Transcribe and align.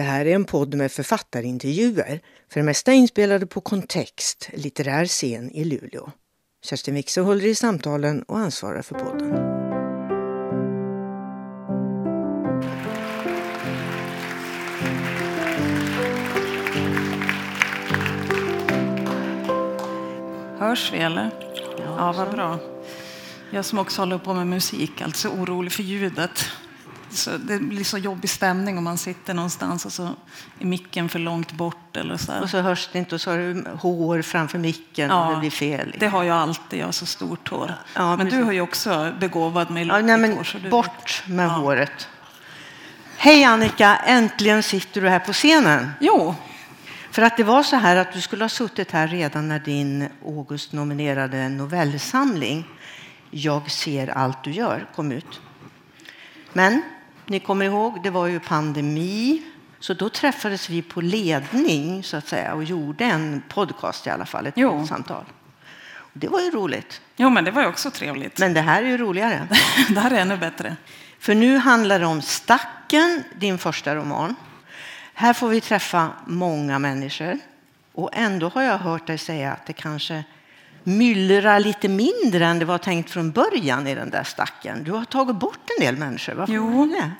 Det 0.00 0.04
här 0.04 0.26
är 0.26 0.34
en 0.34 0.44
podd 0.44 0.74
med 0.74 0.92
författarintervjuer, 0.92 2.20
för 2.52 2.60
det 2.60 2.66
mesta 2.66 2.92
inspelade 2.92 3.46
på 3.46 3.60
Kontext, 3.60 4.50
litterär 4.52 5.06
scen 5.06 5.50
i 5.50 5.64
Luleå. 5.64 6.10
Kerstin 6.64 6.94
Wikse 6.94 7.20
håller 7.20 7.46
i 7.46 7.54
samtalen 7.54 8.22
och 8.22 8.38
ansvarar 8.38 8.82
för 8.82 8.94
podden. 8.94 9.32
Hörs 20.58 20.92
vi 20.92 20.98
eller? 20.98 21.30
Ja, 21.78 22.12
vad 22.12 22.30
bra. 22.30 22.58
Jag 23.50 23.64
som 23.64 23.78
också 23.78 24.02
håller 24.02 24.18
på 24.18 24.34
med 24.34 24.46
musik, 24.46 25.00
alltså 25.00 25.28
orolig 25.28 25.72
för 25.72 25.82
ljudet. 25.82 26.44
Så 27.10 27.30
det 27.36 27.58
blir 27.58 27.84
så 27.84 27.98
jobbig 27.98 28.30
stämning 28.30 28.78
om 28.78 28.84
man 28.84 28.98
sitter 28.98 29.34
någonstans 29.34 29.86
och 29.86 29.92
så 29.92 30.02
är 30.58 30.66
micken 30.66 31.08
för 31.08 31.18
långt 31.18 31.52
bort. 31.52 31.96
Eller 31.96 32.16
så 32.16 32.32
här. 32.32 32.42
Och 32.42 32.50
så 32.50 32.60
hörs 32.60 32.88
det 32.92 32.98
inte 32.98 33.14
och 33.14 33.20
så 33.20 33.30
har 33.30 33.38
du 33.38 33.64
hår 33.78 34.22
framför 34.22 34.58
micken 34.58 35.10
och 35.10 35.32
det 35.34 35.40
blir 35.40 35.50
fel. 35.50 35.94
Det 35.98 36.06
har 36.06 36.24
jag 36.24 36.36
alltid, 36.36 36.80
jag 36.80 36.86
har 36.86 36.92
så 36.92 37.06
stort 37.06 37.48
hår. 37.48 37.74
Ja, 37.94 38.16
men 38.16 38.18
precis. 38.18 38.38
du 38.38 38.44
har 38.44 38.52
ju 38.52 38.60
också 38.60 39.12
begåvad 39.20 39.70
med 39.70 39.86
Ja, 39.86 39.98
nej, 39.98 40.34
hår. 40.36 40.44
så 40.44 40.58
du 40.58 40.70
bort 40.70 41.22
med 41.26 41.50
håret. 41.50 42.08
Hej 43.16 43.44
Annika, 43.44 43.96
äntligen 43.96 44.62
sitter 44.62 45.00
du 45.00 45.08
här 45.08 45.18
på 45.18 45.32
scenen. 45.32 45.90
Jo, 46.00 46.34
För 47.10 47.22
att 47.22 47.36
det 47.36 47.44
var 47.44 47.62
så 47.62 47.76
här 47.76 47.96
att 47.96 48.12
du 48.12 48.20
skulle 48.20 48.44
ha 48.44 48.48
suttit 48.48 48.90
här 48.90 49.08
redan 49.08 49.48
när 49.48 49.58
din 49.58 50.08
August-nominerade 50.26 51.48
novellsamling 51.48 52.64
Jag 53.30 53.70
ser 53.70 54.08
allt 54.08 54.44
du 54.44 54.50
gör 54.50 54.86
kom 54.94 55.12
ut. 55.12 55.40
Men 56.52 56.82
ni 57.30 57.40
kommer 57.40 57.64
ihåg, 57.66 58.02
det 58.02 58.10
var 58.10 58.26
ju 58.26 58.40
pandemi. 58.40 59.42
Så 59.80 59.94
då 59.94 60.08
träffades 60.08 60.70
vi 60.70 60.82
på 60.82 61.00
ledning 61.00 62.02
så 62.04 62.16
att 62.16 62.28
säga 62.28 62.54
och 62.54 62.64
gjorde 62.64 63.04
en 63.04 63.42
podcast 63.48 64.06
i 64.06 64.10
alla 64.10 64.26
fall, 64.26 64.46
ett 64.46 64.54
Jo. 64.56 64.86
samtal. 64.86 65.24
Det 66.12 66.28
var 66.28 66.40
ju 66.40 66.50
roligt. 66.50 67.00
jo, 67.16 67.30
men 67.30 67.44
det 67.44 67.50
var 67.50 67.62
ju 67.62 67.68
också 67.68 67.90
trevligt. 67.90 68.38
Men 68.38 68.54
det 68.54 68.60
här 68.60 68.82
är 68.82 68.86
ju 68.86 68.96
roligare. 68.98 69.48
det 69.88 70.00
här 70.00 70.10
är 70.10 70.20
ännu 70.20 70.36
bättre. 70.36 70.76
För 71.18 71.34
nu 71.34 71.56
handlar 71.58 71.98
det 72.00 72.06
om 72.06 72.22
Stacken, 72.22 73.24
din 73.36 73.58
första 73.58 73.94
roman. 73.94 74.34
Här 75.14 75.32
får 75.32 75.48
vi 75.48 75.60
träffa 75.60 76.08
många 76.26 76.78
människor. 76.78 77.38
Och 77.92 78.10
ändå 78.12 78.48
har 78.48 78.62
jag 78.62 78.78
hört 78.78 79.06
dig 79.06 79.18
säga 79.18 79.52
att 79.52 79.66
det 79.66 79.72
kanske 79.72 80.24
myllrar 80.98 81.60
lite 81.60 81.88
mindre 81.88 82.46
än 82.46 82.58
det 82.58 82.64
var 82.64 82.78
tänkt 82.78 83.10
från 83.10 83.30
början 83.30 83.86
i 83.86 83.94
den 83.94 84.10
där 84.10 84.24
stacken. 84.24 84.84
Du 84.84 84.92
har 84.92 85.04
tagit 85.04 85.36
bort 85.36 85.70
en 85.78 85.84
del 85.86 85.96
människor. 85.96 86.34
Varför 86.34 86.52
Jo. 86.52 86.86
det? 86.86 87.10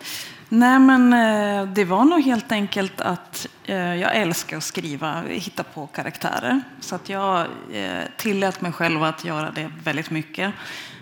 Nej, 0.48 0.78
men 0.78 1.12
eh, 1.12 1.72
det 1.72 1.84
var 1.84 2.04
nog 2.04 2.20
helt 2.22 2.52
enkelt 2.52 3.00
att 3.00 3.46
eh, 3.64 3.94
jag 3.94 4.16
älskar 4.16 4.56
att 4.56 4.64
skriva, 4.64 5.22
hitta 5.28 5.62
på 5.62 5.86
karaktärer. 5.86 6.60
Så 6.80 6.94
att 6.94 7.08
jag 7.08 7.46
eh, 7.72 8.02
tillät 8.16 8.60
mig 8.60 8.72
själv 8.72 9.02
att 9.02 9.24
göra 9.24 9.50
det 9.50 9.70
väldigt 9.84 10.10
mycket. 10.10 10.52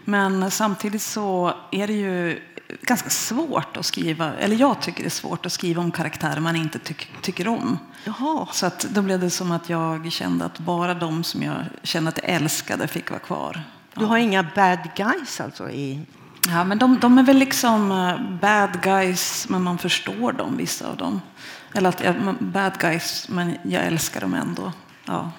Men 0.04 0.50
samtidigt 0.50 1.02
så 1.02 1.54
är 1.70 1.86
det 1.86 1.92
ju 1.92 2.42
ganska 2.82 3.10
svårt 3.10 3.76
att 3.76 3.86
skriva, 3.86 4.34
eller 4.34 4.56
jag 4.56 4.80
tycker 4.80 5.02
det 5.02 5.08
är 5.08 5.10
svårt 5.10 5.46
att 5.46 5.52
skriva 5.52 5.82
om 5.82 5.90
karaktärer 5.90 6.40
man 6.40 6.56
inte 6.56 6.78
tyck, 6.78 7.10
tycker 7.22 7.48
om. 7.48 7.78
Jaha. 8.04 8.48
Så 8.52 8.66
att 8.66 8.80
då 8.80 9.02
blev 9.02 9.20
det 9.20 9.30
som 9.30 9.52
att 9.52 9.68
jag 9.68 10.12
kände 10.12 10.44
att 10.44 10.58
bara 10.58 10.94
de 10.94 11.24
som 11.24 11.42
jag 11.42 11.64
kände 11.82 12.08
att 12.08 12.18
jag 12.22 12.34
älskade 12.34 12.88
fick 12.88 13.10
vara 13.10 13.20
kvar. 13.20 13.62
Du 13.94 14.04
har 14.04 14.18
inga 14.18 14.42
bad 14.42 14.78
guys 14.96 15.40
alltså? 15.40 15.70
I... 15.70 16.00
Ja, 16.48 16.64
men 16.64 16.78
de, 16.78 16.98
de 17.00 17.18
är 17.18 17.22
väl 17.22 17.38
liksom 17.38 17.92
eh, 17.92 18.38
bad 18.40 18.82
guys, 18.82 19.46
men 19.48 19.62
man 19.62 19.78
förstår 19.78 20.32
dem, 20.32 20.56
vissa 20.56 20.88
av 20.88 20.96
dem. 20.96 21.20
Eller 21.74 21.88
att 21.88 22.04
jag, 22.04 22.36
bad 22.40 22.78
guys, 22.78 23.28
men 23.28 23.58
jag 23.62 23.84
älskar 23.84 24.20
dem 24.20 24.34
ändå. 24.34 24.72
Ja, 25.04 25.30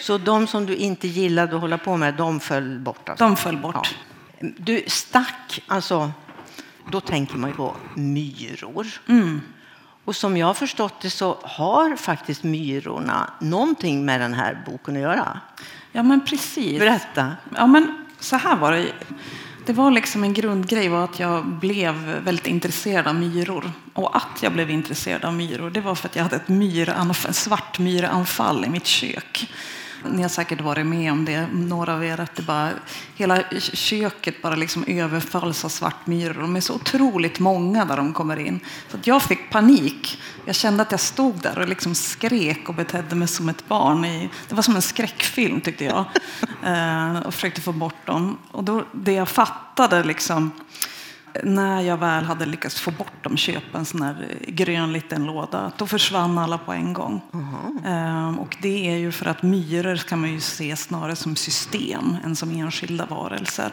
Så 0.00 0.18
de 0.18 0.46
som 0.46 0.66
du 0.66 0.76
inte 0.76 1.08
gillade 1.08 1.54
att 1.54 1.60
hålla 1.60 1.78
på 1.78 1.96
med, 1.96 2.14
de 2.14 2.40
föll 2.40 2.78
bort? 2.78 3.08
Alltså. 3.08 3.24
de 3.24 3.36
föll 3.36 3.56
bort. 3.56 3.94
Ja. 4.40 4.48
Du, 4.58 4.84
stack, 4.86 5.62
alltså, 5.66 6.12
då 6.90 7.00
tänker 7.00 7.36
man 7.36 7.50
ju 7.50 7.56
på 7.56 7.76
myror. 7.94 8.86
Mm. 9.08 9.40
Och 10.04 10.16
som 10.16 10.36
jag 10.36 10.46
har 10.46 10.54
förstått 10.54 11.00
det 11.00 11.10
så 11.10 11.38
har 11.42 11.96
faktiskt 11.96 12.42
myrorna 12.42 13.30
någonting 13.40 14.04
med 14.04 14.20
den 14.20 14.34
här 14.34 14.62
boken 14.66 14.96
att 14.96 15.02
göra. 15.02 15.40
Ja, 15.92 16.02
men 16.02 16.26
precis. 16.26 16.78
Berätta. 16.78 17.32
Ja, 17.54 17.66
men 17.66 18.04
så 18.20 18.36
här 18.36 18.56
var 18.56 18.72
det. 18.72 18.92
Det 19.66 19.72
var 19.72 19.90
liksom 19.90 20.24
en 20.24 20.34
grundgrej 20.34 20.88
var 20.88 21.04
att 21.04 21.20
jag 21.20 21.46
blev 21.46 21.94
väldigt 22.24 22.46
intresserad 22.46 23.06
av 23.06 23.14
myror. 23.14 23.72
Och 23.92 24.16
att 24.16 24.42
jag 24.42 24.52
blev 24.52 24.70
intresserad 24.70 25.24
av 25.24 25.34
myror, 25.34 25.70
det 25.70 25.80
var 25.80 25.94
för 25.94 26.08
att 26.08 26.16
jag 26.16 26.22
hade 26.22 26.36
ett 26.36 26.48
myranfall, 26.48 27.34
svartmyranfall 27.34 28.64
i 28.64 28.68
mitt 28.68 28.86
kök. 28.86 29.50
Ni 30.12 30.22
har 30.22 30.28
säkert 30.28 30.60
varit 30.60 30.86
med 30.86 31.12
om 31.12 31.24
det, 31.24 31.46
några 31.52 31.94
av 31.94 32.04
er, 32.04 32.20
att 32.20 32.34
det 32.34 32.42
bara, 32.42 32.70
hela 33.14 33.42
köket 33.60 34.42
bara 34.42 34.54
liksom 34.54 34.84
överfalls 34.86 35.64
av 35.64 35.68
svartmyror. 35.68 36.40
De 36.40 36.56
är 36.56 36.60
så 36.60 36.74
otroligt 36.74 37.40
många 37.40 37.84
där 37.84 37.96
de 37.96 38.12
kommer 38.12 38.36
in. 38.36 38.60
Så 38.90 38.96
att 38.96 39.06
jag 39.06 39.22
fick 39.22 39.50
panik. 39.50 40.22
Jag 40.44 40.54
kände 40.54 40.82
att 40.82 40.90
jag 40.90 41.00
stod 41.00 41.34
där 41.42 41.58
och 41.58 41.68
liksom 41.68 41.94
skrek 41.94 42.68
och 42.68 42.74
betedde 42.74 43.14
mig 43.14 43.28
som 43.28 43.48
ett 43.48 43.68
barn. 43.68 44.04
I, 44.04 44.30
det 44.48 44.54
var 44.54 44.62
som 44.62 44.76
en 44.76 44.82
skräckfilm 44.82 45.60
tyckte 45.60 45.84
jag. 45.84 46.04
Eh, 46.66 47.18
och 47.18 47.34
försökte 47.34 47.60
få 47.60 47.72
bort 47.72 48.06
dem. 48.06 48.38
Och 48.50 48.64
då, 48.64 48.84
det 48.92 49.12
jag 49.12 49.28
fattade 49.28 50.04
liksom, 50.04 50.50
när 51.44 51.80
jag 51.80 51.96
väl 51.96 52.24
hade 52.24 52.46
lyckats 52.46 52.80
få 52.80 52.90
bort 52.90 53.24
dem, 53.24 53.36
köpa 53.36 53.78
en 53.78 53.84
sån 53.84 54.02
här 54.02 54.38
grön 54.48 54.92
liten 54.92 55.24
låda, 55.24 55.72
då 55.76 55.86
försvann 55.86 56.38
alla 56.38 56.58
på 56.58 56.72
en 56.72 56.92
gång. 56.92 57.20
Ehm, 57.86 58.38
och 58.38 58.56
det 58.62 58.90
är 58.90 58.96
ju 58.96 59.12
för 59.12 59.26
att 59.26 59.42
myror 59.42 59.96
kan 59.96 60.20
man 60.20 60.32
ju 60.32 60.40
se 60.40 60.76
snarare 60.76 61.16
som 61.16 61.36
system 61.36 62.16
än 62.24 62.36
som 62.36 62.50
enskilda 62.50 63.06
varelser. 63.06 63.72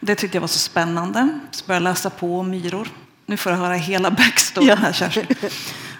Det 0.00 0.14
tyckte 0.14 0.36
jag 0.36 0.40
var 0.40 0.48
så 0.48 0.58
spännande. 0.58 1.28
Så 1.50 1.66
började 1.66 1.84
jag 1.84 1.90
läsa 1.90 2.10
på 2.10 2.40
om 2.40 2.50
myror. 2.50 2.88
Nu 3.26 3.36
får 3.36 3.52
jag 3.52 3.58
höra 3.58 3.74
hela 3.74 4.10
backstoryn 4.10 4.78
här, 4.78 4.92
Kerstin. 4.92 5.26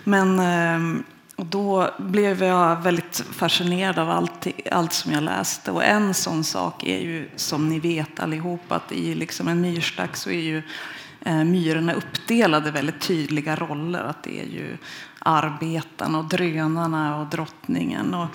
Men 0.05 0.39
ehm, 0.39 1.05
och 1.39 1.47
då 1.47 1.91
blev 1.99 2.43
jag 2.43 2.83
väldigt 2.83 3.25
fascinerad 3.31 3.99
av 3.99 4.11
allt, 4.11 4.47
allt 4.71 4.93
som 4.93 5.13
jag 5.13 5.23
läste. 5.23 5.71
Och 5.71 5.85
en 5.85 6.15
sån 6.15 6.45
sak 6.45 6.85
är 6.85 6.99
ju, 6.99 7.31
som 7.37 7.69
ni 7.69 7.81
vet 7.81 8.21
allihop, 8.21 8.73
att 8.73 8.93
i 8.93 9.15
liksom 9.15 9.49
en 9.49 9.61
myrstack 9.61 10.17
så 10.17 10.31
är 10.31 10.41
ju 10.41 10.63
eh, 11.21 11.45
myrorna 11.45 11.93
uppdelade 11.93 12.69
i 12.69 12.73
väldigt 12.73 13.01
tydliga 13.01 13.57
roller. 13.57 14.01
Att 14.01 14.23
det 14.23 14.41
är 14.41 14.47
ju 14.47 14.77
arbetarna 15.19 16.19
och 16.19 16.25
drönarna 16.25 17.21
och 17.21 17.27
drottningen. 17.27 18.15
Och 18.15 18.27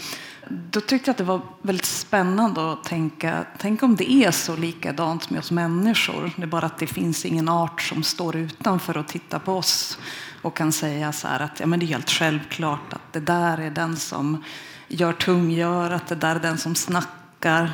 då 0.50 0.82
tyckte 0.82 1.10
jag 1.10 1.14
att 1.14 1.18
det 1.18 1.24
var 1.24 1.42
väldigt 1.62 1.86
spännande 1.86 2.72
att 2.72 2.84
tänka, 2.84 3.46
tänk 3.58 3.84
om 3.84 3.96
det 3.96 4.12
är 4.12 4.32
så 4.32 4.56
likadant 4.56 5.30
med 5.30 5.40
oss 5.40 5.52
människor. 5.52 6.32
Det 6.36 6.44
är 6.44 6.48
bara 6.48 6.66
att 6.66 6.78
det 6.78 6.88
finns 6.88 7.26
ingen 7.26 7.50
art 7.50 7.82
som 7.82 8.04
står 8.04 8.36
utanför 8.36 8.98
och 8.98 9.08
tittar 9.08 9.40
på 9.40 9.54
oss 9.54 9.98
och 10.44 10.58
kan 10.58 10.72
säga 10.72 11.12
så 11.12 11.28
här 11.28 11.40
att 11.40 11.60
ja, 11.60 11.66
men 11.66 11.80
det 11.80 11.86
är 11.86 11.88
helt 11.88 12.10
självklart 12.10 12.94
att 12.94 13.14
det 13.14 13.20
där 13.20 13.58
är 13.58 13.70
den 13.70 13.98
som 13.98 14.44
gör 14.88 15.14
tunggörat, 15.14 16.08
det 16.08 16.16
där 16.16 16.36
är 16.36 16.40
den 16.40 16.58
som 16.58 16.76
snackar, 16.76 17.72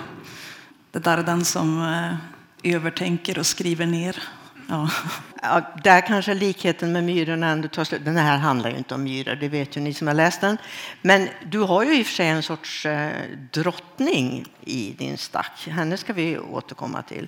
det 0.92 1.00
där 1.00 1.18
är 1.18 1.24
den 1.24 1.46
som 1.46 1.82
eh, 1.82 2.76
övertänker 2.76 3.40
och 3.40 3.46
skriver 3.46 3.86
ner. 3.86 4.24
Ja. 4.68 4.90
Ja, 5.42 5.62
där 5.84 6.08
kanske 6.08 6.34
likheten 6.34 6.92
med 6.92 7.04
myrorna 7.04 7.48
ändå 7.48 7.68
tar 7.68 7.84
slut. 7.84 8.06
Den 8.06 8.18
här 8.18 8.38
handlar 8.38 8.70
ju 8.70 8.78
inte 8.78 8.96
om 8.96 9.04
myror, 9.04 9.36
det 9.36 9.48
vet 9.48 9.78
ju 9.78 9.82
ni 9.82 9.94
som 9.94 10.08
har 10.08 10.14
läst 10.14 10.42
den. 10.42 10.58
Men 11.02 11.30
du 11.46 11.60
har 11.60 11.84
ju 11.84 12.00
i 12.00 12.02
och 12.02 12.06
för 12.06 12.14
sig 12.14 12.28
en 12.28 12.44
sorts 12.44 12.86
eh, 12.86 13.12
drottning 13.52 14.46
i 14.62 14.96
din 14.98 15.18
stack. 15.18 15.68
Henne 15.68 15.98
ska 15.98 16.14
vi 16.14 16.38
återkomma 16.38 17.02
till. 17.02 17.28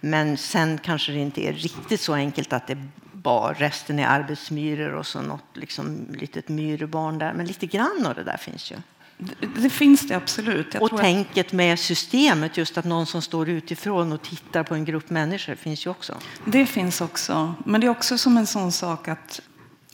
Men 0.00 0.36
sen 0.36 0.78
kanske 0.78 1.12
det 1.12 1.18
inte 1.18 1.48
är 1.48 1.52
riktigt 1.52 2.00
så 2.00 2.14
enkelt 2.14 2.52
att 2.52 2.66
det 2.66 2.78
bara 3.24 3.52
resten 3.52 3.98
är 3.98 4.06
arbetsmyror 4.06 4.92
och 4.94 5.06
så 5.06 5.22
något 5.22 5.44
liksom, 5.52 6.06
litet 6.18 6.48
myrebarn 6.48 7.18
där. 7.18 7.32
Men 7.34 7.46
lite 7.46 7.66
grann 7.66 8.06
av 8.06 8.14
det 8.14 8.24
där 8.24 8.36
finns 8.36 8.72
ju. 8.72 8.76
Det, 9.18 9.46
det 9.62 9.70
finns 9.70 10.08
det 10.08 10.14
absolut. 10.14 10.74
Jag 10.74 10.82
och 10.82 10.88
tror 10.88 10.98
att- 10.98 11.04
tänket 11.04 11.52
med 11.52 11.78
systemet, 11.78 12.56
just 12.56 12.78
att 12.78 12.84
någon 12.84 13.06
som 13.06 13.22
står 13.22 13.48
utifrån 13.48 14.12
och 14.12 14.22
tittar 14.22 14.62
på 14.62 14.74
en 14.74 14.84
grupp 14.84 15.10
människor 15.10 15.54
finns 15.54 15.86
ju 15.86 15.90
också. 15.90 16.14
Det 16.44 16.66
finns 16.66 17.00
också. 17.00 17.54
Men 17.64 17.80
det 17.80 17.86
är 17.86 17.90
också 17.90 18.18
som 18.18 18.36
en 18.36 18.46
sån 18.46 18.72
sak 18.72 19.08
att, 19.08 19.40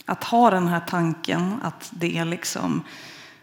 att 0.05 0.23
ha 0.23 0.51
den 0.51 0.67
här 0.67 0.79
tanken 0.79 1.59
att 1.63 1.89
det 1.93 2.17
är 2.17 2.25
liksom 2.25 2.83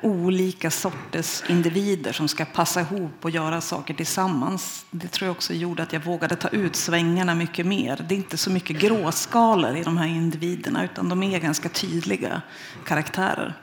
olika 0.00 0.70
sorters 0.70 1.42
individer 1.48 2.12
som 2.12 2.28
ska 2.28 2.44
passa 2.44 2.80
ihop 2.80 3.24
och 3.24 3.30
göra 3.30 3.60
saker 3.60 3.94
tillsammans. 3.94 4.86
Det 4.90 5.08
tror 5.08 5.26
jag 5.26 5.36
också 5.36 5.54
gjorde 5.54 5.82
att 5.82 5.92
jag 5.92 6.00
vågade 6.00 6.36
ta 6.36 6.48
ut 6.48 6.76
svängarna 6.76 7.34
mycket 7.34 7.66
mer. 7.66 8.04
Det 8.08 8.14
är 8.14 8.16
inte 8.16 8.36
så 8.36 8.50
mycket 8.50 8.78
gråskalor 8.80 9.76
i 9.76 9.82
de 9.82 9.96
här 9.96 10.06
individerna 10.06 10.84
utan 10.84 11.08
de 11.08 11.22
är 11.22 11.38
ganska 11.38 11.68
tydliga 11.68 12.42
karaktärer. 12.84 13.54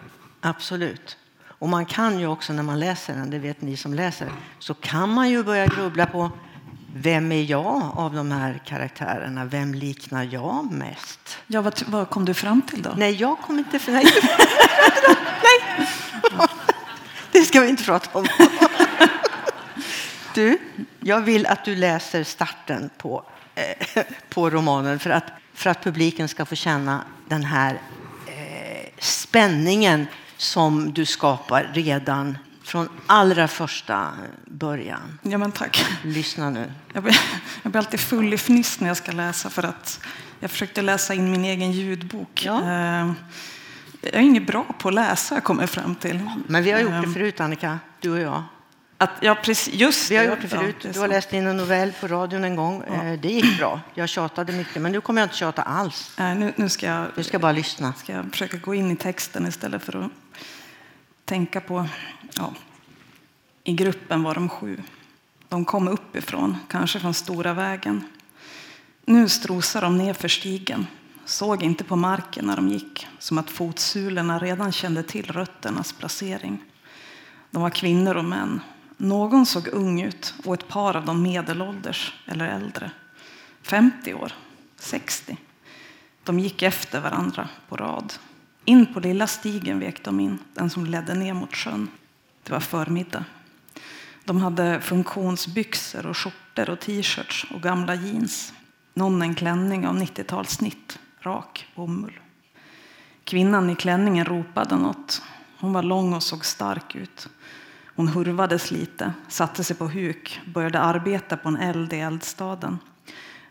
Absolut. 0.41 1.17
Och 1.47 1.69
man 1.69 1.85
kan 1.85 2.19
ju 2.19 2.27
också 2.27 2.53
när 2.53 2.63
man 2.63 2.79
läser 2.79 3.13
den, 3.13 3.29
det 3.29 3.39
vet 3.39 3.61
ni 3.61 3.77
som 3.77 3.93
läser, 3.93 4.31
så 4.59 4.73
kan 4.73 5.09
man 5.09 5.29
ju 5.29 5.43
börja 5.43 5.65
grubbla 5.65 6.05
på 6.05 6.31
Vem 6.97 7.31
är 7.31 7.43
jag 7.43 7.91
av 7.95 8.13
de 8.13 8.31
här 8.31 8.61
karaktärerna? 8.65 9.45
Vem 9.45 9.73
liknar 9.73 10.23
jag 10.31 10.71
mest? 10.71 11.37
Ja, 11.47 11.61
vad, 11.61 11.83
vad 11.87 12.09
kom 12.09 12.25
du 12.25 12.33
fram 12.33 12.61
till 12.61 12.81
då? 12.81 12.93
Nej, 12.97 13.11
jag 13.11 13.39
kom 13.39 13.59
inte 13.59 13.79
fram... 13.79 13.93
Nej. 13.93 14.05
Nej. 15.77 15.87
Det 17.31 17.41
ska 17.41 17.61
vi 17.61 17.69
inte 17.69 17.83
prata 17.83 18.19
om. 18.19 18.27
Du, 20.35 20.57
jag 20.99 21.21
vill 21.21 21.45
att 21.45 21.65
du 21.65 21.75
läser 21.75 22.23
starten 22.23 22.89
på, 22.97 23.23
eh, 23.55 24.03
på 24.29 24.49
romanen 24.49 24.99
för 24.99 25.09
att, 25.09 25.23
för 25.53 25.69
att 25.69 25.83
publiken 25.83 26.27
ska 26.27 26.45
få 26.45 26.55
känna 26.55 27.03
den 27.27 27.43
här 27.43 27.81
eh, 28.27 28.89
spänningen 28.99 30.07
som 30.37 30.93
du 30.93 31.05
skapar 31.05 31.71
redan 31.73 32.37
från 32.63 32.89
allra 33.07 33.47
första 33.47 34.09
början. 34.45 35.19
Ja, 35.21 35.37
men 35.37 35.51
tack. 35.51 35.85
Lyssna 36.03 36.49
nu. 36.49 36.71
Jag 36.93 37.03
blir, 37.03 37.19
jag 37.63 37.71
blir 37.71 37.79
alltid 37.79 37.99
full 37.99 38.33
i 38.33 38.37
fniss 38.37 38.79
när 38.79 38.87
jag 38.87 38.97
ska 38.97 39.11
läsa 39.11 39.49
för 39.49 39.63
att 39.63 39.99
jag 40.39 40.51
försökte 40.51 40.81
läsa 40.81 41.13
in 41.13 41.31
min 41.31 41.45
egen 41.45 41.71
ljudbok. 41.71 42.45
Ja. 42.45 42.71
Eh, 42.71 43.11
Jag 44.05 44.13
är 44.15 44.19
inget 44.25 44.47
bra 44.47 44.65
på 44.79 44.87
att 44.87 44.93
läsa, 44.93 45.41
kommer 45.41 45.61
jag 45.63 45.69
fram 45.69 45.95
till. 45.95 46.29
Men 46.47 46.63
vi 46.63 46.71
har 46.71 46.79
gjort 46.79 46.91
det 46.91 46.97
Eh, 46.97 47.13
förut, 47.13 47.39
Annika, 47.39 47.79
du 48.01 48.11
och 48.11 48.19
jag. 48.19 48.43
Att, 48.97 49.09
ja, 49.21 49.35
precis, 49.43 49.73
just 49.73 50.11
Vi 50.11 50.15
har 50.17 50.23
det. 50.23 50.29
gjort 50.29 50.41
det 50.41 50.47
Ja, 50.51 50.59
förut. 50.61 50.75
det 50.81 50.89
är 50.89 50.93
Du 50.93 50.99
har 50.99 51.07
läst 51.07 51.33
in 51.33 51.47
en 51.47 51.57
novell 51.57 51.91
på 52.01 52.07
radion 52.07 52.43
en 52.43 52.55
gång. 52.55 52.83
Eh, 52.83 53.19
Det 53.19 53.29
gick 53.29 53.57
bra. 53.57 53.81
Jag 53.93 54.09
tjatade 54.09 54.53
mycket, 54.53 54.81
men 54.81 54.91
nu 54.91 55.01
kommer 55.01 55.21
jag 55.21 55.25
inte 55.25 55.35
tjata 55.37 55.61
alls. 55.61 56.13
Nej, 56.17 56.35
nu, 56.35 56.53
nu 56.55 56.69
ska 56.69 56.85
jag 56.85 57.07
Du 57.15 57.23
ska 57.23 57.39
bara 57.39 57.51
lyssna. 57.51 57.93
ska 57.93 58.13
jag 58.13 58.25
försöka 58.31 58.57
gå 58.57 58.75
in 58.75 58.91
i 58.91 58.95
texten 58.95 59.47
istället 59.47 59.83
för 59.83 60.05
att 60.05 60.11
tänka 61.25 61.61
på... 61.61 61.87
Ja. 62.33 62.53
I 63.63 63.73
gruppen 63.73 64.23
var 64.23 64.33
de 64.35 64.49
sju. 64.49 64.81
De 65.49 65.65
kom 65.65 65.87
uppifrån, 65.87 66.57
kanske 66.69 66.99
från 66.99 67.13
stora 67.13 67.53
vägen. 67.53 68.03
Nu 69.05 69.29
strosade 69.29 69.85
de 69.85 69.97
ner 69.97 70.13
för 70.13 70.27
stigen, 70.27 70.87
såg 71.25 71.63
inte 71.63 71.83
på 71.83 71.95
marken 71.95 72.45
när 72.45 72.55
de 72.55 72.67
gick 72.67 73.07
som 73.19 73.37
att 73.37 73.49
fotsulorna 73.49 74.39
redan 74.39 74.71
kände 74.71 75.03
till 75.03 75.31
rötternas 75.31 75.93
placering. 75.93 76.63
De 77.51 77.61
var 77.61 77.69
kvinnor 77.69 78.15
och 78.15 78.25
män. 78.25 78.61
Någon 78.97 79.45
såg 79.45 79.67
ung 79.67 80.01
ut 80.01 80.33
och 80.45 80.53
ett 80.53 80.67
par 80.67 80.95
av 80.95 81.05
dem 81.05 81.21
medelålders 81.21 82.13
eller 82.25 82.45
äldre. 82.45 82.91
50 83.61 84.13
år, 84.13 84.33
60. 84.75 85.37
De 86.23 86.39
gick 86.39 86.61
efter 86.61 87.01
varandra 87.01 87.49
på 87.69 87.77
rad. 87.77 88.13
In 88.65 88.93
på 88.93 88.99
lilla 88.99 89.27
stigen 89.27 89.79
vek 89.79 90.03
de 90.03 90.19
in, 90.19 90.39
den 90.53 90.69
som 90.69 90.85
ledde 90.85 91.13
ner 91.13 91.33
mot 91.33 91.55
sjön. 91.55 91.87
Det 92.43 92.51
var 92.51 92.59
förmiddag. 92.59 93.25
De 94.23 94.41
hade 94.41 94.81
funktionsbyxor 94.81 96.05
och 96.05 96.17
skjortor 96.17 96.69
och 96.69 96.79
t-shirts 96.79 97.45
och 97.53 97.61
gamla 97.61 97.95
jeans. 97.95 98.53
Någon 98.93 99.21
en 99.21 99.35
klänning 99.35 99.87
av 99.87 99.97
90-talssnitt, 99.97 100.99
rak 101.25 101.67
bomull. 101.75 102.19
Kvinnan 103.23 103.69
i 103.69 103.75
klänningen 103.75 104.25
ropade 104.25 104.75
något. 104.75 105.21
Hon 105.59 105.73
var 105.73 105.83
lång 105.83 106.13
och 106.13 106.23
såg 106.23 106.45
stark 106.45 106.95
ut. 106.95 107.29
Hon 107.95 108.07
hurvades 108.07 108.71
lite, 108.71 109.13
satte 109.27 109.63
sig 109.63 109.75
på 109.75 109.87
huk, 109.87 110.41
började 110.45 110.79
arbeta 110.79 111.37
på 111.37 111.49
en 111.49 111.57
eld 111.57 111.93
i 111.93 111.99
eldstaden. 111.99 112.79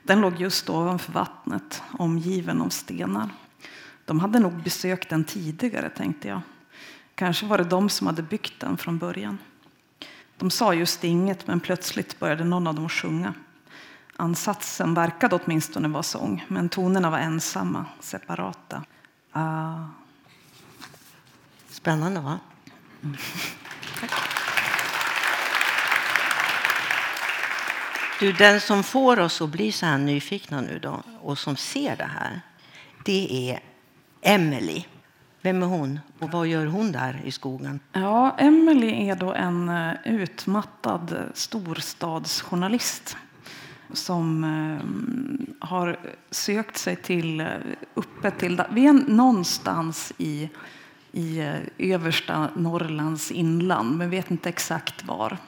Den 0.03 0.21
låg 0.21 0.41
just 0.41 0.71
ovanför 0.71 1.12
vattnet, 1.12 1.82
omgiven 1.99 2.62
av 2.62 2.69
stenar. 2.69 3.29
De 4.05 4.21
hade 4.21 4.38
nog 4.38 4.62
besökt 4.62 5.11
den 5.11 5.25
tidigare, 5.25 5.91
tänkte 5.91 6.29
jag. 6.29 6.41
Kanske 7.15 7.47
var 7.47 7.59
det 7.59 7.65
de 7.65 7.88
som 7.88 8.06
hade 8.06 8.23
byggt 8.23 8.61
den 8.61 8.76
från 8.76 8.99
början. 8.99 9.38
De 10.37 10.50
sa 10.50 10.75
just 10.75 11.05
inget, 11.05 11.47
men 11.47 11.61
plötsligt 11.61 12.19
började 12.19 12.44
någon 12.44 12.67
av 12.67 12.75
dem 12.75 12.88
sjunga. 12.88 13.35
Ansatsen 14.16 14.94
verkade 14.94 15.37
åtminstone 15.37 15.88
vara 15.88 16.02
sång, 16.02 16.44
men 16.49 16.69
tonerna 16.69 17.11
var 17.11 17.19
ensamma, 17.19 17.84
separata. 18.00 18.84
Ah, 19.32 19.75
Spännande, 21.69 22.20
va? 22.20 22.38
Du, 28.20 28.32
den 28.32 28.61
som 28.61 28.82
får 28.82 29.20
oss 29.20 29.40
att 29.40 29.49
bli 29.49 29.72
så 29.72 29.87
här 29.87 29.99
nyfikna 29.99 30.61
nu 30.61 30.78
då, 30.78 31.02
och 31.20 31.38
som 31.38 31.56
ser 31.56 31.96
det 31.96 32.05
här, 32.05 32.40
det 33.05 33.50
är 33.50 33.61
Emily. 34.22 34.84
Vem 35.40 35.62
är 35.62 35.66
hon 35.66 36.00
och 36.19 36.31
vad 36.31 36.46
gör 36.46 36.66
hon 36.66 36.93
där 36.93 37.22
i 37.25 37.32
skogen? 37.32 37.81
Ja, 37.93 38.37
Emily 38.38 39.08
är 39.08 39.16
då 39.16 39.32
en 39.32 39.69
eh, 39.69 39.94
utmattad 40.05 41.31
storstadsjournalist 41.34 43.16
som 43.94 44.44
eh, 44.44 45.69
har 45.69 45.99
sökt 46.31 46.76
sig 46.76 46.96
till 46.96 47.41
eh, 47.41 47.49
uppe 47.94 48.31
till... 48.31 48.62
Vi 48.70 48.87
är 48.87 48.93
någonstans 48.93 50.12
i, 50.19 50.50
i 51.12 51.38
eh, 51.38 51.55
översta 51.79 52.49
Norrlands 52.55 53.31
inland, 53.31 53.96
men 53.96 54.11
vet 54.11 54.31
inte 54.31 54.49
exakt 54.49 55.05
var. 55.05 55.38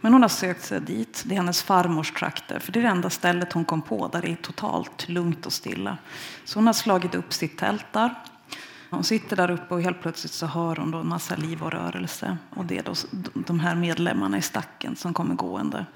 Men 0.00 0.12
hon 0.12 0.22
har 0.22 0.28
sökt 0.28 0.64
sig 0.64 0.80
dit. 0.80 1.22
Det 1.26 1.34
är 1.34 1.36
hennes 1.36 1.62
farmors 1.62 2.12
trakter, 2.12 2.58
för 2.58 2.72
det 2.72 2.78
är 2.78 2.82
det 2.82 2.88
enda 2.88 3.10
stället 3.10 3.52
hon 3.52 3.64
kom 3.64 3.82
på 3.82 4.08
där 4.08 4.22
det 4.22 4.32
är 4.32 4.36
totalt 4.36 5.08
lugnt 5.08 5.46
och 5.46 5.52
stilla. 5.52 5.98
Så 6.44 6.58
hon 6.58 6.66
har 6.66 6.74
slagit 6.74 7.14
upp 7.14 7.32
sitt 7.32 7.58
tält 7.58 7.86
där. 7.92 8.14
Hon 8.90 9.04
sitter 9.04 9.36
där 9.36 9.50
uppe 9.50 9.74
och 9.74 9.82
helt 9.82 10.02
plötsligt 10.02 10.32
så 10.32 10.46
hör 10.46 10.76
hon 10.76 10.90
då 10.90 10.98
en 10.98 11.08
massa 11.08 11.36
liv 11.36 11.62
och 11.62 11.72
rörelse. 11.72 12.36
Och 12.50 12.64
det 12.64 12.78
är 12.78 12.82
då 12.82 12.94
de 13.34 13.60
här 13.60 13.74
medlemmarna 13.74 14.38
i 14.38 14.42
stacken 14.42 14.96
som 14.96 15.14
kommer 15.14 15.34
gående. 15.34 15.86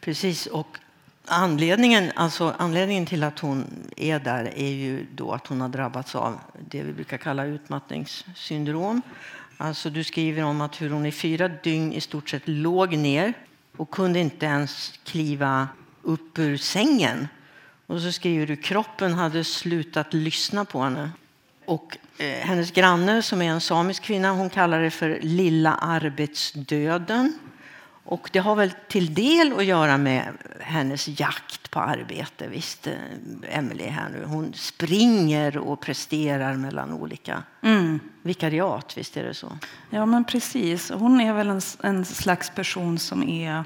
Precis, 0.00 0.46
och 0.46 0.78
anledningen, 1.26 2.12
alltså 2.14 2.54
anledningen 2.58 3.06
till 3.06 3.24
att 3.24 3.38
hon 3.38 3.66
är 3.96 4.18
där 4.18 4.52
är 4.56 4.70
ju 4.70 5.06
då 5.14 5.32
att 5.32 5.46
hon 5.46 5.60
har 5.60 5.68
drabbats 5.68 6.14
av 6.14 6.38
det 6.70 6.82
vi 6.82 6.92
brukar 6.92 7.16
kalla 7.16 7.44
utmattningssyndrom. 7.44 9.02
Alltså 9.56 9.90
du 9.90 10.04
skriver 10.04 10.42
om 10.42 10.60
att 10.60 10.82
hur 10.82 10.90
hon 10.90 11.06
i 11.06 11.12
fyra 11.12 11.48
dygn 11.48 11.92
i 11.92 12.00
stort 12.00 12.28
sett 12.28 12.48
låg 12.48 12.96
ner 12.96 13.32
och 13.76 13.90
kunde 13.90 14.18
inte 14.18 14.46
ens 14.46 15.00
kliva 15.04 15.68
upp 16.02 16.38
ur 16.38 16.56
sängen. 16.56 17.28
Och 17.86 18.00
så 18.00 18.12
skriver 18.12 18.46
du 18.46 18.56
kroppen 18.56 19.14
hade 19.14 19.44
slutat 19.44 20.14
lyssna 20.14 20.64
på 20.64 20.80
henne. 20.80 21.10
Och 21.64 21.98
eh, 22.18 22.26
hennes 22.26 22.70
granne 22.70 23.22
som 23.22 23.42
är 23.42 23.50
en 23.50 23.60
samisk 23.60 24.02
kvinna 24.02 24.30
hon 24.30 24.50
kallar 24.50 24.80
det 24.80 24.90
för 24.90 25.18
lilla 25.22 25.74
arbetsdöden. 25.74 27.38
Och 28.04 28.30
det 28.32 28.38
har 28.38 28.54
väl 28.56 28.72
till 28.88 29.14
del 29.14 29.52
att 29.52 29.64
göra 29.64 29.98
med 29.98 30.24
hennes 30.60 31.20
jakt 31.20 31.70
på 31.70 31.80
arbete. 31.80 32.48
Visst, 32.48 32.88
Emily 33.48 33.86
här 33.86 34.08
nu. 34.08 34.24
Hon 34.24 34.52
springer 34.54 35.58
och 35.58 35.80
presterar 35.80 36.54
mellan 36.54 36.92
olika 36.92 37.42
vikariat. 38.22 38.96
Visst 38.96 39.16
är 39.16 39.24
det 39.24 39.34
så? 39.34 39.58
Ja, 39.90 40.06
men 40.06 40.24
precis. 40.24 40.90
Hon 40.90 41.20
är 41.20 41.32
väl 41.32 41.48
en, 41.48 41.60
en 41.82 42.04
slags 42.04 42.50
person 42.50 42.98
som 42.98 43.28
är 43.28 43.64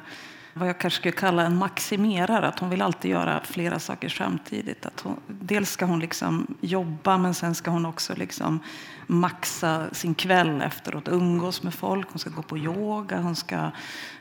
vad 0.58 0.68
jag 0.68 0.78
kanske 0.78 0.98
skulle 0.98 1.12
kalla 1.12 1.42
en 1.42 1.56
maximerare. 1.56 2.48
Att 2.48 2.58
hon 2.58 2.70
vill 2.70 2.82
alltid 2.82 3.10
göra 3.10 3.40
flera 3.44 3.78
saker 3.78 4.08
samtidigt. 4.08 4.86
Att 4.86 5.00
hon, 5.00 5.20
dels 5.26 5.70
ska 5.70 5.84
hon 5.84 6.00
liksom 6.00 6.46
jobba, 6.60 7.18
men 7.18 7.34
sen 7.34 7.54
ska 7.54 7.70
hon 7.70 7.86
också 7.86 8.14
liksom 8.16 8.60
maxa 9.06 9.86
sin 9.92 10.14
kväll 10.14 10.62
efteråt. 10.62 11.08
Umgås 11.08 11.62
med 11.62 11.74
folk, 11.74 12.06
hon 12.10 12.18
ska 12.18 12.30
gå 12.30 12.42
på 12.42 12.58
yoga, 12.58 13.20
hon 13.20 13.36
ska 13.36 13.70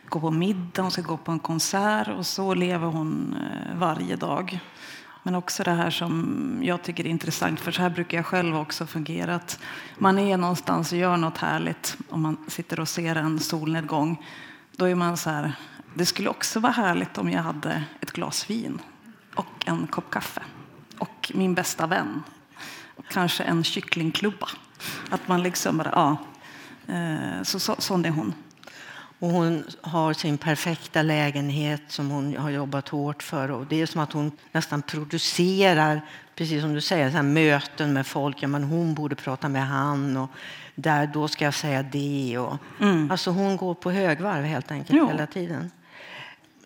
gå 0.09 0.19
på 0.19 0.31
middag, 0.31 0.81
hon 0.81 0.91
ska 0.91 1.01
gå 1.01 1.17
på 1.17 1.31
en 1.31 1.39
konsert. 1.39 2.07
Och 2.07 2.25
så 2.25 2.53
lever 2.53 2.87
hon 2.87 3.35
eh, 3.41 3.77
varje 3.77 4.15
dag. 4.15 4.59
Men 5.27 5.35
också 5.35 5.63
det 5.63 5.71
här 5.71 5.89
som 5.89 6.59
jag 6.63 6.83
tycker 6.83 7.05
är 7.05 7.09
intressant, 7.09 7.59
för 7.59 7.71
så 7.71 7.81
här 7.81 7.89
brukar 7.89 8.17
jag 8.17 8.25
själv 8.25 8.57
också 8.57 8.85
fungera. 8.85 9.35
Att 9.35 9.59
man 9.97 10.19
är 10.19 10.37
någonstans 10.37 10.91
och 10.91 10.97
gör 10.97 11.17
något 11.17 11.37
härligt, 11.37 11.97
om 12.09 12.21
man 12.21 12.37
sitter 12.47 12.79
och 12.79 12.87
ser 12.87 13.15
en 13.15 13.39
solnedgång. 13.39 14.25
Då 14.75 14.85
är 14.85 14.95
man 14.95 15.17
så 15.17 15.29
här, 15.29 15.53
det 15.97 16.05
skulle 16.05 16.29
också 16.29 16.59
vara 16.59 16.71
härligt 16.73 17.17
om 17.17 17.29
jag 17.29 17.41
hade 17.43 17.83
ett 18.01 18.11
glas 18.11 18.49
vin 18.49 18.79
och 19.35 19.63
en 19.67 19.87
kopp 19.87 20.11
kaffe 20.11 20.41
och 20.97 21.31
min 21.35 21.53
bästa 21.53 21.87
vän. 21.87 22.23
Och 22.95 23.05
kanske 23.07 23.43
en 23.43 23.63
kycklingklubba. 23.63 24.47
Att 25.09 25.27
man 25.27 25.43
liksom 25.43 25.77
bara, 25.77 25.89
ja. 25.93 26.17
Eh, 26.93 27.43
Så, 27.43 27.59
så, 27.59 27.75
sån 27.79 28.05
är 28.05 28.09
hon. 28.09 28.33
Och 29.19 29.29
hon 29.29 29.63
har 29.81 30.13
sin 30.13 30.37
perfekta 30.37 31.01
lägenhet 31.01 31.81
som 31.87 32.09
hon 32.09 32.37
har 32.37 32.49
jobbat 32.49 32.89
hårt 32.89 33.23
för. 33.23 33.51
Och 33.51 33.65
det 33.65 33.81
är 33.81 33.85
som 33.85 34.01
att 34.01 34.13
hon 34.13 34.31
nästan 34.51 34.81
producerar, 34.81 36.01
precis 36.35 36.61
som 36.61 36.73
du 36.73 36.81
säger, 36.81 37.11
så 37.11 37.23
möten 37.23 37.93
med 37.93 38.07
folk. 38.07 38.43
Ja, 38.43 38.47
men 38.47 38.63
hon 38.63 38.93
borde 38.93 39.15
prata 39.15 39.49
med 39.49 39.67
han 39.67 40.17
och 40.17 40.29
där, 40.75 41.07
då 41.07 41.27
ska 41.27 41.45
jag 41.45 41.53
säga 41.53 41.83
det. 41.83 42.37
Och, 42.37 42.57
Alltså 43.09 43.31
hon 43.31 43.57
går 43.57 43.73
på 43.73 43.91
högvarv 43.91 44.43
helt 44.43 44.71
enkelt 44.71 44.97
Ja. 44.99 45.07
hela 45.07 45.27
tiden. 45.27 45.71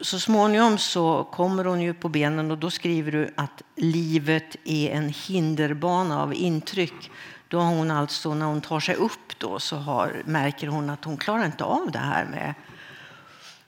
Så 0.02 0.20
småningom 0.20 0.78
så 0.78 1.24
kommer 1.24 1.66
hon 1.66 1.82
ju 1.82 1.94
på 1.94 2.10
benen 2.10 2.52
och 2.52 2.58
då 2.58 2.72
skriver 2.72 3.12
du 3.12 3.34
att 3.38 3.62
livet 3.76 4.56
är 4.64 4.90
en 4.90 5.10
hinderbana 5.10 6.22
av 6.22 6.34
intryck. 6.34 7.12
Då 7.48 7.60
har 7.60 7.76
hon 7.76 7.92
alltså, 7.92 8.34
när 8.34 8.46
hon 8.46 8.62
tar 8.62 8.80
sig 8.80 8.96
upp 8.96 9.40
då, 9.40 9.60
så 9.60 9.76
har, 9.76 10.22
märker 10.26 10.68
hon 10.68 10.90
att 10.90 11.06
hon 11.06 11.18
klarar 11.18 11.46
inte 11.46 11.64
av 11.64 11.92
det 11.92 12.00
här 12.00 12.26
med 12.26 12.54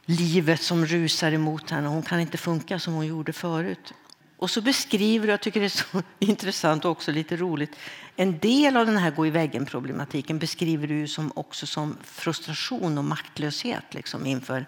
livet 0.06 0.62
som 0.62 0.86
rusar 0.86 1.32
emot 1.32 1.70
henne. 1.70 1.88
Hon 1.88 2.02
kan 2.02 2.20
inte 2.20 2.38
funka 2.38 2.80
som 2.80 2.94
hon 2.94 3.08
gjorde 3.08 3.34
förut. 3.34 3.94
Och 4.38 4.50
så 4.50 4.62
beskriver 4.62 5.28
jag 5.28 5.42
tycker 5.42 5.60
det 5.60 5.66
är 5.66 5.70
så 5.70 6.02
intressant 6.20 6.86
och 6.86 6.92
också 6.92 7.12
lite 7.12 7.36
roligt, 7.36 7.76
en 8.16 8.40
del 8.40 8.78
av 8.78 8.86
den 8.86 8.98
här 8.98 9.12
gå 9.12 9.28
i 9.28 9.30
väggen-problematiken 9.30 10.40
beskriver 10.40 10.88
du 10.88 11.08
som 11.08 11.32
också 11.36 11.66
som 11.68 11.98
frustration 12.04 12.98
och 12.98 13.04
maktlöshet 13.04 13.94
liksom 13.94 14.26
inför, 14.26 14.66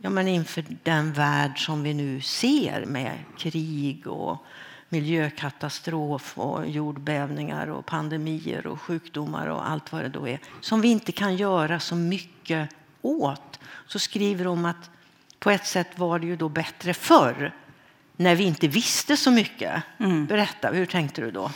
ja, 0.00 0.10
men 0.10 0.28
inför 0.28 0.64
den 0.82 1.12
värld 1.12 1.64
som 1.66 1.82
vi 1.82 1.94
nu 1.94 2.20
ser 2.20 2.84
med 2.86 3.18
krig 3.36 4.06
och 4.06 4.44
miljökatastrof 4.88 6.38
och 6.38 6.68
jordbävningar 6.68 7.66
och 7.66 7.86
pandemier 7.86 8.66
och 8.66 8.80
sjukdomar 8.80 9.46
och 9.46 9.68
allt 9.68 9.92
vad 9.92 10.02
det 10.02 10.08
då 10.08 10.28
är 10.28 10.38
som 10.60 10.80
vi 10.80 10.88
inte 10.88 11.12
kan 11.12 11.36
göra 11.36 11.80
så 11.80 11.94
mycket 11.94 12.70
åt. 13.02 13.60
Så 13.86 13.98
skriver 13.98 14.44
de 14.44 14.64
att 14.64 14.90
på 15.38 15.50
ett 15.50 15.66
sätt 15.66 15.98
var 15.98 16.18
det 16.18 16.26
ju 16.26 16.36
då 16.36 16.48
bättre 16.48 16.94
förr 16.94 17.54
när 18.16 18.34
vi 18.34 18.44
inte 18.44 18.68
visste 18.68 19.16
så 19.16 19.30
mycket. 19.30 19.82
Mm. 19.98 20.26
Berätta, 20.26 20.68
hur 20.68 20.86
tänkte 20.86 21.20
du 21.20 21.30
då? 21.30 21.50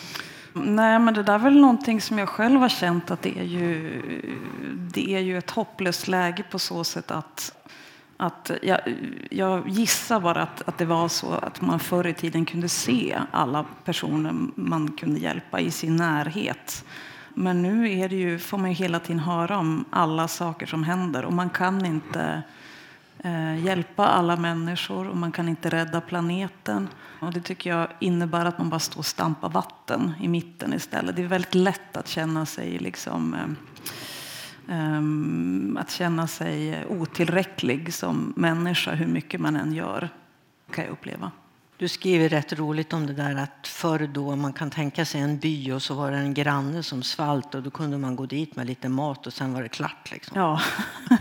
Nej, 0.53 0.99
men 0.99 1.15
det 1.15 1.23
där 1.23 1.35
är 1.35 1.39
väl 1.39 1.61
någonting 1.61 2.01
som 2.01 2.19
jag 2.19 2.29
själv 2.29 2.61
har 2.61 2.69
känt 2.69 3.11
att 3.11 3.23
det 3.23 3.39
är 3.39 3.45
ju, 3.45 4.03
det 4.95 5.15
är 5.15 5.21
ju 5.21 5.39
ett 5.39 5.51
hopplöst 5.51 6.09
läge 6.09 6.43
på 6.51 6.59
så 6.59 6.85
sätt 6.85 7.11
att 7.11 7.55
att 8.23 8.51
jag, 8.63 8.81
jag 9.31 9.69
gissar 9.69 10.21
bara 10.21 10.43
att, 10.43 10.69
att 10.69 10.79
det 10.79 10.85
var 10.85 11.09
så 11.09 11.33
att 11.33 11.61
man 11.61 11.81
förr 11.81 12.07
i 12.07 12.15
tiden 12.15 12.45
kunde 12.45 12.69
se 12.69 13.19
alla 13.31 13.65
personer 13.85 14.35
man 14.55 14.93
kunde 14.93 15.21
hjälpa 15.21 15.61
i 15.61 15.71
sin 15.71 15.97
närhet. 15.97 16.85
Men 17.35 17.63
nu 17.63 17.99
är 17.99 18.09
det 18.09 18.17
ju, 18.17 18.39
får 18.39 18.59
man 18.59 18.71
ju 18.71 18.75
hela 18.75 19.01
tiden 19.01 19.19
höra 19.19 19.59
om 19.59 19.85
alla 19.91 20.29
saker 20.29 20.67
som 20.67 20.85
händer 20.85 21.25
och 21.25 21.33
man 21.33 21.51
kan 21.51 21.87
inte 21.87 22.43
eh, 23.19 23.65
hjälpa 23.65 24.07
alla 24.07 24.37
människor 24.37 25.09
och 25.09 25.17
man 25.17 25.33
kan 25.33 25.49
inte 25.49 25.69
rädda 25.69 26.01
planeten. 26.01 26.89
Och 27.21 27.33
det 27.33 27.41
tycker 27.41 27.71
jag 27.71 27.89
innebär 28.01 28.45
att 28.45 28.59
man 28.59 28.71
bara 28.71 28.81
står 28.81 28.99
och 28.99 29.07
stampar 29.07 29.49
vatten 29.49 30.13
i 30.21 30.29
mitten 30.29 30.73
istället. 30.73 31.17
Det 31.17 31.23
är 31.23 31.27
väldigt 31.27 31.55
lätt 31.55 31.97
att 31.97 32.09
känna 32.09 32.47
sig 32.47 32.79
liksom 32.79 33.35
eh, 33.35 33.72
att 35.79 35.91
känna 35.91 36.27
sig 36.27 36.85
otillräcklig 36.89 37.95
som 37.95 38.33
människa, 38.37 38.95
hur 38.95 39.07
mycket 39.07 39.41
man 39.41 39.57
än 39.57 39.73
gör, 39.73 40.09
kan 40.71 40.85
jag 40.85 40.93
uppleva. 40.93 41.31
Du 41.83 41.89
skriver 41.89 42.29
rätt 42.29 42.53
roligt 42.53 42.93
om 42.93 43.07
det 43.07 43.13
där 43.13 43.37
att 43.37 43.67
förr 43.67 44.11
då 44.13 44.37
man 44.37 44.53
kan 44.53 44.71
tänka 44.71 45.05
sig 45.05 45.21
en 45.21 45.39
by 45.39 45.73
och 45.73 45.83
så 45.83 45.95
var 45.95 46.11
det 46.11 46.17
en 46.17 46.35
granne 46.35 46.83
som 46.83 47.03
svalt 47.03 47.55
och 47.55 47.63
då 47.63 47.71
kunde 47.71 47.99
man 47.99 48.17
gå 48.17 48.27
dit 48.27 48.57
med 48.57 48.67
lite 48.67 48.89
mat 48.89 49.27
och 49.27 49.33
sen 49.33 49.53
var 49.53 49.63
det 49.63 49.69
klart. 49.69 50.11
Liksom. 50.13 50.39
Ja. 50.41 50.61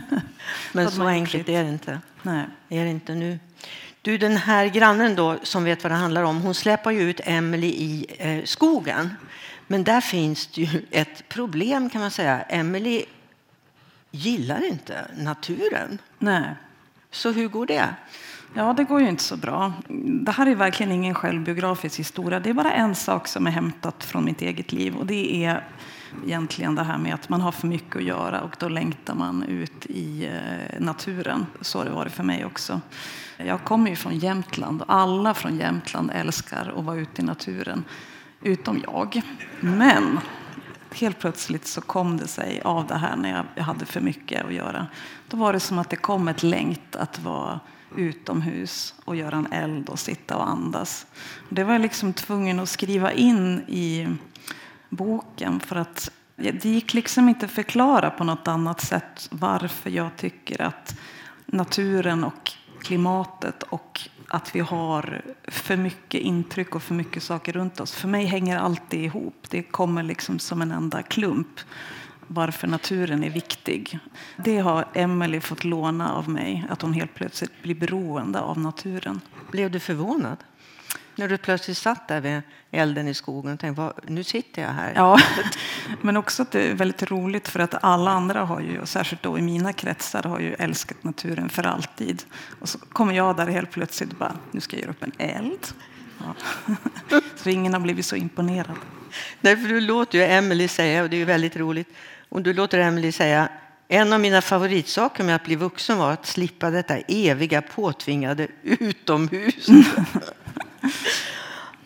Men 0.73 0.91
så 0.91 1.07
enkelt 1.07 1.49
är 1.49 1.63
det 1.63 1.69
inte. 1.69 1.99
Nej. 2.21 2.45
Är 2.69 2.83
det 2.83 2.89
inte 2.89 3.15
nu. 3.15 3.39
Du, 4.01 4.17
den 4.17 4.37
här 4.37 4.67
grannen 4.67 5.15
då, 5.15 5.37
som 5.43 5.63
vet 5.63 5.83
vad 5.83 5.91
det 5.91 5.95
handlar 5.95 6.23
om, 6.23 6.41
hon 6.41 6.53
släpar 6.53 6.91
ju 6.91 7.01
ut 7.01 7.21
Emily 7.23 7.67
i 7.67 8.05
eh, 8.17 8.43
skogen. 8.43 9.09
Men 9.67 9.83
där 9.83 10.01
finns 10.01 10.47
det 10.47 10.61
ju 10.61 10.85
ett 10.91 11.29
problem 11.29 11.89
kan 11.89 12.01
man 12.01 12.11
säga. 12.11 12.41
Emily 12.41 13.05
gillar 14.11 14.67
inte 14.67 15.07
naturen. 15.17 15.97
Nej. 16.19 16.55
Så 17.11 17.31
hur 17.31 17.47
går 17.47 17.65
det? 17.65 17.95
Ja, 18.53 18.73
det 18.73 18.83
går 18.83 19.01
ju 19.01 19.09
inte 19.09 19.23
så 19.23 19.37
bra. 19.37 19.73
Det 20.23 20.31
här 20.31 20.47
är 20.47 20.55
verkligen 20.55 20.91
ingen 20.91 21.15
självbiografisk 21.15 21.99
historia. 21.99 22.39
Det 22.39 22.49
är 22.49 22.53
bara 22.53 22.71
en 22.71 22.95
sak 22.95 23.27
som 23.27 23.47
är 23.47 23.51
hämtat 23.51 24.03
från 24.03 24.25
mitt 24.25 24.41
eget 24.41 24.71
liv 24.71 24.95
och 24.95 25.05
det 25.05 25.45
är 25.45 25.63
egentligen 26.25 26.75
det 26.75 26.83
här 26.83 26.97
med 26.97 27.13
att 27.13 27.29
man 27.29 27.41
har 27.41 27.51
för 27.51 27.67
mycket 27.67 27.95
att 27.95 28.03
göra 28.03 28.41
och 28.41 28.55
då 28.59 28.69
längtar 28.69 29.15
man 29.15 29.43
ut 29.43 29.85
i 29.85 30.25
eh, 30.25 30.81
naturen. 30.81 31.45
Så 31.61 31.77
har 31.77 31.85
det 31.85 31.91
varit 31.91 32.13
för 32.13 32.23
mig 32.23 32.45
också. 32.45 32.81
Jag 33.37 33.63
kommer 33.63 33.89
ju 33.89 33.95
från 33.95 34.17
Jämtland 34.17 34.81
och 34.81 34.93
alla 34.93 35.33
från 35.33 35.57
Jämtland 35.57 36.11
älskar 36.13 36.73
att 36.77 36.85
vara 36.85 36.97
ute 36.97 37.21
i 37.21 37.25
naturen, 37.25 37.83
utom 38.41 38.83
jag. 38.83 39.21
Men 39.59 40.19
helt 40.93 41.19
plötsligt 41.19 41.67
så 41.67 41.81
kom 41.81 42.17
det 42.17 42.27
sig 42.27 42.61
av 42.61 42.87
det 42.87 42.97
här 42.97 43.15
när 43.15 43.45
jag 43.55 43.63
hade 43.63 43.85
för 43.85 44.01
mycket 44.01 44.45
att 44.45 44.53
göra. 44.53 44.87
Då 45.27 45.37
var 45.37 45.53
det 45.53 45.59
som 45.59 45.79
att 45.79 45.89
det 45.89 45.95
kom 45.95 46.27
ett 46.27 46.43
längt 46.43 46.95
att 46.95 47.19
vara 47.19 47.59
utomhus 47.95 48.95
och 49.05 49.15
göra 49.15 49.35
en 49.35 49.51
eld 49.51 49.89
och 49.89 49.99
sitta 49.99 50.37
och 50.37 50.49
andas. 50.49 51.05
Det 51.49 51.63
var 51.63 51.73
jag 51.73 51.81
liksom 51.81 52.13
tvungen 52.13 52.59
att 52.59 52.69
skriva 52.69 53.11
in 53.11 53.59
i 53.67 54.07
boken 54.89 55.59
för 55.59 55.75
att 55.75 56.11
det 56.35 56.65
gick 56.65 56.93
liksom 56.93 57.29
inte 57.29 57.45
att 57.45 57.51
förklara 57.51 58.09
på 58.09 58.23
något 58.23 58.47
annat 58.47 58.81
sätt 58.81 59.27
varför 59.31 59.89
jag 59.89 60.17
tycker 60.17 60.61
att 60.61 60.99
naturen 61.45 62.23
och 62.23 62.51
klimatet 62.81 63.63
och 63.63 64.01
att 64.27 64.55
vi 64.55 64.59
har 64.59 65.21
för 65.47 65.77
mycket 65.77 66.21
intryck 66.21 66.75
och 66.75 66.83
för 66.83 66.93
mycket 66.93 67.23
saker 67.23 67.53
runt 67.53 67.79
oss. 67.79 67.93
För 67.93 68.07
mig 68.07 68.25
hänger 68.25 68.57
alltid 68.57 69.03
ihop. 69.03 69.45
Det 69.49 69.63
kommer 69.63 70.03
liksom 70.03 70.39
som 70.39 70.61
en 70.61 70.71
enda 70.71 71.03
klump 71.03 71.59
varför 72.33 72.67
naturen 72.67 73.23
är 73.23 73.29
viktig. 73.29 73.99
Det 74.37 74.57
har 74.57 74.85
Emelie 74.93 75.41
fått 75.41 75.63
låna 75.63 76.13
av 76.13 76.29
mig, 76.29 76.65
att 76.69 76.81
hon 76.81 76.93
helt 76.93 77.13
plötsligt 77.13 77.63
blir 77.63 77.75
beroende 77.75 78.39
av 78.39 78.59
naturen. 78.59 79.21
Blev 79.51 79.71
du 79.71 79.79
förvånad? 79.79 80.37
När 81.15 81.27
du 81.27 81.37
plötsligt 81.37 81.77
satt 81.77 82.07
där 82.07 82.21
vid 82.21 82.41
elden 82.71 83.07
i 83.07 83.13
skogen 83.13 83.53
och 83.53 83.59
tänkte, 83.59 83.93
nu 84.07 84.23
sitter 84.23 84.61
jag 84.61 84.69
här. 84.69 84.93
Ja, 84.95 85.19
men 86.01 86.17
också 86.17 86.41
att 86.41 86.51
det 86.51 86.61
är 86.61 86.73
väldigt 86.73 87.11
roligt 87.11 87.47
för 87.47 87.59
att 87.59 87.83
alla 87.83 88.11
andra 88.11 88.39
har 88.45 88.61
ju, 88.61 88.81
och 88.81 88.89
särskilt 88.89 89.23
då 89.23 89.37
i 89.37 89.41
mina 89.41 89.73
kretsar, 89.73 90.23
har 90.23 90.39
ju 90.39 90.53
älskat 90.53 91.03
naturen 91.03 91.49
för 91.49 91.63
alltid. 91.63 92.23
Och 92.59 92.69
så 92.69 92.77
kommer 92.77 93.13
jag 93.13 93.37
där 93.37 93.47
helt 93.47 93.71
plötsligt 93.71 94.11
och 94.11 94.17
bara, 94.17 94.35
nu 94.51 94.59
ska 94.59 94.75
jag 94.75 94.81
göra 94.81 94.91
upp 94.91 95.03
en 95.03 95.11
eld. 95.17 95.67
Ja. 96.17 96.35
Så 97.35 97.49
ingen 97.49 97.73
har 97.73 97.79
blivit 97.79 98.05
så 98.05 98.15
imponerad. 98.15 98.75
Därför 99.41 99.67
du 99.67 99.79
låter 99.81 100.17
ju 100.17 100.23
Emily 100.23 100.67
säga, 100.67 101.03
och 101.03 101.09
det 101.09 101.21
är 101.21 101.25
väldigt 101.25 101.55
roligt, 101.55 101.89
och 102.29 102.41
du 102.41 102.53
låter 102.53 102.79
Emily 102.79 103.11
säga 103.11 103.49
en 103.87 104.13
av 104.13 104.19
mina 104.19 104.41
favoritsaker 104.41 105.23
med 105.23 105.35
att 105.35 105.43
bli 105.43 105.55
vuxen 105.55 105.97
var 105.97 106.11
att 106.11 106.25
slippa 106.25 106.69
detta 106.69 106.97
eviga 106.97 107.61
påtvingade 107.61 108.47
utomhus. 108.63 109.67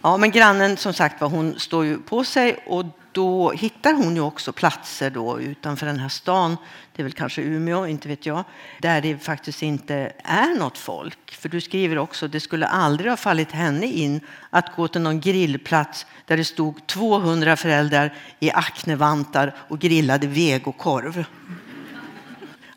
Ja, 0.02 0.18
men 0.18 0.32
grannen 0.32 0.78
som 0.78 0.94
sagt 0.94 1.22
var, 1.22 1.30
hon 1.30 1.60
står 1.60 1.86
ju 1.86 1.98
på 1.98 2.24
sig 2.24 2.58
och 2.66 2.86
då 3.12 3.52
hittar 3.52 3.94
hon 3.94 4.16
ju 4.16 4.22
också 4.22 4.54
platser 4.54 5.10
då 5.10 5.40
utanför 5.40 5.86
den 5.86 6.00
här 6.00 6.10
stan, 6.10 6.58
det 6.96 7.02
är 7.02 7.04
väl 7.04 7.14
kanske 7.14 7.42
Umeå, 7.42 7.88
inte 7.88 8.08
vet 8.08 8.26
jag, 8.26 8.44
där 8.82 9.02
det 9.02 9.18
faktiskt 9.18 9.64
inte 9.64 10.12
är 10.24 10.60
något 10.60 10.78
folk. 10.78 11.32
För 11.32 11.50
du 11.50 11.62
skriver 11.62 11.98
också, 11.98 12.28
det 12.28 12.40
skulle 12.40 12.68
aldrig 12.68 13.12
ha 13.12 13.18
fallit 13.18 13.52
henne 13.52 13.86
in 13.86 14.22
att 14.50 14.76
gå 14.76 14.88
till 14.88 15.02
någon 15.02 15.20
grillplats 15.20 16.06
där 16.26 16.38
det 16.38 16.46
stod 16.46 16.88
200 16.88 17.56
föräldrar 17.56 18.14
i 18.40 18.52
aknevantar 18.52 19.56
och 19.68 19.80
grillade 19.80 20.28
vegokorv. 20.28 21.26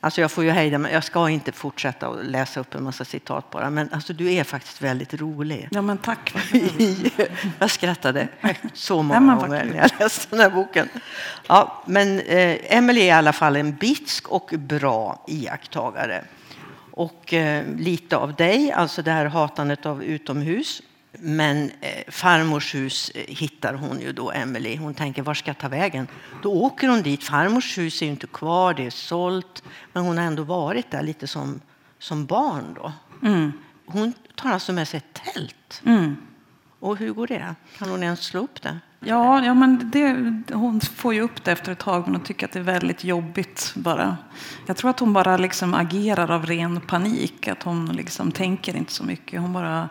Alltså 0.00 0.20
jag 0.20 0.30
får 0.30 0.44
ju 0.44 0.50
hejda 0.50 0.78
mig. 0.78 0.92
Jag 0.92 1.04
ska 1.04 1.28
inte 1.28 1.52
fortsätta 1.52 2.08
att 2.08 2.26
läsa 2.26 2.60
upp 2.60 2.74
en 2.74 2.82
massa 2.82 3.04
citat 3.04 3.50
bara. 3.50 3.70
Men 3.70 3.92
alltså 3.92 4.12
du 4.12 4.32
är 4.32 4.44
faktiskt 4.44 4.82
väldigt 4.82 5.14
rolig. 5.14 5.68
Ja, 5.70 5.82
men 5.82 5.98
tack. 5.98 6.34
jag 7.58 7.70
skrattade 7.70 8.28
så 8.74 9.02
många 9.02 9.34
gånger 9.36 9.64
när 9.64 9.76
jag 9.76 9.90
läste 9.98 10.26
den 10.30 10.40
här 10.40 10.50
boken. 10.50 10.88
Ja, 11.46 11.82
men 11.86 12.20
eh, 12.20 12.76
Emily 12.76 13.00
är 13.00 13.04
i 13.04 13.10
alla 13.10 13.32
fall 13.32 13.56
en 13.56 13.74
bitsk 13.74 14.28
och 14.28 14.54
bra 14.58 15.24
iakttagare. 15.26 16.24
Och 16.92 17.34
eh, 17.34 17.64
lite 17.76 18.16
av 18.16 18.34
dig, 18.34 18.72
alltså 18.72 19.02
det 19.02 19.10
här 19.10 19.26
hatandet 19.26 19.86
av 19.86 20.02
utomhus 20.04 20.82
men 21.20 21.70
eh, 21.80 22.04
farmors 22.08 22.74
hus 22.74 23.10
eh, 23.14 23.24
hittar 23.28 23.74
hon 23.74 24.00
ju 24.00 24.12
då, 24.12 24.32
Emily. 24.32 24.76
Hon 24.76 24.94
tänker, 24.94 25.22
var 25.22 25.34
ska 25.34 25.50
jag 25.50 25.58
ta 25.58 25.68
vägen? 25.68 26.06
Då 26.42 26.52
åker 26.52 26.88
hon 26.88 27.02
dit. 27.02 27.24
Farmors 27.24 27.78
hus 27.78 28.02
är 28.02 28.06
ju 28.06 28.12
inte 28.12 28.26
kvar, 28.26 28.74
det 28.74 28.86
är 28.86 28.90
sålt. 28.90 29.62
Men 29.92 30.04
hon 30.04 30.18
har 30.18 30.24
ändå 30.24 30.42
varit 30.42 30.90
där 30.90 31.02
lite 31.02 31.26
som, 31.26 31.60
som 31.98 32.26
barn 32.26 32.74
då. 32.74 32.92
Mm. 33.28 33.52
Hon 33.86 34.12
tar 34.34 34.50
alltså 34.50 34.72
med 34.72 34.88
sig 34.88 34.98
ett 34.98 35.22
tält. 35.34 35.82
Mm. 35.86 36.16
Och 36.80 36.96
hur 36.96 37.12
går 37.12 37.26
det? 37.26 37.54
Kan 37.78 37.88
hon 37.88 38.02
ens 38.02 38.24
slå 38.24 38.40
upp 38.40 38.62
det? 38.62 38.78
Ja, 39.00 39.44
ja 39.44 39.54
men 39.54 39.90
det, 39.90 40.54
hon 40.54 40.80
får 40.80 41.14
ju 41.14 41.20
upp 41.20 41.44
det 41.44 41.52
efter 41.52 41.72
ett 41.72 41.78
tag, 41.78 42.02
men 42.04 42.14
hon 42.14 42.24
tycker 42.24 42.46
att 42.46 42.52
det 42.52 42.58
är 42.58 42.62
väldigt 42.62 43.04
jobbigt 43.04 43.72
bara. 43.76 44.16
Jag 44.66 44.76
tror 44.76 44.90
att 44.90 45.00
hon 45.00 45.12
bara 45.12 45.36
liksom 45.36 45.74
agerar 45.74 46.30
av 46.30 46.46
ren 46.46 46.80
panik, 46.80 47.48
att 47.48 47.62
hon 47.62 47.86
liksom 47.86 48.32
tänker 48.32 48.76
inte 48.76 48.92
så 48.92 49.04
mycket. 49.04 49.40
Hon 49.40 49.52
bara 49.52 49.88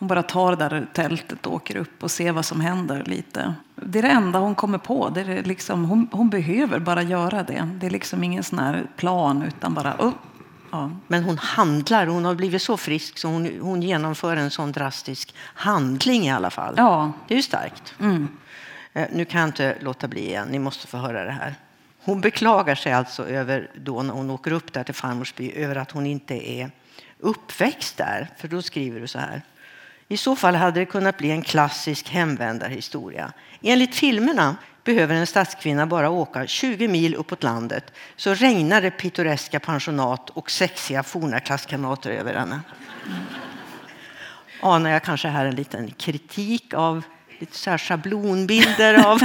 hon 0.00 0.08
bara 0.08 0.22
tar 0.22 0.56
det 0.56 0.68
där 0.68 0.86
tältet 0.92 1.46
och 1.46 1.54
åker 1.54 1.76
upp 1.76 2.02
och 2.02 2.10
ser 2.10 2.32
vad 2.32 2.44
som 2.44 2.60
händer 2.60 3.04
lite. 3.06 3.54
Det 3.74 3.98
är 3.98 4.02
det 4.02 4.08
enda 4.08 4.38
hon 4.38 4.54
kommer 4.54 4.78
på. 4.78 5.08
Det 5.08 5.20
är 5.20 5.42
liksom, 5.42 5.84
hon, 5.84 6.08
hon 6.12 6.30
behöver 6.30 6.78
bara 6.78 7.02
göra 7.02 7.42
det. 7.42 7.68
Det 7.80 7.86
är 7.86 7.90
liksom 7.90 8.24
ingen 8.24 8.42
sån 8.44 8.58
här 8.58 8.86
plan 8.96 9.42
utan 9.42 9.74
bara 9.74 9.94
oh, 9.98 10.12
Ja. 10.72 10.90
Men 11.06 11.24
hon 11.24 11.38
handlar, 11.38 12.06
hon 12.06 12.24
har 12.24 12.34
blivit 12.34 12.62
så 12.62 12.76
frisk 12.76 13.18
så 13.18 13.28
hon, 13.28 13.60
hon 13.60 13.82
genomför 13.82 14.36
en 14.36 14.50
sån 14.50 14.72
drastisk 14.72 15.34
handling 15.38 16.26
i 16.26 16.30
alla 16.30 16.50
fall. 16.50 16.74
Ja. 16.76 17.12
Det 17.28 17.34
är 17.34 17.36
ju 17.36 17.42
starkt. 17.42 17.94
Mm. 18.00 18.28
Eh, 18.92 19.08
nu 19.12 19.24
kan 19.24 19.40
jag 19.40 19.48
inte 19.48 19.76
låta 19.80 20.08
bli 20.08 20.26
igen, 20.26 20.48
ni 20.50 20.58
måste 20.58 20.86
få 20.86 20.96
höra 20.96 21.24
det 21.24 21.30
här. 21.30 21.54
Hon 22.02 22.20
beklagar 22.20 22.74
sig 22.74 22.92
alltså 22.92 23.28
över 23.28 23.70
då 23.74 24.02
när 24.02 24.14
hon 24.14 24.30
åker 24.30 24.52
upp 24.52 24.72
där 24.72 24.84
till 24.84 24.94
farmors 24.94 25.34
by 25.34 25.52
över 25.52 25.76
att 25.76 25.90
hon 25.90 26.06
inte 26.06 26.50
är 26.50 26.70
uppväxt 27.18 27.96
där. 27.96 28.30
För 28.38 28.48
då 28.48 28.62
skriver 28.62 29.00
du 29.00 29.06
så 29.06 29.18
här. 29.18 29.42
I 30.12 30.16
så 30.16 30.36
fall 30.36 30.54
hade 30.54 30.80
det 30.80 30.86
kunnat 30.86 31.18
bli 31.18 31.30
en 31.30 31.42
klassisk 31.42 32.08
hemvändarhistoria. 32.08 33.32
Enligt 33.62 33.94
filmerna 33.94 34.56
behöver 34.84 35.14
en 35.14 35.26
stadskvinna 35.26 35.86
bara 35.86 36.10
åka 36.10 36.46
20 36.46 36.88
mil 36.88 37.14
uppåt 37.14 37.42
landet 37.42 37.92
så 38.16 38.34
regnar 38.34 38.80
det 38.80 38.90
pittoreska 38.90 39.60
pensionat 39.60 40.30
och 40.30 40.50
sexiga 40.50 41.02
forna 41.02 41.40
klasskamrater 41.40 42.10
över 42.10 42.34
henne. 42.34 42.60
Anar 44.60 44.90
jag 44.90 45.02
kanske 45.02 45.28
här 45.28 45.44
en 45.46 45.54
liten 45.54 45.90
kritik 45.90 46.74
av 46.74 47.02
lite 47.38 47.56
så 47.56 47.70
här 47.70 47.78
schablonbilder 47.78 49.06
av 49.06 49.20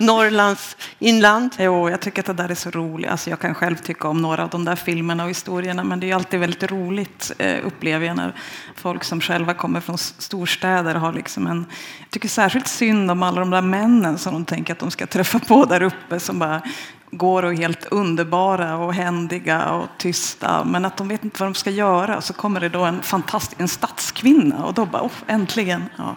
Norrlands 0.00 0.76
inland. 0.98 1.50
Jo, 1.58 1.90
jag 1.90 2.00
tycker 2.00 2.22
att 2.22 2.26
det 2.26 2.32
där 2.32 2.48
är 2.48 2.54
så 2.54 2.70
roligt. 2.70 3.10
Alltså 3.10 3.30
jag 3.30 3.38
kan 3.38 3.54
själv 3.54 3.76
tycka 3.76 4.08
om 4.08 4.22
några 4.22 4.42
av 4.42 4.50
de 4.50 4.64
där 4.64 4.76
filmerna 4.76 5.24
och 5.24 5.30
historierna, 5.30 5.84
men 5.84 6.00
det 6.00 6.10
är 6.10 6.14
alltid 6.14 6.40
väldigt 6.40 6.70
roligt, 6.70 7.32
eh, 7.38 7.66
upplever 7.66 8.06
jag, 8.06 8.16
när 8.16 8.34
folk 8.76 9.04
som 9.04 9.20
själva 9.20 9.54
kommer 9.54 9.80
från 9.80 9.98
storstäder 9.98 10.94
har 10.94 11.12
liksom 11.12 11.46
en... 11.46 11.66
Jag 11.98 12.10
tycker 12.10 12.28
särskilt 12.28 12.68
synd 12.68 13.10
om 13.10 13.22
alla 13.22 13.40
de 13.40 13.50
där 13.50 13.62
männen 13.62 14.18
som 14.18 14.32
de 14.32 14.44
tänker 14.44 14.72
att 14.72 14.78
de 14.78 14.90
ska 14.90 15.06
träffa 15.06 15.38
på 15.38 15.64
där 15.64 15.82
uppe, 15.82 16.20
som 16.20 16.38
bara 16.38 16.62
går 17.10 17.42
och 17.42 17.52
är 17.52 17.56
helt 17.56 17.84
underbara 17.84 18.76
och 18.76 18.94
händiga 18.94 19.70
och 19.70 19.86
tysta, 19.98 20.64
men 20.64 20.84
att 20.84 20.96
de 20.96 21.08
vet 21.08 21.24
inte 21.24 21.40
vad 21.40 21.48
de 21.48 21.54
ska 21.54 21.70
göra. 21.70 22.20
Så 22.20 22.32
kommer 22.32 22.60
det 22.60 22.68
då 22.68 22.84
en 22.84 23.02
fantastisk 23.02 23.60
en 23.60 23.68
stadskvinna 23.68 24.64
och 24.64 24.74
då 24.74 24.86
bara, 24.86 25.02
oh, 25.02 25.12
äntligen. 25.26 25.84
Ja. 25.96 26.16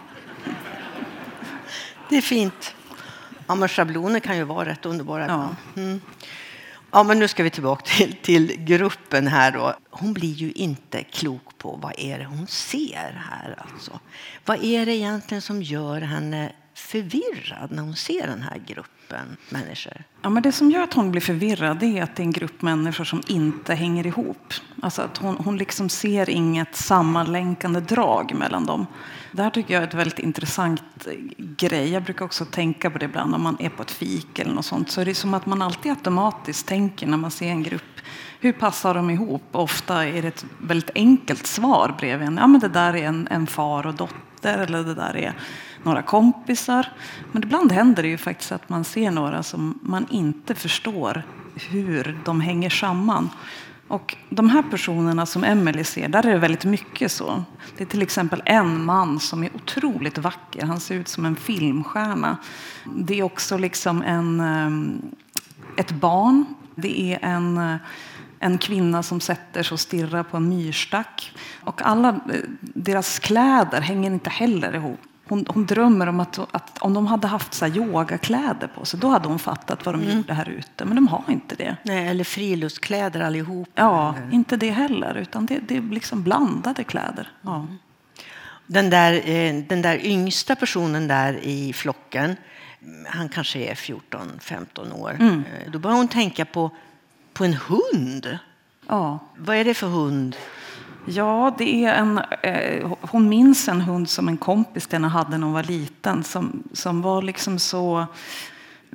Det 2.08 2.16
är 2.16 2.22
fint. 2.22 2.74
Ja, 3.46 3.54
men 3.54 3.68
schabloner 3.68 4.20
kan 4.20 4.36
ju 4.36 4.44
vara 4.44 4.68
rätt 4.68 4.86
underbara. 4.86 5.26
Ja. 5.26 5.82
Mm. 5.82 6.00
Ja, 6.90 7.02
men 7.02 7.18
nu 7.18 7.28
ska 7.28 7.42
vi 7.42 7.50
tillbaka 7.50 7.82
till, 7.84 8.16
till 8.22 8.64
gruppen 8.64 9.26
här. 9.26 9.52
Då. 9.52 9.74
Hon 9.90 10.12
blir 10.12 10.32
ju 10.32 10.52
inte 10.52 11.02
klok 11.02 11.58
på 11.58 11.78
vad 11.82 11.92
är 11.98 12.18
det 12.18 12.24
hon 12.24 12.46
ser 12.46 13.22
här. 13.30 13.64
Alltså. 13.72 14.00
Vad 14.44 14.64
är 14.64 14.86
det 14.86 14.96
egentligen 14.96 15.42
som 15.42 15.62
gör 15.62 16.00
henne 16.00 16.52
förvirrad 16.74 17.70
när 17.70 17.82
hon 17.82 17.96
ser 17.96 18.26
den 18.26 18.42
här 18.42 18.62
gruppen 18.66 19.36
människor? 19.48 20.02
Ja, 20.22 20.28
men 20.28 20.42
det 20.42 20.52
som 20.52 20.70
gör 20.70 20.82
att 20.82 20.94
hon 20.94 21.10
blir 21.10 21.20
förvirrad 21.20 21.82
är 21.82 22.02
att 22.02 22.16
det 22.16 22.22
är 22.22 22.24
en 22.24 22.32
grupp 22.32 22.62
människor 22.62 23.04
som 23.04 23.22
inte 23.26 23.74
hänger 23.74 24.06
ihop. 24.06 24.54
Alltså 24.82 25.02
att 25.02 25.16
hon, 25.18 25.36
hon 25.36 25.56
liksom 25.56 25.88
ser 25.88 26.30
inget 26.30 26.76
sammanlänkande 26.76 27.80
drag 27.80 28.34
mellan 28.34 28.66
dem. 28.66 28.86
Det 29.32 29.42
här 29.42 29.50
tycker 29.50 29.74
jag 29.74 29.82
är 29.82 29.88
ett 29.88 29.94
väldigt 29.94 30.18
intressant 30.18 30.82
eh, 31.06 31.12
grej. 31.38 31.92
Jag 31.92 32.02
brukar 32.02 32.24
också 32.24 32.44
tänka 32.44 32.90
på 32.90 32.98
det 32.98 33.04
ibland 33.04 33.34
om 33.34 33.42
man 33.42 33.56
är 33.60 33.68
på 33.68 33.82
ett 33.82 33.90
fik 33.90 34.38
eller 34.38 34.54
något 34.54 34.66
sånt. 34.66 34.90
Så 34.90 35.00
är 35.00 35.04
det 35.04 35.14
som 35.14 35.34
att 35.34 35.46
man 35.46 35.62
alltid 35.62 35.92
automatiskt 35.92 36.66
tänker 36.66 37.06
när 37.06 37.16
man 37.16 37.30
ser 37.30 37.48
en 37.48 37.62
grupp. 37.62 37.82
Hur 38.40 38.52
passar 38.52 38.94
de 38.94 39.10
ihop? 39.10 39.42
Ofta 39.52 40.04
är 40.06 40.22
det 40.22 40.28
ett 40.28 40.44
väldigt 40.58 40.90
enkelt 40.94 41.46
svar 41.46 41.94
bredvid 41.98 42.28
en. 42.28 42.36
Ja, 42.36 42.46
men 42.46 42.60
det 42.60 42.68
där 42.68 42.96
är 42.96 43.06
en, 43.06 43.28
en 43.30 43.46
far 43.46 43.86
och 43.86 43.94
dotter 43.94 44.58
eller 44.58 44.84
det 44.84 44.94
där 44.94 45.16
är 45.16 45.34
några 45.84 46.02
kompisar. 46.02 46.86
Men 47.32 47.42
ibland 47.42 47.72
händer 47.72 48.02
det 48.02 48.08
ju 48.08 48.18
faktiskt 48.18 48.52
att 48.52 48.68
man 48.68 48.84
ser 48.84 49.10
några 49.10 49.42
som 49.42 49.78
man 49.82 50.06
inte 50.10 50.54
förstår 50.54 51.22
hur 51.54 52.18
de 52.24 52.40
hänger 52.40 52.70
samman. 52.70 53.30
Och 53.88 54.16
de 54.30 54.50
här 54.50 54.62
personerna 54.62 55.26
som 55.26 55.44
Emelie 55.44 55.84
ser, 55.84 56.08
där 56.08 56.26
är 56.26 56.32
det 56.32 56.38
väldigt 56.38 56.64
mycket 56.64 57.12
så. 57.12 57.44
Det 57.76 57.84
är 57.84 57.88
till 57.88 58.02
exempel 58.02 58.42
en 58.44 58.84
man 58.84 59.20
som 59.20 59.44
är 59.44 59.56
otroligt 59.56 60.18
vacker. 60.18 60.66
Han 60.66 60.80
ser 60.80 60.94
ut 60.94 61.08
som 61.08 61.26
en 61.26 61.36
filmstjärna. 61.36 62.36
Det 62.96 63.18
är 63.18 63.22
också 63.22 63.58
liksom 63.58 64.02
en, 64.02 64.40
ehm, 64.40 65.02
ett 65.76 65.90
barn. 65.90 66.44
Det 66.74 67.00
är 67.00 67.18
en, 67.22 67.58
eh, 67.58 67.76
en 68.38 68.58
kvinna 68.58 69.02
som 69.02 69.20
sätter 69.20 69.62
sig 69.62 69.74
och 69.74 69.80
stirrar 69.80 70.22
på 70.22 70.36
en 70.36 70.48
myrstack. 70.48 71.32
Och 71.60 71.82
alla 71.82 72.08
eh, 72.08 72.40
deras 72.60 73.18
kläder 73.18 73.80
hänger 73.80 74.10
inte 74.10 74.30
heller 74.30 74.74
ihop. 74.74 75.00
Hon, 75.28 75.46
hon, 75.48 75.66
drömmer 75.66 76.06
om 76.06 76.20
att, 76.20 76.38
att, 76.38 76.78
om 76.78 76.94
de 76.94 77.06
hade 77.06 77.26
haft 77.26 77.54
så 77.54 77.66
yogakläder 77.66 78.66
på 78.66 78.84
sig, 78.84 79.00
då 79.00 79.08
hade 79.08 79.28
hon 79.28 79.38
fattat 79.38 79.86
vad 79.86 79.94
de 79.94 80.02
mm. 80.02 80.16
gjorde 80.16 80.34
här 80.34 80.48
ute. 80.48 80.84
Men 80.84 80.94
de 80.94 81.08
har 81.08 81.24
inte 81.28 81.54
det. 81.54 81.76
Nej, 81.82 82.08
eller 82.08 82.24
friluftskläder 82.24 83.20
allihop. 83.20 83.68
Ja, 83.74 84.14
eller? 84.16 84.34
inte 84.34 84.56
det 84.56 84.70
heller. 84.70 85.14
Utan 85.14 85.46
det, 85.46 85.58
det 85.58 85.76
är 85.76 85.82
liksom 85.82 86.22
blandade 86.22 86.84
kläder. 86.84 87.32
Ja. 87.42 87.56
Mm. 87.56 87.78
Den, 88.66 88.90
där, 88.90 89.12
eh, 89.12 89.54
den 89.68 89.82
där 89.82 90.06
yngsta 90.06 90.56
personen 90.56 91.08
där 91.08 91.38
i 91.42 91.72
flocken, 91.72 92.36
han 93.06 93.28
kanske 93.28 93.58
är 93.58 93.74
14-15 93.74 94.92
år. 94.92 95.10
Mm. 95.10 95.38
Eh, 95.38 95.70
då 95.70 95.78
börjar 95.78 95.96
hon 95.96 96.08
tänka 96.08 96.44
på, 96.44 96.70
på 97.32 97.44
en 97.44 97.54
hund. 97.54 98.38
Ja. 98.88 99.18
Vad 99.36 99.56
är 99.56 99.64
det 99.64 99.74
för 99.74 99.86
hund? 99.86 100.36
Ja, 101.06 101.54
det 101.58 101.84
är 101.84 101.94
en, 101.94 102.18
eh, 102.42 102.92
hon 103.00 103.28
minns 103.28 103.68
en 103.68 103.80
hund 103.80 104.08
som 104.08 104.28
en 104.28 104.36
kompis 104.36 104.86
till 104.86 104.96
henne 104.96 105.08
hade 105.08 105.38
när 105.38 105.44
hon 105.44 105.54
var 105.54 105.62
liten 105.62 106.24
som, 106.24 106.62
som 106.72 107.02
var 107.02 107.22
liksom 107.22 107.58
så 107.58 108.06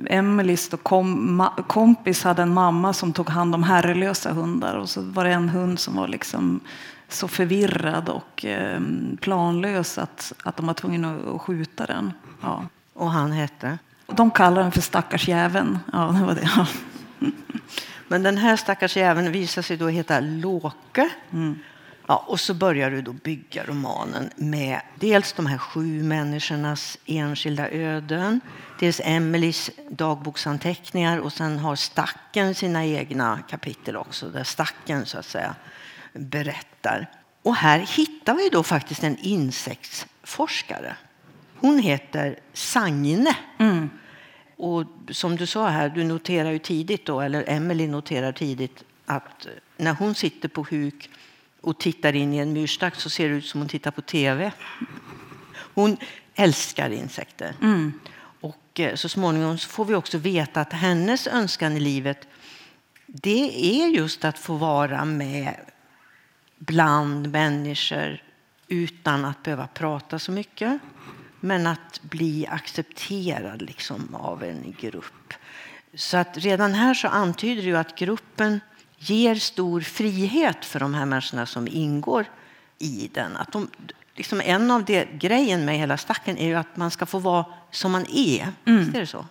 Emelies 0.06 0.70
kom, 0.82 1.48
kompis 1.66 2.24
hade 2.24 2.42
en 2.42 2.54
mamma 2.54 2.92
som 2.92 3.12
tog 3.12 3.28
hand 3.28 3.54
om 3.54 3.62
herrelösa 3.62 4.32
hundar 4.32 4.74
och 4.74 4.88
så 4.88 5.02
var 5.02 5.24
det 5.24 5.30
en 5.30 5.48
hund 5.48 5.78
som 5.78 5.96
var 5.96 6.08
liksom 6.08 6.60
så 7.08 7.28
förvirrad 7.28 8.08
och 8.08 8.44
eh, 8.44 8.80
planlös 9.20 9.98
att, 9.98 10.32
att 10.42 10.56
de 10.56 10.66
var 10.66 10.74
tvungna 10.74 11.16
att 11.34 11.40
skjuta 11.40 11.86
den. 11.86 12.12
Ja. 12.40 12.64
Och 12.94 13.10
han 13.10 13.32
hette? 13.32 13.78
De 14.06 14.30
kallar 14.30 14.62
den 14.62 14.72
för 14.72 14.80
stackars 14.80 15.28
jäveln. 15.28 15.78
Ja, 15.92 15.98
det 15.98 16.26
var 16.26 16.34
det. 16.34 16.50
Ja. 16.56 16.66
Men 18.08 18.22
den 18.22 18.36
här 18.36 18.56
stackars 18.56 18.96
jäveln 18.96 19.32
visar 19.32 19.62
sig 19.62 19.76
då 19.76 19.88
heta 19.88 20.20
Låke. 20.20 21.08
Mm. 21.30 21.58
Ja, 22.10 22.24
och 22.26 22.40
så 22.40 22.54
börjar 22.54 22.90
du 22.90 23.02
då 23.02 23.12
bygga 23.12 23.64
romanen 23.64 24.30
med 24.36 24.80
dels 24.94 25.32
de 25.32 25.46
här 25.46 25.58
sju 25.58 26.02
människornas 26.02 26.98
enskilda 27.06 27.70
öden, 27.70 28.40
dels 28.80 29.00
Emelies 29.04 29.70
dagboksanteckningar 29.90 31.18
och 31.18 31.32
sen 31.32 31.58
har 31.58 31.76
Stacken 31.76 32.54
sina 32.54 32.86
egna 32.86 33.38
kapitel 33.48 33.96
också, 33.96 34.28
där 34.28 34.44
Stacken 34.44 35.06
så 35.06 35.18
att 35.18 35.26
säga 35.26 35.54
berättar. 36.12 37.10
Och 37.42 37.54
här 37.54 37.78
hittar 37.78 38.34
vi 38.34 38.48
då 38.48 38.62
faktiskt 38.62 39.04
en 39.04 39.16
insektsforskare. 39.18 40.96
Hon 41.56 41.78
heter 41.78 42.38
Sagne. 42.52 43.36
Mm. 43.58 43.90
Och 44.56 44.84
som 45.10 45.36
du 45.36 45.46
sa 45.46 45.68
här, 45.68 45.88
du 45.88 46.04
noterar 46.04 46.50
ju 46.50 46.58
tidigt 46.58 47.06
då, 47.06 47.20
eller 47.20 47.44
Emelie 47.48 47.88
noterar 47.88 48.32
tidigt 48.32 48.84
att 49.06 49.46
när 49.76 49.94
hon 49.94 50.14
sitter 50.14 50.48
på 50.48 50.66
huk 50.70 51.10
och 51.60 51.78
tittar 51.78 52.16
in 52.16 52.34
i 52.34 52.38
en 52.38 52.52
myrstack 52.52 52.94
så 52.94 53.10
ser 53.10 53.28
det 53.28 53.34
ut 53.34 53.46
som 53.46 53.60
hon 53.60 53.68
tittar 53.68 53.90
på 53.90 54.02
tv. 54.02 54.52
Hon 55.74 55.96
älskar 56.34 56.90
insekter. 56.90 57.54
Mm. 57.62 57.92
Och 58.40 58.80
eh, 58.80 58.94
så 58.94 59.08
småningom 59.08 59.58
så 59.58 59.68
får 59.68 59.84
vi 59.84 59.94
också 59.94 60.18
veta 60.18 60.60
att 60.60 60.72
hennes 60.72 61.26
önskan 61.26 61.76
i 61.76 61.80
livet 61.80 62.28
det 63.06 63.82
är 63.82 63.88
just 63.88 64.24
att 64.24 64.38
få 64.38 64.54
vara 64.54 65.04
med 65.04 65.56
bland 66.58 67.30
människor 67.30 68.22
utan 68.68 69.24
att 69.24 69.42
behöva 69.42 69.66
prata 69.66 70.18
så 70.18 70.32
mycket. 70.32 70.78
Men 71.40 71.66
att 71.66 72.02
bli 72.02 72.46
accepterad 72.46 73.62
liksom 73.62 74.14
av 74.14 74.44
en 74.44 74.74
grupp. 74.80 75.34
Så 75.94 76.16
att 76.16 76.38
redan 76.38 76.74
här 76.74 76.94
så 76.94 77.08
antyder 77.08 77.62
det 77.62 77.80
att 77.80 77.98
gruppen 77.98 78.60
ger 79.02 79.34
stor 79.34 79.80
frihet 79.80 80.64
för 80.64 80.80
de 80.80 80.94
här 80.94 81.06
människorna 81.06 81.46
som 81.46 81.68
ingår 81.68 82.26
i 82.78 83.10
den. 83.14 83.36
Att 83.36 83.52
de, 83.52 83.68
liksom 84.14 84.40
en 84.44 84.70
av 84.70 84.84
det, 84.84 85.08
grejen 85.12 85.64
med 85.64 85.78
hela 85.78 85.96
stacken 85.96 86.38
är 86.38 86.46
ju 86.46 86.54
att 86.54 86.76
man 86.76 86.90
ska 86.90 87.06
få 87.06 87.18
vara 87.18 87.44
som 87.70 87.92
man 87.92 88.06
är. 88.10 88.48
Mm. 88.64 88.94
är 88.94 89.00
det 89.00 89.06
så? 89.06 89.26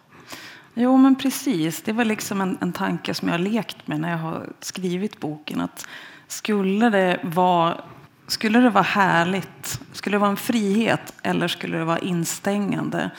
Jo, 0.74 0.98
men 0.98 1.16
precis. 1.16 1.82
Det 1.82 1.92
var 1.92 2.06
liksom 2.06 2.42
en, 2.42 2.58
en 2.62 2.74
tanke 2.74 3.14
som 3.14 3.28
jag 3.28 3.34
har 3.34 3.40
lekt 3.40 3.88
med 3.88 4.00
när 4.00 4.12
jag 4.12 4.18
har 4.18 4.50
skrivit 4.60 5.20
boken. 5.20 5.62
Att 5.62 5.88
skulle 6.28 6.90
det 6.90 7.20
vara 7.24 7.82
skulle 8.28 8.60
det 8.60 8.70
vara 8.70 8.84
härligt, 8.84 9.82
skulle 9.92 10.16
det 10.16 10.20
vara 10.20 10.30
en 10.30 10.38
frihet 10.38 11.14
eller 11.24 11.48
skulle 11.48 11.78
det 11.78 11.86
vara 11.86 12.00
instängande 12.00 13.10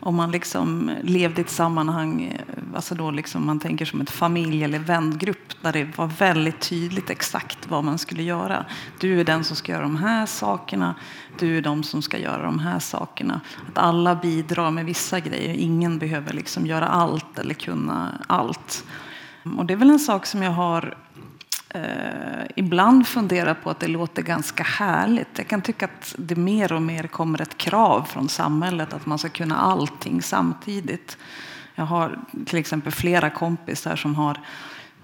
om 0.00 0.14
man 0.14 0.30
liksom 0.30 0.90
levde 1.02 1.40
i 1.40 1.44
ett 1.44 1.50
sammanhang, 1.50 2.22
eh, 2.22 2.76
alltså 2.76 2.94
då 2.94 3.10
liksom 3.10 3.46
man 3.46 3.60
tänker 3.60 3.84
som 3.84 4.00
ett 4.00 4.10
familj 4.10 4.64
eller 4.64 4.78
vängrupp 4.78 5.62
där 5.62 5.72
det 5.72 5.98
var 5.98 6.06
väldigt 6.06 6.60
tydligt 6.60 7.10
exakt 7.10 7.58
vad 7.70 7.84
man 7.84 7.98
skulle 7.98 8.22
göra. 8.22 8.64
Du 9.00 9.20
är 9.20 9.24
den 9.24 9.44
som 9.44 9.56
ska 9.56 9.72
göra 9.72 9.82
de 9.82 9.96
här 9.96 10.26
sakerna, 10.26 10.94
du 11.38 11.58
är 11.58 11.62
de 11.62 11.82
som 11.82 12.02
ska 12.02 12.18
göra 12.18 12.42
de 12.42 12.58
här 12.58 12.78
sakerna. 12.78 13.40
Att 13.68 13.78
alla 13.78 14.14
bidrar 14.14 14.70
med 14.70 14.84
vissa 14.84 15.20
grejer, 15.20 15.54
ingen 15.54 15.98
behöver 15.98 16.32
liksom 16.32 16.66
göra 16.66 16.88
allt 16.88 17.38
eller 17.38 17.54
kunna 17.54 18.24
allt. 18.26 18.84
Och 19.58 19.66
det 19.66 19.74
är 19.74 19.76
väl 19.76 19.90
en 19.90 19.98
sak 19.98 20.26
som 20.26 20.42
jag 20.42 20.50
har 20.50 20.96
eh, 21.74 22.46
ibland 22.56 23.06
funderar 23.06 23.54
på 23.54 23.70
att 23.70 23.80
det 23.80 23.88
låter 23.88 24.22
ganska 24.22 24.62
härligt. 24.62 25.28
Jag 25.36 25.48
kan 25.48 25.62
tycka 25.62 25.84
att 25.84 26.14
det 26.18 26.36
mer 26.36 26.72
och 26.72 26.82
mer 26.82 27.02
kommer 27.02 27.42
ett 27.42 27.58
krav 27.58 28.02
från 28.02 28.28
samhället 28.28 28.92
att 28.92 29.06
man 29.06 29.18
ska 29.18 29.28
kunna 29.28 29.56
allting 29.56 30.22
samtidigt. 30.22 31.18
Jag 31.74 31.84
har 31.84 32.18
till 32.46 32.58
exempel 32.58 32.92
flera 32.92 33.30
kompisar 33.30 33.96
som 33.96 34.14
har, 34.14 34.40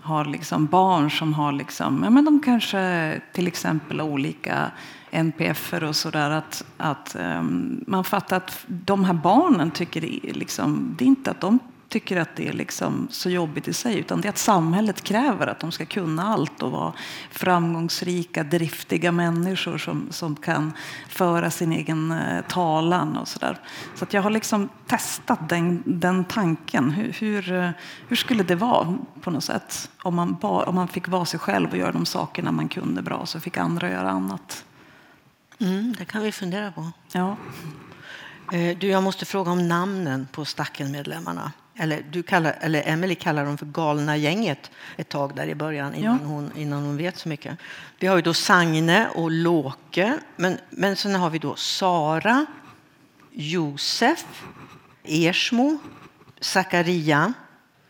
har 0.00 0.24
liksom 0.24 0.66
barn 0.66 1.11
som 1.11 1.35
har 1.35 1.52
liksom, 1.52 2.00
ja, 2.05 2.11
men 2.11 2.24
de 2.24 2.40
kanske 2.40 3.20
till 3.33 3.46
exempel 3.46 4.00
olika 4.00 4.70
NPF 5.11 5.72
och 5.72 5.96
sådär. 5.96 6.31
Att, 6.31 6.64
att 6.76 7.16
um, 7.18 7.85
man 7.87 8.05
fattar 8.05 8.37
att 8.37 8.64
de 8.66 9.05
här 9.05 9.14
barnen 9.14 9.70
tycker 9.70 10.00
det 10.00 10.33
liksom, 10.33 10.94
det 10.98 11.05
är 11.05 11.07
inte 11.07 11.31
att 11.31 11.40
de 11.40 11.59
tycker 11.96 12.16
att 12.16 12.37
det 12.37 12.48
är 12.48 12.52
liksom 12.52 13.09
så 13.11 13.30
jobbigt 13.30 13.68
i 13.68 13.72
sig 13.72 13.98
utan 13.98 14.20
det 14.20 14.28
är 14.28 14.30
att 14.30 14.38
samhället 14.38 15.02
kräver 15.02 15.46
att 15.46 15.61
de 15.61 15.72
ska 15.72 15.87
kunna 15.87 16.22
allt 16.22 16.62
och 16.62 16.70
vara 16.70 16.92
framgångsrika, 17.30 18.44
driftiga 18.44 19.12
människor 19.12 19.78
som, 19.78 20.06
som 20.11 20.37
kan 20.37 20.72
föra 21.09 21.50
sin 21.50 21.72
egen 21.72 22.11
eh, 22.11 22.44
talan 22.48 23.16
och 23.16 23.28
sådär. 23.28 23.59
Så 23.94 24.04
att 24.04 24.12
jag 24.12 24.22
har 24.22 24.30
liksom 24.30 24.68
testat 24.87 25.48
den, 25.48 25.82
den 25.87 26.24
tanken. 26.24 26.90
Hur, 26.90 27.12
hur, 27.12 27.52
eh, 27.52 27.70
hur, 28.09 28.16
skulle 28.16 28.42
det 28.42 28.56
vara 28.56 28.98
på 29.20 29.30
något 29.30 29.44
sätt 29.44 29.90
om 30.02 30.14
man, 30.14 30.35
ba, 30.40 30.64
om 30.64 30.74
man 30.74 30.88
fick 30.88 31.09
vara 31.09 31.24
sig 31.24 31.40
själv 31.40 31.70
och 31.70 31.78
göra 31.78 31.92
de 31.92 32.06
sakerna 32.06 32.52
man 32.52 32.68
kunde 32.68 33.02
bra 33.02 33.26
så 33.26 33.40
fick 33.40 33.56
andra 33.56 33.90
göra 33.90 34.11
annat? 34.11 34.64
Mm, 35.61 35.94
det 35.98 36.04
kan 36.04 36.22
vi 36.22 36.32
fundera 36.32 36.72
på. 36.72 36.90
Ja. 37.12 37.37
Eh, 38.52 38.78
du, 38.78 38.87
jag 38.87 39.02
måste 39.02 39.24
fråga 39.24 39.50
om 39.50 39.68
namnen 39.68 40.28
på 40.32 40.44
Stacken-medlemmarna. 40.44 41.52
Eller, 41.78 42.02
du 42.10 42.22
kallar, 42.22 42.58
eller 42.60 42.82
Emily 42.86 43.14
kallar 43.14 43.44
dem 43.44 43.58
för 43.58 43.66
galna 43.66 44.16
gänget 44.16 44.70
ett 44.96 45.08
tag 45.08 45.36
där 45.36 45.46
i 45.46 45.54
början 45.54 45.94
innan, 45.94 46.18
ja. 46.22 46.26
hon, 46.28 46.50
innan 46.56 46.82
hon 46.82 46.96
vet 46.96 47.16
så 47.16 47.28
mycket. 47.28 47.58
Vi 47.98 48.06
har 48.06 48.16
ju 48.16 48.22
då 48.22 48.34
Sagne 48.34 49.08
och 49.14 49.30
Låke, 49.30 50.18
men, 50.36 50.58
men 50.70 50.96
sen 50.96 51.14
har 51.14 51.30
vi 51.30 51.38
då 51.38 51.56
Sara, 51.56 52.46
Josef, 53.32 54.44
Ersmo, 55.04 55.78
Zakaria 56.40 57.32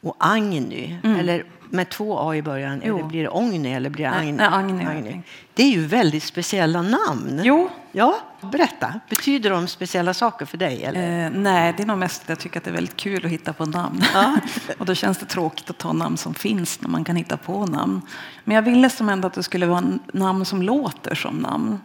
och 0.00 0.16
Agny. 0.18 0.98
Mm. 1.04 1.20
Eller 1.20 1.44
med 1.70 1.88
två 1.88 2.18
A 2.18 2.36
i 2.36 2.42
början. 2.42 2.82
Eller 2.82 3.02
blir 3.02 3.22
det 3.22 3.28
Ogny 3.28 3.72
eller 3.72 3.90
blir 3.90 4.04
det 4.04 4.10
Agny? 4.10 4.32
Nej, 4.32 4.48
Agny. 4.52 4.84
Agny. 4.84 5.20
Det 5.54 5.62
är 5.62 5.70
ju 5.70 5.86
väldigt 5.86 6.22
speciella 6.22 6.82
namn. 6.82 7.40
Jo. 7.44 7.70
Ja, 7.92 8.18
berätta. 8.40 9.00
Betyder 9.08 9.50
de 9.50 9.66
speciella 9.68 10.14
saker 10.14 10.46
för 10.46 10.58
dig? 10.58 10.84
Eller? 10.84 11.26
Eh, 11.26 11.30
nej, 11.30 11.74
det 11.76 11.82
är 11.82 11.86
nog 11.86 11.98
mest 11.98 12.22
att 12.22 12.28
jag 12.28 12.38
tycker 12.38 12.58
att 12.58 12.64
det 12.64 12.70
är 12.70 12.74
väldigt 12.74 12.96
kul 12.96 13.24
att 13.24 13.30
hitta 13.30 13.52
på 13.52 13.66
namn. 13.66 14.02
Ja. 14.14 14.36
och 14.78 14.86
då 14.86 14.94
känns 14.94 15.18
det 15.18 15.26
tråkigt 15.26 15.70
att 15.70 15.78
ta 15.78 15.92
namn 15.92 16.16
som 16.16 16.34
finns 16.34 16.80
när 16.80 16.88
man 16.88 17.04
kan 17.04 17.16
hitta 17.16 17.36
på 17.36 17.66
namn. 17.66 18.02
Men 18.44 18.54
jag 18.54 18.62
ville 18.62 18.90
som 18.90 19.08
ändå 19.08 19.26
att 19.26 19.34
det 19.34 19.42
skulle 19.42 19.66
vara 19.66 19.84
namn 20.12 20.44
som 20.44 20.62
låter 20.62 21.14
som 21.14 21.36
namn. 21.36 21.78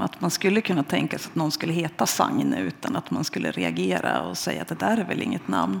Att 0.00 0.20
man 0.20 0.30
skulle 0.30 0.60
kunna 0.60 0.82
tänka 0.82 1.18
sig 1.18 1.28
att 1.30 1.34
någon 1.34 1.50
skulle 1.50 1.72
heta 1.72 2.06
Sagne 2.06 2.60
utan 2.60 2.96
att 2.96 3.10
man 3.10 3.24
skulle 3.24 3.50
reagera 3.50 4.20
och 4.20 4.38
säga 4.38 4.62
att 4.62 4.68
det 4.68 4.74
där 4.74 4.96
är 4.96 5.04
väl 5.04 5.22
inget 5.22 5.48
namn. 5.48 5.80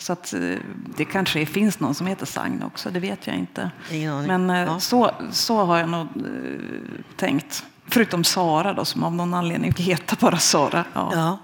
Så 0.00 0.12
att, 0.12 0.32
eh, 0.32 0.40
det 0.96 1.04
kanske 1.04 1.46
finns 1.46 1.80
någon 1.80 1.94
som 1.94 2.06
heter 2.06 2.26
Sagn 2.26 2.62
också, 2.62 2.90
det 2.90 3.00
vet 3.00 3.26
jag 3.26 3.36
inte. 3.36 3.70
Men 4.26 4.50
eh, 4.50 4.60
ja. 4.60 4.80
så, 4.80 5.10
så 5.32 5.64
har 5.64 5.78
jag 5.78 5.88
nog 5.88 6.00
eh, 6.00 6.60
tänkt. 7.16 7.64
Förutom 7.86 8.24
Sara 8.24 8.72
då, 8.72 8.84
som 8.84 9.04
av 9.04 9.14
någon 9.14 9.34
anledning 9.34 9.74
heter 9.76 10.16
bara 10.20 10.38
Sara. 10.38 10.84
Ja. 10.92 11.10
ja. 11.14 11.38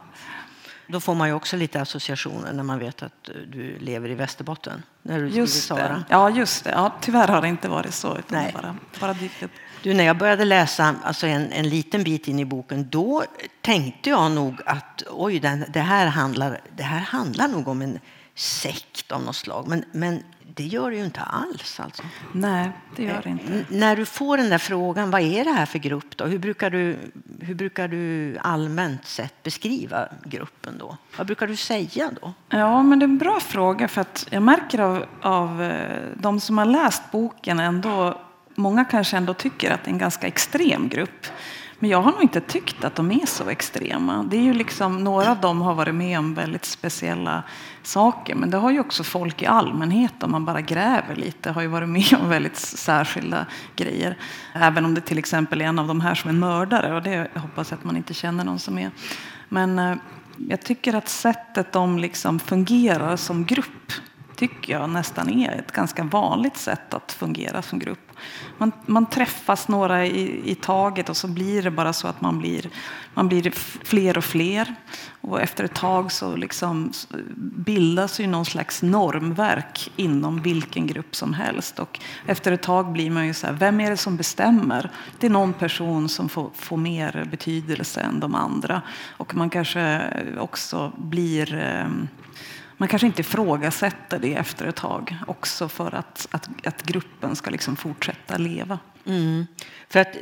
Då 0.89 1.01
får 1.01 1.15
man 1.15 1.29
ju 1.29 1.35
också 1.35 1.57
lite 1.57 1.81
associationer 1.81 2.53
när 2.53 2.63
man 2.63 2.79
vet 2.79 3.03
att 3.03 3.31
du 3.53 3.79
lever 3.79 4.09
i 4.09 4.15
Västerbotten. 4.15 4.83
När 5.03 5.21
du 5.21 5.29
just 5.29 5.67
Sara. 5.67 5.89
Det. 5.89 6.05
Ja, 6.09 6.31
just 6.31 6.65
det. 6.65 6.71
Ja, 6.71 6.93
tyvärr 7.01 7.29
har 7.29 7.43
det 7.43 7.49
inte 7.49 7.69
varit 7.69 7.95
så. 7.95 8.19
Utan 8.19 8.43
Nej. 8.43 8.53
Bara, 8.55 8.77
bara 9.01 9.13
dykt 9.13 9.43
upp. 9.43 9.51
Du, 9.83 9.95
när 9.95 10.05
jag 10.05 10.19
började 10.19 10.45
läsa 10.45 10.95
alltså 11.03 11.27
en, 11.27 11.53
en 11.53 11.69
liten 11.69 12.05
bit 12.05 12.29
in 12.29 12.39
i 12.39 12.45
boken 12.45 12.89
då 12.91 13.25
tänkte 13.61 14.11
jag 14.11 14.33
nog 14.33 14.61
att 14.67 15.03
oj, 15.11 15.41
den, 15.41 15.65
det, 15.69 15.81
här 15.81 16.07
handlar, 16.07 16.61
det 16.77 16.83
här 16.83 17.01
handlar 17.01 17.49
nog 17.49 17.69
om 17.69 17.83
en 17.83 17.99
sekt 18.37 19.13
av 19.13 19.23
något 19.23 19.37
slag. 19.37 19.69
Men, 19.69 19.85
men 19.93 20.23
det 20.55 20.65
gör 20.65 20.91
det 20.91 20.97
ju 20.97 21.05
inte 21.05 21.21
alls. 21.21 21.81
Alltså. 21.81 22.03
Nej, 22.33 22.71
det 22.97 23.03
gör 23.03 23.21
det 23.23 23.31
inte. 23.31 23.65
När 23.69 23.97
du 23.97 24.05
får 24.05 24.37
den 24.37 24.51
där 24.51 24.59
frågan, 24.59 25.11
vad 25.11 25.21
är 25.21 25.45
det 25.45 25.51
här 25.51 25.67
för 25.67 25.79
grupp? 25.79 26.17
Då? 26.17 26.25
Hur, 26.25 26.39
brukar 26.39 26.71
du, 26.71 26.99
hur 27.41 27.55
brukar 27.55 27.89
du 27.89 28.37
allmänt 28.41 29.07
sett 29.07 29.43
beskriva 29.43 30.09
gruppen 30.25 30.79
då? 30.79 30.97
Vad 31.19 31.27
brukar 31.27 31.47
du 31.47 31.57
säga 31.57 32.11
då? 32.21 32.33
Ja, 32.49 32.83
men 32.83 32.99
det 32.99 33.03
är 33.03 33.09
en 33.09 33.19
bra 33.19 33.41
fråga 33.41 33.89
för 33.89 34.01
att 34.01 34.27
jag 34.31 34.43
märker 34.43 34.79
av, 34.79 35.05
av 35.21 35.63
eh, 35.63 36.03
de 36.15 36.41
som 36.41 36.59
har 36.59 36.67
läst 36.67 37.03
boken 37.13 37.61
ändå, 37.61 38.21
många 38.55 38.85
kanske 38.85 39.17
ändå 39.17 39.35
tycker 39.35 39.71
att 39.71 39.85
det 39.85 39.91
är 39.91 39.93
en 39.93 39.99
ganska 39.99 40.27
extrem 40.27 40.89
grupp. 40.89 41.27
Men 41.79 41.91
jag 41.91 42.03
har 42.03 42.13
nog 42.13 42.23
inte 42.23 42.41
tyckt 42.41 42.85
att 42.85 42.95
de 42.95 43.11
är 43.11 43.27
så 43.27 43.49
extrema. 43.49 44.23
Det 44.23 44.37
är 44.37 44.43
ju 44.43 44.55
liksom, 44.55 45.05
några 45.05 45.31
av 45.31 45.41
dem 45.41 45.61
har 45.61 45.75
varit 45.75 45.95
med 45.95 46.19
om 46.19 46.35
väldigt 46.35 46.65
speciella 46.65 47.43
saker. 47.83 48.35
Men 48.35 48.51
det 48.51 48.57
har 48.57 48.71
ju 48.71 48.81
också 48.81 49.05
folk 49.05 49.43
i 49.43 49.47
allmänhet, 49.47 50.23
om 50.23 50.31
man 50.31 50.45
bara 50.45 50.61
gräver 50.61 51.17
lite, 51.17 51.51
har 51.51 51.63
ju 51.63 51.69
varit 51.69 51.89
med 51.89 52.15
om 52.23 52.29
väldigt 52.29 52.57
särskilda 52.57 53.47
grejer. 53.77 54.17
Även 54.53 54.85
om 54.85 54.95
det 54.95 55.01
till 55.01 55.19
exempel 55.19 55.61
är 55.61 55.65
en 55.65 55.79
av 55.79 55.87
de 55.87 56.01
här 56.01 56.15
som 56.15 56.31
är 56.31 56.35
mördare. 56.35 56.95
Och 56.95 57.03
det 57.03 57.29
hoppas 57.35 57.71
jag 57.71 57.79
att 57.79 57.85
man 57.85 57.97
inte 57.97 58.15
känner 58.15 58.45
någon 58.45 58.59
som 58.59 58.79
är. 58.79 58.91
Men 59.49 59.79
eh, 59.79 59.97
jag 60.37 60.63
tycker 60.63 60.95
att 60.95 61.09
sättet 61.09 61.73
de 61.73 61.99
liksom 61.99 62.39
fungerar 62.39 63.17
som 63.17 63.45
grupp 63.45 63.93
tycker 64.37 64.73
jag 64.73 64.91
nästan 64.91 65.31
är 65.31 65.53
ett 65.53 65.73
ganska 65.73 66.05
vanligt 66.05 66.57
sätt 66.57 66.95
att 66.95 67.13
fungera 67.13 67.63
som 67.63 67.79
grupp. 67.79 68.06
Man, 68.59 68.73
man 68.87 69.07
träffas 69.07 69.69
några 69.69 70.07
i, 70.07 70.51
i 70.51 70.55
taget 70.55 71.09
och 71.09 71.17
så 71.17 71.29
blir 71.29 71.63
det 71.63 71.71
bara 71.71 71.93
så 71.93 72.09
att 72.09 72.21
man 72.21 72.39
blir, 72.39 72.71
man 73.15 73.29
blir 73.29 73.51
fler 73.85 74.19
och 74.19 74.25
fler. 74.25 74.75
Och 75.21 75.41
efter 75.41 75.65
ett 75.65 75.75
tag 75.75 76.13
så 76.13 76.37
liksom 76.37 76.93
bildas 77.37 78.21
ju 78.21 78.27
någon 78.27 78.45
slags 78.45 78.83
normverk 78.83 79.91
inom 79.97 80.43
vilken 80.43 80.87
grupp 80.87 81.17
som 81.17 81.35
helst. 81.35 81.79
Och 81.79 82.01
efter 82.27 82.53
ett 82.53 82.63
tag 82.63 82.93
blir 82.93 83.11
man 83.11 83.27
ju 83.27 83.35
så 83.35 83.47
här, 83.47 83.55
vem 83.55 83.81
är 83.81 83.91
det 83.91 83.97
som 83.97 84.17
bestämmer? 84.17 84.91
Det 85.19 85.27
är 85.27 85.31
någon 85.31 85.53
person 85.53 86.09
som 86.09 86.29
får, 86.29 86.51
får 86.55 86.77
mer 86.77 87.29
betydelse 87.31 88.01
än 88.01 88.21
de 88.21 88.35
andra. 88.35 88.83
Och 89.17 89.35
man 89.35 89.51
kanske 89.51 90.03
också 90.39 90.93
blir 90.97 91.55
eh, 91.55 91.89
man 92.77 92.89
kanske 92.89 93.07
inte 93.07 93.21
ifrågasätter 93.21 94.19
det 94.19 94.35
efter 94.35 94.67
ett 94.67 94.77
tag 94.77 95.17
också 95.27 95.69
för 95.69 95.95
att, 95.95 96.29
att, 96.31 96.67
att 96.67 96.83
gruppen 96.83 97.37
ska 97.37 97.51
liksom 97.51 97.77
fortsätta 97.77 98.37
leva. 98.37 98.79
Mm. 99.07 99.47
För 99.89 100.01
att, 100.01 100.17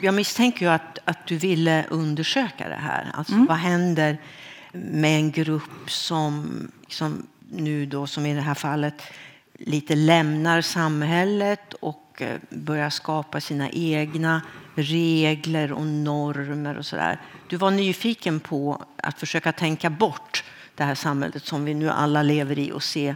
jag 0.00 0.14
misstänker 0.14 0.66
ju 0.66 0.72
att, 0.72 0.98
att 1.04 1.26
du 1.26 1.36
ville 1.36 1.84
undersöka 1.90 2.68
det 2.68 2.74
här. 2.74 3.10
Alltså, 3.14 3.32
mm. 3.32 3.46
Vad 3.46 3.56
händer 3.56 4.18
med 4.72 5.16
en 5.16 5.30
grupp 5.30 5.90
som, 5.90 6.50
som 6.88 7.26
nu 7.50 7.86
då, 7.86 8.06
som 8.06 8.26
i 8.26 8.34
det 8.34 8.40
här 8.40 8.54
fallet, 8.54 9.02
lite 9.58 9.94
lämnar 9.94 10.60
samhället 10.60 11.74
och 11.74 12.22
eh, 12.22 12.36
börjar 12.50 12.90
skapa 12.90 13.40
sina 13.40 13.70
egna 13.70 14.42
regler 14.74 15.72
och 15.72 15.86
normer 15.86 16.78
och 16.78 16.86
sådär. 16.86 17.20
Du 17.48 17.56
var 17.56 17.70
nyfiken 17.70 18.40
på 18.40 18.84
att 18.96 19.20
försöka 19.20 19.52
tänka 19.52 19.90
bort 19.90 20.44
det 20.78 20.84
här 20.84 20.94
samhället 20.94 21.46
som 21.46 21.64
vi 21.64 21.74
nu 21.74 21.90
alla 21.90 22.22
lever 22.22 22.58
i 22.58 22.72
och 22.72 22.82
se 22.82 23.14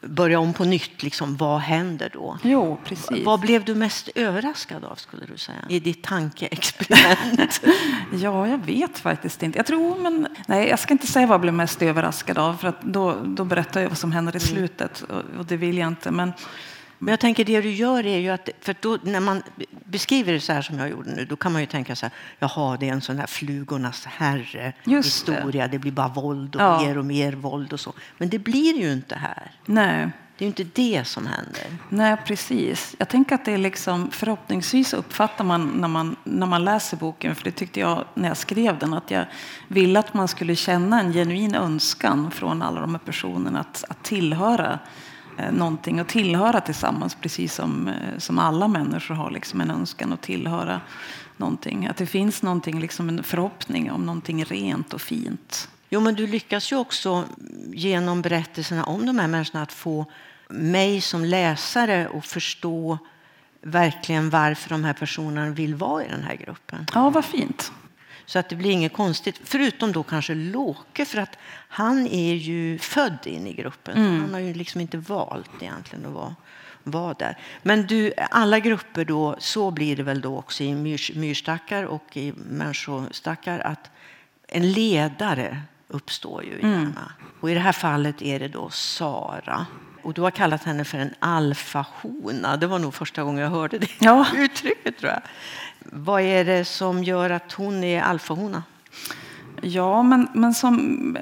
börja 0.00 0.40
om 0.40 0.52
på 0.52 0.64
nytt. 0.64 1.02
Liksom, 1.02 1.36
vad 1.36 1.60
händer 1.60 2.10
då? 2.12 2.38
Jo, 2.42 2.80
precis. 2.84 3.24
Vad 3.24 3.40
blev 3.40 3.64
du 3.64 3.74
mest 3.74 4.08
överraskad 4.14 4.84
av 4.84 4.94
skulle 4.94 5.26
du 5.26 5.38
säga? 5.38 5.58
i 5.68 5.80
ditt 5.80 6.02
tankeexperiment? 6.02 7.60
ja, 8.12 8.48
jag 8.48 8.58
vet 8.58 8.98
faktiskt 8.98 9.42
inte. 9.42 9.58
Jag 9.58 9.66
tror, 9.66 9.98
men 9.98 10.28
nej, 10.46 10.68
jag 10.68 10.78
ska 10.78 10.92
inte 10.92 11.06
säga 11.06 11.26
vad 11.26 11.34
jag 11.34 11.40
blev 11.40 11.54
mest 11.54 11.82
överraskad 11.82 12.38
av 12.38 12.54
för 12.54 12.68
att 12.68 12.82
då, 12.82 13.16
då 13.24 13.44
berättar 13.44 13.80
jag 13.80 13.88
vad 13.88 13.98
som 13.98 14.12
händer 14.12 14.36
i 14.36 14.38
mm. 14.38 14.48
slutet 14.48 15.00
och, 15.02 15.22
och 15.38 15.44
det 15.44 15.56
vill 15.56 15.78
jag 15.78 15.88
inte. 15.88 16.10
Men 16.10 16.32
men 16.98 17.12
jag 17.12 17.20
tänker 17.20 17.44
det 17.44 17.60
du 17.60 17.70
gör 17.70 18.06
är 18.06 18.18
ju 18.18 18.28
att, 18.28 18.48
för 18.60 18.76
då, 18.80 18.98
när 19.02 19.20
man 19.20 19.42
beskriver 19.84 20.32
det 20.32 20.40
så 20.40 20.52
här 20.52 20.62
som 20.62 20.78
jag 20.78 20.90
gjorde 20.90 21.10
nu, 21.10 21.24
då 21.24 21.36
kan 21.36 21.52
man 21.52 21.60
ju 21.60 21.66
tänka 21.66 21.96
så 21.96 22.06
här, 22.06 22.12
jaha, 22.38 22.76
det 22.76 22.88
är 22.88 22.92
en 22.92 23.00
sån 23.00 23.18
här 23.18 23.26
flugornas 23.26 24.06
herre 24.06 24.72
historia, 24.84 25.66
det. 25.66 25.72
det. 25.72 25.78
blir 25.78 25.92
bara 25.92 26.08
våld 26.08 26.54
och 26.56 26.62
ja. 26.62 26.82
mer 26.82 26.98
och 26.98 27.04
mer 27.04 27.32
våld 27.32 27.72
och 27.72 27.80
så. 27.80 27.92
Men 28.18 28.28
det 28.28 28.38
blir 28.38 28.78
ju 28.78 28.92
inte 28.92 29.14
här. 29.14 29.50
Nej. 29.66 30.10
Det 30.38 30.44
är 30.44 30.46
ju 30.46 30.48
inte 30.48 30.82
det 30.82 31.04
som 31.06 31.26
händer. 31.26 31.66
Nej, 31.88 32.16
precis. 32.26 32.94
Jag 32.98 33.08
tänker 33.08 33.34
att 33.34 33.44
det 33.44 33.52
är 33.52 33.58
liksom, 33.58 34.10
förhoppningsvis 34.10 34.94
uppfattar 34.94 35.44
man 35.44 35.66
när, 35.66 35.88
man 35.88 36.16
när 36.24 36.46
man 36.46 36.64
läser 36.64 36.96
boken, 36.96 37.34
för 37.34 37.44
det 37.44 37.50
tyckte 37.50 37.80
jag 37.80 38.04
när 38.14 38.28
jag 38.28 38.36
skrev 38.36 38.78
den, 38.78 38.94
att 38.94 39.10
jag 39.10 39.24
ville 39.68 39.98
att 39.98 40.14
man 40.14 40.28
skulle 40.28 40.56
känna 40.56 41.00
en 41.00 41.12
genuin 41.12 41.54
önskan 41.54 42.30
från 42.30 42.62
alla 42.62 42.80
de 42.80 42.94
här 42.94 43.00
personerna 43.04 43.60
att, 43.60 43.84
att 43.88 44.02
tillhöra 44.02 44.78
någonting 45.52 46.00
att 46.00 46.08
tillhöra 46.08 46.60
tillsammans, 46.60 47.14
precis 47.14 47.54
som, 47.54 47.88
eh, 47.88 48.18
som 48.18 48.38
alla 48.38 48.68
människor 48.68 49.14
har 49.14 49.30
liksom 49.30 49.60
en 49.60 49.70
önskan 49.70 50.12
att 50.12 50.22
tillhöra 50.22 50.80
någonting. 51.36 51.86
Att 51.86 51.96
det 51.96 52.06
finns 52.06 52.42
någonting, 52.42 52.80
liksom 52.80 53.08
en 53.08 53.22
förhoppning 53.22 53.90
om 53.90 54.06
någonting 54.06 54.44
rent 54.44 54.94
och 54.94 55.00
fint. 55.00 55.68
Jo, 55.90 56.00
men 56.00 56.14
du 56.14 56.26
lyckas 56.26 56.72
ju 56.72 56.76
också 56.76 57.24
genom 57.72 58.22
berättelserna 58.22 58.84
om 58.84 59.06
de 59.06 59.18
här 59.18 59.28
människorna 59.28 59.62
att 59.62 59.72
få 59.72 60.06
mig 60.48 61.00
som 61.00 61.24
läsare 61.24 62.08
att 62.14 62.26
förstå 62.26 62.98
verkligen 63.62 64.30
varför 64.30 64.70
de 64.70 64.84
här 64.84 64.92
personerna 64.92 65.50
vill 65.50 65.74
vara 65.74 66.04
i 66.04 66.08
den 66.08 66.22
här 66.22 66.36
gruppen. 66.36 66.86
Ja, 66.94 67.10
vad 67.10 67.24
fint. 67.24 67.72
Så 68.26 68.38
att 68.38 68.48
det 68.48 68.56
blir 68.56 68.70
inget 68.70 68.92
konstigt, 68.92 69.40
förutom 69.44 69.92
då 69.92 70.02
kanske 70.02 70.34
Låke, 70.34 71.04
för 71.04 71.18
att 71.18 71.38
han 71.68 72.06
är 72.06 72.34
ju 72.34 72.78
född 72.78 73.18
in 73.24 73.46
i 73.46 73.52
gruppen. 73.52 73.96
Mm. 73.96 74.20
Han 74.20 74.32
har 74.32 74.40
ju 74.40 74.54
liksom 74.54 74.80
inte 74.80 74.98
valt 74.98 75.50
egentligen 75.60 76.06
att 76.06 76.12
vara, 76.12 76.34
vara 76.82 77.14
där. 77.14 77.38
Men 77.62 77.86
du, 77.86 78.12
alla 78.30 78.58
grupper 78.58 79.04
då, 79.04 79.36
så 79.38 79.70
blir 79.70 79.96
det 79.96 80.02
väl 80.02 80.20
då 80.20 80.38
också 80.38 80.64
i 80.64 80.74
myr, 80.74 81.12
myrstackar 81.14 81.82
och 81.82 82.16
i 82.16 82.32
människostackar, 82.36 83.58
att 83.58 83.90
en 84.48 84.72
ledare 84.72 85.62
uppstår 85.88 86.44
ju 86.44 86.50
gärna. 86.50 86.78
Mm. 86.78 86.94
Och 87.40 87.50
i 87.50 87.54
det 87.54 87.60
här 87.60 87.72
fallet 87.72 88.22
är 88.22 88.38
det 88.38 88.48
då 88.48 88.70
Sara. 88.70 89.66
Och 90.02 90.14
du 90.14 90.20
har 90.20 90.30
kallat 90.30 90.64
henne 90.64 90.84
för 90.84 90.98
en 90.98 91.14
alfahona. 91.18 92.56
Det 92.56 92.66
var 92.66 92.78
nog 92.78 92.94
första 92.94 93.22
gången 93.22 93.42
jag 93.42 93.50
hörde 93.50 93.78
det 93.78 93.90
ja. 93.98 94.26
uttrycket. 94.36 94.98
tror 94.98 95.12
jag. 95.12 95.22
Vad 95.80 96.22
är 96.22 96.44
det 96.44 96.64
som 96.64 97.04
gör 97.04 97.30
att 97.30 97.52
hon 97.52 97.84
är 97.84 98.02
alfahona? 98.02 98.62
Ja, 99.62 100.02
men, 100.02 100.28
men 100.32 100.54
som, 100.54 101.16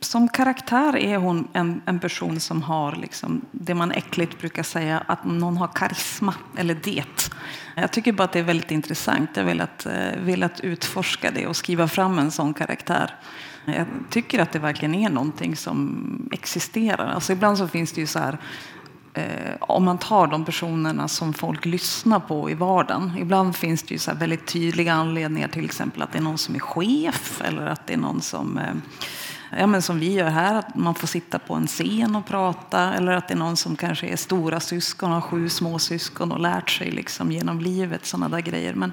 som 0.00 0.28
karaktär 0.28 0.96
är 0.96 1.16
hon 1.16 1.48
en, 1.52 1.82
en 1.84 2.00
person 2.00 2.40
som 2.40 2.62
har 2.62 2.96
liksom 2.96 3.40
det 3.50 3.74
man 3.74 3.92
äckligt 3.92 4.38
brukar 4.38 4.62
säga 4.62 5.02
att 5.06 5.24
någon 5.24 5.56
har 5.56 5.68
karisma, 5.68 6.34
eller 6.56 6.74
det. 6.74 7.30
Jag 7.74 7.92
tycker 7.92 8.12
bara 8.12 8.24
att 8.24 8.32
det 8.32 8.38
är 8.38 8.44
väldigt 8.44 8.70
intressant. 8.70 9.30
Jag 9.34 9.44
vill 9.44 9.60
att, 9.60 9.86
eh, 9.86 10.20
vill 10.24 10.42
att 10.42 10.60
utforska 10.60 11.30
det 11.30 11.46
och 11.46 11.56
skriva 11.56 11.88
fram 11.88 12.18
en 12.18 12.30
sån 12.30 12.54
karaktär. 12.54 13.14
Jag 13.64 13.86
tycker 14.10 14.38
att 14.38 14.52
det 14.52 14.58
verkligen 14.58 14.94
är 14.94 15.10
någonting 15.10 15.56
som 15.56 16.28
existerar. 16.32 17.06
Alltså 17.06 17.32
ibland 17.32 17.58
så 17.58 17.68
finns 17.68 17.92
det 17.92 18.00
ju 18.00 18.06
så 18.06 18.18
här 18.18 18.38
Eh, 19.14 19.54
om 19.60 19.84
man 19.84 19.98
tar 19.98 20.26
de 20.26 20.44
personerna 20.44 21.08
som 21.08 21.32
folk 21.32 21.64
lyssnar 21.64 22.20
på 22.20 22.50
i 22.50 22.54
vardagen. 22.54 23.12
Ibland 23.18 23.56
finns 23.56 23.82
det 23.82 23.94
ju 23.94 23.98
så 23.98 24.14
väldigt 24.14 24.46
tydliga 24.46 24.92
anledningar, 24.92 25.48
till 25.48 25.64
exempel 25.64 26.02
att 26.02 26.12
det 26.12 26.18
är 26.18 26.22
någon 26.22 26.38
som 26.38 26.54
är 26.54 26.58
chef 26.58 27.42
eller 27.44 27.66
att 27.66 27.86
det 27.86 27.92
är 27.92 27.98
någon 27.98 28.20
som 28.20 28.58
eh, 28.58 28.74
ja, 29.58 29.66
men 29.66 29.82
som 29.82 29.98
vi 29.98 30.12
gör 30.12 30.28
här, 30.28 30.54
att 30.54 30.74
man 30.74 30.94
får 30.94 31.06
sitta 31.06 31.38
på 31.38 31.54
en 31.54 31.66
scen 31.66 32.16
och 32.16 32.26
prata. 32.26 32.94
Eller 32.94 33.12
att 33.12 33.28
det 33.28 33.34
är 33.34 33.38
någon 33.38 33.56
som 33.56 33.76
kanske 33.76 34.06
är 34.06 34.16
stora 34.16 34.60
syskon 34.60 35.10
och 35.10 35.14
har 35.14 35.20
sju 35.20 35.48
småsyskon 35.48 36.32
och 36.32 36.40
lärt 36.40 36.70
sig 36.70 36.90
liksom 36.90 37.32
genom 37.32 37.60
livet 37.60 38.06
sådana 38.06 38.28
där 38.28 38.40
grejer. 38.40 38.74
Men 38.74 38.92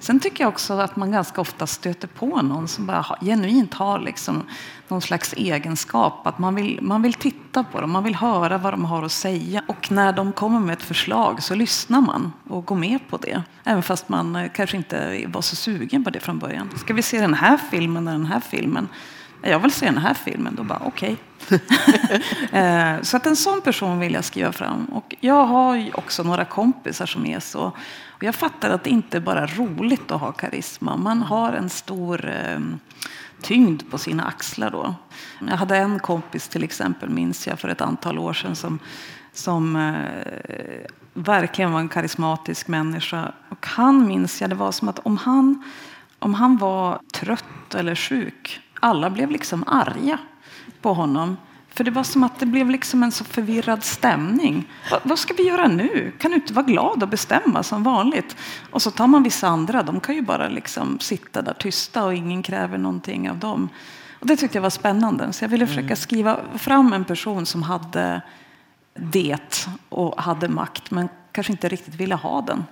sen 0.00 0.20
tycker 0.20 0.44
jag 0.44 0.48
också 0.48 0.74
att 0.74 0.96
man 0.96 1.10
ganska 1.10 1.40
ofta 1.40 1.66
stöter 1.66 2.08
på 2.08 2.42
någon 2.42 2.68
som 2.68 2.86
bara 2.86 3.18
genuint 3.20 3.74
har 3.74 3.98
liksom 3.98 4.42
någon 4.88 5.00
slags 5.00 5.32
egenskap. 5.32 6.26
Att 6.26 6.38
man 6.38 6.54
vill, 6.54 6.78
man 6.82 7.02
vill 7.02 7.14
titta 7.14 7.64
på 7.64 7.80
dem, 7.80 7.90
man 7.90 8.04
vill 8.04 8.14
höra 8.14 8.58
vad 8.58 8.72
de 8.72 8.84
har 8.84 9.02
att 9.02 9.12
säga. 9.12 9.62
Och 9.66 9.90
när 9.92 10.12
de 10.12 10.32
kommer 10.32 10.60
med 10.60 10.72
ett 10.72 10.82
förslag 10.82 11.42
så 11.42 11.54
lyssnar 11.54 12.00
man 12.00 12.32
och 12.48 12.64
går 12.64 12.76
med 12.76 13.08
på 13.08 13.16
det. 13.16 13.42
Även 13.64 13.82
fast 13.82 14.08
man 14.08 14.48
kanske 14.54 14.76
inte 14.76 15.24
var 15.26 15.42
så 15.42 15.56
sugen 15.56 16.04
på 16.04 16.10
det 16.10 16.20
från 16.20 16.38
början. 16.38 16.70
Ska 16.76 16.94
vi 16.94 17.02
se 17.02 17.20
den 17.20 17.34
här 17.34 17.56
filmen 17.70 18.08
eller 18.08 18.18
den 18.18 18.26
här 18.26 18.40
filmen? 18.40 18.88
Jag 19.42 19.58
vill 19.58 19.72
se 19.72 19.86
den 19.86 19.98
här 19.98 20.14
filmen. 20.14 20.54
Då 20.56 20.62
bara 20.62 20.82
okej. 20.84 21.16
Okay. 21.46 21.58
Eh, 22.52 23.02
så 23.02 23.16
att 23.16 23.26
en 23.26 23.36
sån 23.36 23.60
person 23.60 23.98
vill 23.98 24.14
jag 24.14 24.24
skriva 24.24 24.52
fram. 24.52 24.84
Och 24.84 25.16
jag 25.20 25.46
har 25.46 25.76
ju 25.76 25.92
också 25.92 26.22
några 26.22 26.44
kompisar 26.44 27.06
som 27.06 27.26
är 27.26 27.40
så. 27.40 27.72
Och 28.08 28.24
jag 28.24 28.34
fattar 28.34 28.70
att 28.70 28.84
det 28.84 28.90
inte 28.90 29.20
bara 29.20 29.40
är 29.40 29.46
roligt 29.46 30.10
att 30.10 30.20
ha 30.20 30.32
karisma. 30.32 30.96
Man 30.96 31.22
har 31.22 31.52
en 31.52 31.70
stor 31.70 32.28
eh, 32.28 32.60
tyngd 33.42 33.90
på 33.90 33.98
sina 33.98 34.24
axlar 34.24 34.70
då. 34.70 34.94
Jag 35.40 35.56
hade 35.56 35.76
en 35.76 35.98
kompis 35.98 36.48
till 36.48 36.64
exempel, 36.64 37.08
minns 37.10 37.46
jag, 37.46 37.58
för 37.58 37.68
ett 37.68 37.80
antal 37.80 38.18
år 38.18 38.32
sedan 38.32 38.56
som, 38.56 38.78
som 39.32 39.76
eh, 39.76 40.90
verkligen 41.14 41.72
var 41.72 41.80
en 41.80 41.88
karismatisk 41.88 42.68
människa. 42.68 43.32
Och 43.48 43.66
han 43.66 44.06
minns 44.06 44.40
jag, 44.40 44.50
det 44.50 44.56
var 44.56 44.72
som 44.72 44.88
att 44.88 44.98
om 44.98 45.16
han, 45.16 45.62
om 46.18 46.34
han 46.34 46.56
var 46.56 47.00
trött 47.12 47.74
eller 47.74 47.94
sjuk 47.94 48.60
alla 48.80 49.10
blev 49.10 49.30
liksom 49.30 49.64
arga 49.66 50.18
på 50.82 50.94
honom. 50.94 51.36
För 51.68 51.84
det 51.84 51.90
var 51.90 52.04
som 52.04 52.24
att 52.24 52.40
det 52.40 52.46
blev 52.46 52.70
liksom 52.70 53.02
en 53.02 53.12
så 53.12 53.24
förvirrad 53.24 53.84
stämning. 53.84 54.68
Va, 54.90 55.00
vad 55.02 55.18
ska 55.18 55.34
vi 55.34 55.48
göra 55.48 55.68
nu? 55.68 56.12
Kan 56.18 56.30
du 56.30 56.34
inte 56.34 56.52
vara 56.52 56.66
glad 56.66 57.02
och 57.02 57.08
bestämma 57.08 57.62
som 57.62 57.82
vanligt? 57.82 58.36
Och 58.70 58.82
så 58.82 58.90
tar 58.90 59.06
man 59.06 59.22
vissa 59.22 59.48
andra, 59.48 59.82
de 59.82 60.00
kan 60.00 60.14
ju 60.14 60.22
bara 60.22 60.48
liksom 60.48 61.00
sitta 61.00 61.42
där 61.42 61.54
tysta 61.54 62.04
och 62.04 62.14
ingen 62.14 62.42
kräver 62.42 62.78
någonting 62.78 63.30
av 63.30 63.38
dem. 63.38 63.68
Och 64.20 64.26
det 64.26 64.36
tyckte 64.36 64.58
jag 64.58 64.62
var 64.62 64.70
spännande. 64.70 65.32
Så 65.32 65.44
jag 65.44 65.48
ville 65.48 65.66
försöka 65.66 65.84
mm. 65.84 65.96
skriva 65.96 66.38
fram 66.54 66.92
en 66.92 67.04
person 67.04 67.46
som 67.46 67.62
hade 67.62 68.22
det 68.94 69.68
och 69.88 70.20
hade 70.20 70.48
makt 70.48 70.90
men 70.90 71.08
kanske 71.32 71.52
inte 71.52 71.68
riktigt 71.68 71.94
ville 71.94 72.14
ha 72.14 72.40
den. 72.42 72.64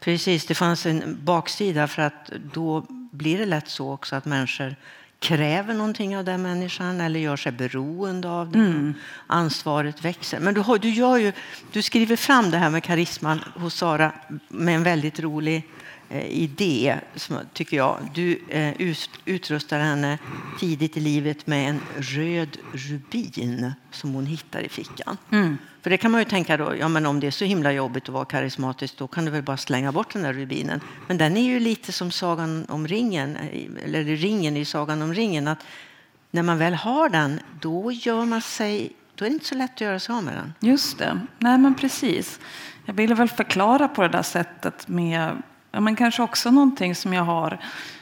Precis, 0.00 0.46
det 0.46 0.54
fanns 0.54 0.86
en 0.86 1.18
baksida 1.24 1.86
för 1.86 2.02
att 2.02 2.30
då 2.52 2.86
blir 2.88 3.38
det 3.38 3.46
lätt 3.46 3.68
så 3.68 3.92
också 3.92 4.16
att 4.16 4.24
människor 4.24 4.76
kräver 5.18 5.74
någonting 5.74 6.16
av 6.16 6.24
den 6.24 6.42
människan 6.42 7.00
eller 7.00 7.20
gör 7.20 7.36
sig 7.36 7.52
beroende 7.52 8.28
av 8.30 8.50
den. 8.52 8.66
Mm. 8.66 8.94
Ansvaret 9.26 10.04
växer. 10.04 10.40
Men 10.40 10.54
du, 10.54 10.60
har, 10.60 10.78
du, 10.78 10.90
gör 10.90 11.16
ju, 11.16 11.32
du 11.72 11.82
skriver 11.82 12.16
fram 12.16 12.50
det 12.50 12.58
här 12.58 12.70
med 12.70 12.82
karisman 12.82 13.40
hos 13.54 13.74
Sara 13.74 14.12
med 14.48 14.74
en 14.74 14.82
väldigt 14.82 15.20
rolig 15.20 15.68
eh, 16.14 16.26
idé, 16.26 17.00
tycker 17.52 17.76
jag. 17.76 18.10
Du 18.14 18.38
eh, 18.48 18.96
utrustar 19.24 19.78
henne 19.78 20.18
tidigt 20.60 20.96
i 20.96 21.00
livet 21.00 21.46
med 21.46 21.68
en 21.68 21.80
röd 21.96 22.56
rubin 22.72 23.72
som 23.90 24.14
hon 24.14 24.26
hittar 24.26 24.60
i 24.60 24.68
fickan. 24.68 25.16
Mm. 25.30 25.58
För 25.82 25.90
det 25.90 25.96
kan 25.96 26.10
man 26.10 26.20
ju 26.20 26.24
tänka 26.24 26.56
då, 26.56 26.74
ja 26.78 26.88
men 26.88 27.06
om 27.06 27.20
det 27.20 27.26
är 27.26 27.30
så 27.30 27.44
himla 27.44 27.72
jobbigt 27.72 28.02
att 28.02 28.08
vara 28.08 28.24
karismatisk 28.24 28.98
då 28.98 29.06
kan 29.06 29.24
du 29.24 29.30
väl 29.30 29.42
bara 29.42 29.56
slänga 29.56 29.92
bort 29.92 30.12
den 30.12 30.22
där 30.22 30.32
rubinen. 30.32 30.80
Men 31.06 31.18
den 31.18 31.36
är 31.36 31.42
ju 31.42 31.60
lite 31.60 31.92
som 31.92 32.10
Sagan 32.10 32.66
om 32.68 32.86
ringen, 32.86 33.36
eller 33.84 34.04
ringen 34.04 34.56
i 34.56 34.64
Sagan 34.64 35.02
om 35.02 35.14
ringen, 35.14 35.48
att 35.48 35.64
när 36.30 36.42
man 36.42 36.58
väl 36.58 36.74
har 36.74 37.08
den 37.08 37.40
då 37.60 37.92
gör 37.92 38.24
man 38.24 38.42
sig, 38.42 38.92
då 39.14 39.24
är 39.24 39.28
det 39.28 39.34
inte 39.34 39.46
så 39.46 39.54
lätt 39.54 39.74
att 39.74 39.80
göra 39.80 39.98
sig 39.98 40.14
av 40.14 40.24
med 40.24 40.34
den. 40.34 40.54
Just 40.60 40.98
det, 40.98 41.20
nej 41.38 41.58
men 41.58 41.74
precis. 41.74 42.40
Jag 42.84 42.94
ville 42.94 43.14
väl 43.14 43.28
förklara 43.28 43.88
på 43.88 44.02
det 44.02 44.08
där 44.08 44.22
sättet 44.22 44.88
med, 44.88 45.42
men 45.80 45.96
kanske 45.96 46.22
också 46.22 46.50
någonting 46.50 46.94
som 46.94 47.12
jag 47.12 47.24
har 47.24 47.58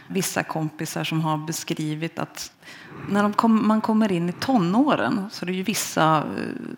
vissa 0.07 0.43
kompisar 0.43 1.05
som 1.05 1.21
har 1.21 1.37
beskrivit 1.37 2.19
att 2.19 2.53
när 3.09 3.33
kom, 3.33 3.69
man 3.69 3.81
kommer 3.81 4.13
in 4.13 4.29
i 4.29 4.33
tonåren 4.33 5.29
så 5.31 5.45
är 5.45 5.47
det 5.47 5.53
ju 5.53 5.63
vissa, 5.63 6.19
eh, 6.19 6.25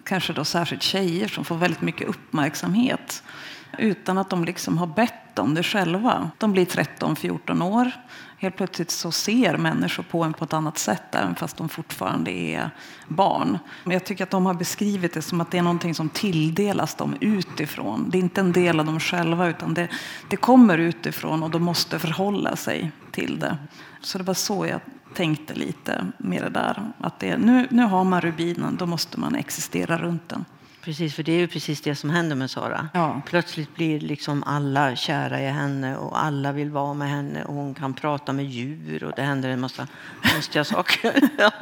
kanske 0.04 0.32
då 0.32 0.44
särskilt 0.44 0.82
tjejer, 0.82 1.28
som 1.28 1.44
får 1.44 1.56
väldigt 1.56 1.82
mycket 1.82 2.08
uppmärksamhet 2.08 3.22
utan 3.78 4.18
att 4.18 4.30
de 4.30 4.44
liksom 4.44 4.78
har 4.78 4.86
bett 4.86 5.38
om 5.38 5.54
det 5.54 5.62
själva. 5.62 6.30
De 6.38 6.52
blir 6.52 6.64
13-14 6.64 7.62
år. 7.62 7.92
Helt 8.44 8.56
plötsligt 8.56 8.90
så 8.90 9.12
ser 9.12 9.56
människor 9.56 10.02
på 10.02 10.22
en 10.22 10.32
på 10.32 10.44
ett 10.44 10.52
annat 10.52 10.78
sätt 10.78 11.14
även 11.14 11.34
fast 11.34 11.56
de 11.56 11.68
fortfarande 11.68 12.30
är 12.30 12.70
barn. 13.08 13.58
Men 13.84 13.92
jag 13.92 14.04
tycker 14.04 14.24
att 14.24 14.30
de 14.30 14.46
har 14.46 14.54
beskrivit 14.54 15.14
det 15.14 15.22
som 15.22 15.40
att 15.40 15.50
det 15.50 15.58
är 15.58 15.62
någonting 15.62 15.94
som 15.94 16.08
tilldelas 16.08 16.94
dem 16.94 17.16
utifrån. 17.20 18.10
Det 18.10 18.18
är 18.18 18.20
inte 18.20 18.40
en 18.40 18.52
del 18.52 18.80
av 18.80 18.86
dem 18.86 19.00
själva 19.00 19.48
utan 19.48 19.74
det, 19.74 19.88
det 20.30 20.36
kommer 20.36 20.78
utifrån 20.78 21.42
och 21.42 21.50
de 21.50 21.62
måste 21.62 21.98
förhålla 21.98 22.56
sig 22.56 22.92
till 23.10 23.38
det. 23.38 23.56
Så 24.00 24.18
det 24.18 24.24
var 24.24 24.34
så 24.34 24.66
jag 24.66 24.80
tänkte 25.14 25.54
lite 25.54 26.06
med 26.18 26.42
det 26.42 26.50
där. 26.50 26.92
Att 26.98 27.20
det, 27.20 27.36
nu, 27.36 27.66
nu 27.70 27.82
har 27.82 28.04
man 28.04 28.20
rubinen, 28.20 28.76
då 28.76 28.86
måste 28.86 29.20
man 29.20 29.34
existera 29.34 29.98
runt 29.98 30.28
den. 30.28 30.44
Precis, 30.84 31.14
för 31.14 31.22
det 31.22 31.32
är 31.32 31.38
ju 31.38 31.46
precis 31.46 31.80
det 31.80 31.94
som 31.94 32.10
händer 32.10 32.36
med 32.36 32.50
Sara. 32.50 32.88
Ja. 32.94 33.22
Plötsligt 33.26 33.74
blir 33.74 34.00
liksom 34.00 34.42
alla 34.42 34.96
kära 34.96 35.40
i 35.40 35.46
henne 35.46 35.96
och 35.96 36.24
alla 36.24 36.52
vill 36.52 36.70
vara 36.70 36.94
med 36.94 37.08
henne 37.08 37.44
och 37.44 37.54
hon 37.54 37.74
kan 37.74 37.94
prata 37.94 38.32
med 38.32 38.44
djur 38.44 39.04
och 39.04 39.12
det 39.16 39.22
händer 39.22 39.48
en 39.48 39.60
massa 39.60 39.86
konstiga 40.22 40.64
saker. 40.74 41.28
ja. 41.38 41.52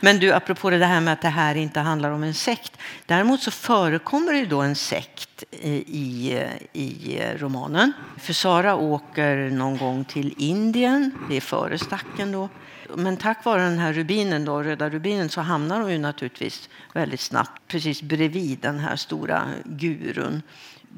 Men 0.00 0.18
du, 0.18 0.32
apropå 0.32 0.70
det 0.70 0.86
här 0.86 1.00
med 1.00 1.12
att 1.12 1.22
det 1.22 1.28
här 1.28 1.54
inte 1.54 1.80
handlar 1.80 2.10
om 2.10 2.22
en 2.22 2.34
sekt. 2.34 2.72
Däremot 3.06 3.42
så 3.42 3.50
förekommer 3.50 4.32
det 4.32 4.46
då 4.46 4.60
en 4.60 4.76
sekt 4.76 5.44
i, 5.50 6.42
i 6.72 7.20
romanen. 7.36 7.92
För 8.18 8.32
Sara 8.32 8.74
åker 8.74 9.50
någon 9.50 9.76
gång 9.76 10.04
till 10.04 10.34
Indien, 10.38 11.14
det 11.28 11.36
är 11.36 11.40
före 11.40 11.78
stacken 11.78 12.32
då, 12.32 12.48
men 12.96 13.16
tack 13.16 13.44
vare 13.44 13.62
den 13.62 13.78
här 13.78 13.92
rubinen, 13.92 14.44
då, 14.44 14.62
röda 14.62 14.90
rubinen 14.90 15.28
så 15.28 15.40
hamnar 15.40 15.80
hon 15.80 15.92
ju 15.92 15.98
naturligtvis 15.98 16.68
väldigt 16.94 17.20
snabbt 17.20 17.62
precis 17.68 18.02
bredvid 18.02 18.58
den 18.58 18.78
här 18.78 18.96
stora 18.96 19.48
gurun. 19.64 20.42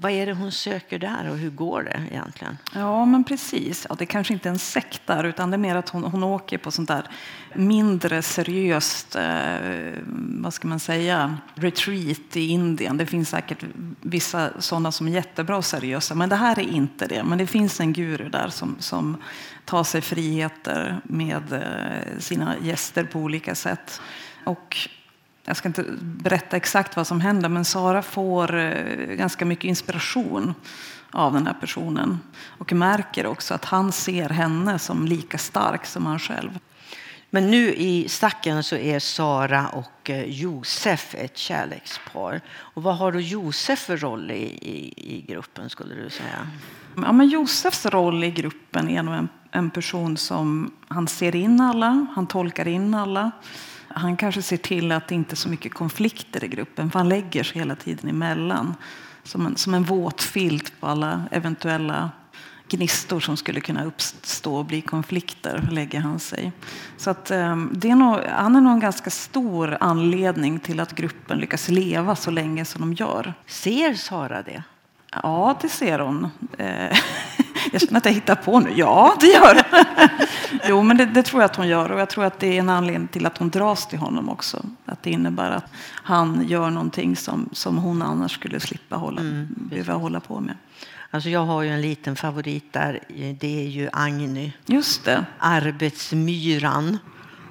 Vad 0.01 0.13
är 0.13 0.27
det 0.27 0.33
hon 0.33 0.53
söker 0.53 0.99
där 0.99 1.31
och 1.31 1.37
hur 1.37 1.51
går 1.51 1.83
det 1.83 2.03
egentligen? 2.11 2.59
Ja, 2.75 3.05
men 3.05 3.25
precis. 3.25 3.87
Ja, 3.89 3.95
det 3.99 4.05
är 4.05 4.07
kanske 4.07 4.33
inte 4.33 4.49
är 4.49 4.51
en 4.51 4.59
sekt 4.59 5.03
där, 5.07 5.25
utan 5.25 5.51
det 5.51 5.57
är 5.57 5.59
mer 5.59 5.77
att 5.77 5.89
hon, 5.89 6.05
hon 6.05 6.23
åker 6.23 6.59
på 6.59 6.71
sånt 6.71 6.89
där 6.89 7.07
mindre 7.55 8.23
seriöst, 8.23 9.17
eh, 9.17 9.57
vad 10.43 10.55
ska 10.55 10.69
man 10.69 10.81
säga, 10.81 11.37
retreat 11.55 12.37
i 12.37 12.49
Indien. 12.49 12.97
Det 12.97 13.07
finns 13.07 13.29
säkert 13.29 13.65
vissa 14.01 14.51
sådana 14.59 14.93
som 14.93 15.09
är 15.09 15.13
jättebra 15.13 15.57
och 15.57 15.65
seriösa, 15.65 16.15
men 16.15 16.29
det 16.29 16.37
här 16.37 16.59
är 16.59 16.69
inte 16.69 17.07
det. 17.07 17.25
Men 17.25 17.39
det 17.39 17.47
finns 17.47 17.81
en 17.81 17.93
guru 17.93 18.29
där 18.29 18.49
som, 18.49 18.77
som 18.79 19.17
ta 19.69 19.85
sig 19.85 20.01
friheter 20.01 21.01
med 21.05 21.53
eh, 21.53 22.19
sina 22.19 22.57
gäster 22.63 23.05
på 23.05 23.19
olika 23.19 23.55
sätt. 23.55 24.01
Och 24.45 24.77
jag 25.45 25.57
ska 25.57 25.69
inte 25.69 25.85
berätta 26.01 26.57
exakt 26.57 26.97
vad 26.97 27.07
som 27.07 27.21
händer, 27.21 27.49
men 27.49 27.65
Sara 27.65 28.03
får 28.03 28.57
eh, 28.57 29.15
ganska 29.15 29.45
mycket 29.45 29.65
inspiration 29.65 30.55
av 31.11 31.33
den 31.33 31.47
här 31.47 31.55
personen 31.61 32.21
och 32.59 32.73
märker 32.73 33.27
också 33.27 33.55
att 33.55 33.65
han 33.65 33.93
ser 33.93 34.29
henne 34.29 34.79
som 34.79 35.07
lika 35.07 35.39
stark 35.39 35.87
som 35.87 36.07
han 36.07 36.19
själv. 36.19 36.59
Men 37.31 37.51
nu 37.51 37.75
i 37.75 38.09
stacken 38.09 38.63
så 38.63 38.77
är 38.77 38.99
Sara 38.99 39.69
och 39.69 40.11
eh, 40.11 40.25
Josef 40.25 41.15
ett 41.15 41.37
kärlekspar. 41.37 42.41
Och 42.49 42.83
vad 42.83 42.97
har 42.97 43.13
då 43.13 43.21
Josef 43.21 43.79
för 43.79 43.97
roll 43.97 44.31
i, 44.31 44.45
i, 44.45 44.95
i 44.97 45.25
gruppen 45.29 45.71
skulle 45.71 45.95
du 45.95 46.11
säga? 46.11 46.47
Ja, 47.03 47.13
men 47.13 47.29
Josefs 47.29 47.87
roll 47.87 48.25
i 48.25 48.31
gruppen 48.31 48.89
är 48.89 49.03
nog 49.03 49.15
en, 49.15 49.29
en 49.51 49.71
person 49.71 50.17
som 50.17 50.71
han 50.89 51.09
ser 51.09 51.37
in 51.37 51.61
alla, 51.61 52.07
han 52.15 52.27
tolkar 52.27 52.69
in 52.69 52.95
alla. 52.95 53.31
Han 53.89 54.17
kanske 54.17 54.43
ser 54.43 54.57
till 54.57 54.93
att 54.93 55.09
det 55.09 55.15
inte 55.15 55.35
är 55.35 55.37
så 55.37 55.49
mycket 55.49 55.75
konflikter 55.75 56.45
i 56.45 56.49
gruppen, 56.49 56.91
för 56.91 56.99
han 56.99 57.09
lägger 57.09 57.43
sig 57.43 57.59
hela 57.59 57.75
tiden 57.75 58.11
emellan. 58.11 58.75
Som 59.23 59.47
en, 59.47 59.57
som 59.57 59.75
en 59.75 59.83
våt 59.83 60.23
filt 60.23 60.81
på 60.81 60.87
alla 60.87 61.23
eventuella 61.31 62.11
gnistor 62.69 63.21
som 63.21 63.37
skulle 63.37 63.61
kunna 63.61 63.85
uppstå 63.85 64.57
och 64.57 64.65
bli 64.65 64.81
konflikter, 64.81 65.69
lägger 65.71 66.01
han 66.01 66.19
sig. 66.19 66.53
Så 66.97 67.11
att, 67.11 67.31
ehm, 67.31 67.71
det 67.75 67.91
är 67.91 67.95
nog, 67.95 68.17
han 68.31 68.57
är 68.57 68.61
nog 68.61 68.73
en 68.73 68.81
ganska 68.81 69.11
stor 69.11 69.77
anledning 69.81 70.59
till 70.59 70.81
att 70.81 70.95
gruppen 70.95 71.39
lyckas 71.39 71.69
leva 71.69 72.17
så 72.17 72.31
länge 72.31 72.65
som 72.65 72.81
de 72.81 72.93
gör. 72.93 73.35
Ser 73.47 73.95
Sara 73.95 74.43
det? 74.43 74.63
Ja, 75.13 75.59
det 75.61 75.69
ser 75.69 75.99
hon. 75.99 76.31
Eh, 76.59 76.99
jag 77.73 77.81
känner 77.81 77.97
att 77.97 78.05
jag 78.05 78.13
hittar 78.13 78.35
på 78.35 78.61
nu. 78.61 78.73
Ja, 78.75 79.17
det 79.21 79.27
gör 79.27 79.55
hon. 79.55 80.09
Jo, 80.69 80.83
men 80.83 80.97
det, 80.97 81.07
det, 81.07 81.23
tror 81.23 81.43
jag 81.43 81.51
att 81.51 81.57
hon 81.57 81.69
gör. 81.69 81.93
Och 81.93 82.01
jag 82.01 82.11
tror 82.11 82.25
att 82.25 82.41
det 82.41 82.47
är 82.47 82.61
en 82.61 82.69
anledning 82.69 83.09
till 83.09 83.27
att 83.27 83.39
hon 83.39 83.51
dras 83.51 83.87
till 83.87 83.99
honom 83.99 84.29
också. 84.29 84.65
Att 84.85 85.03
det 85.03 85.11
innebär 85.11 85.51
att 85.51 85.65
han 85.89 86.45
gör 86.49 86.71
någonting 86.71 87.17
som, 87.17 87.49
som 87.53 87.79
hon 87.79 88.03
annars 88.03 88.33
skulle 88.33 88.61
slippa 88.61 88.97
hålla, 88.97 89.21
mm, 89.21 89.49
behöva 89.51 89.93
hålla 89.93 90.21
på 90.21 90.41
med. 90.41 90.57
Alltså 91.11 91.29
jag 91.29 91.45
har 91.45 91.63
ju 91.63 91.69
en 91.71 91.81
liten 91.81 92.17
favorit 92.17 92.73
där. 92.73 93.01
Det 93.41 93.61
är 93.61 93.69
ju 93.69 93.89
Agny. 93.93 94.53
Just 94.67 95.05
det. 95.05 95.25
Arbetsmyran. 95.39 96.99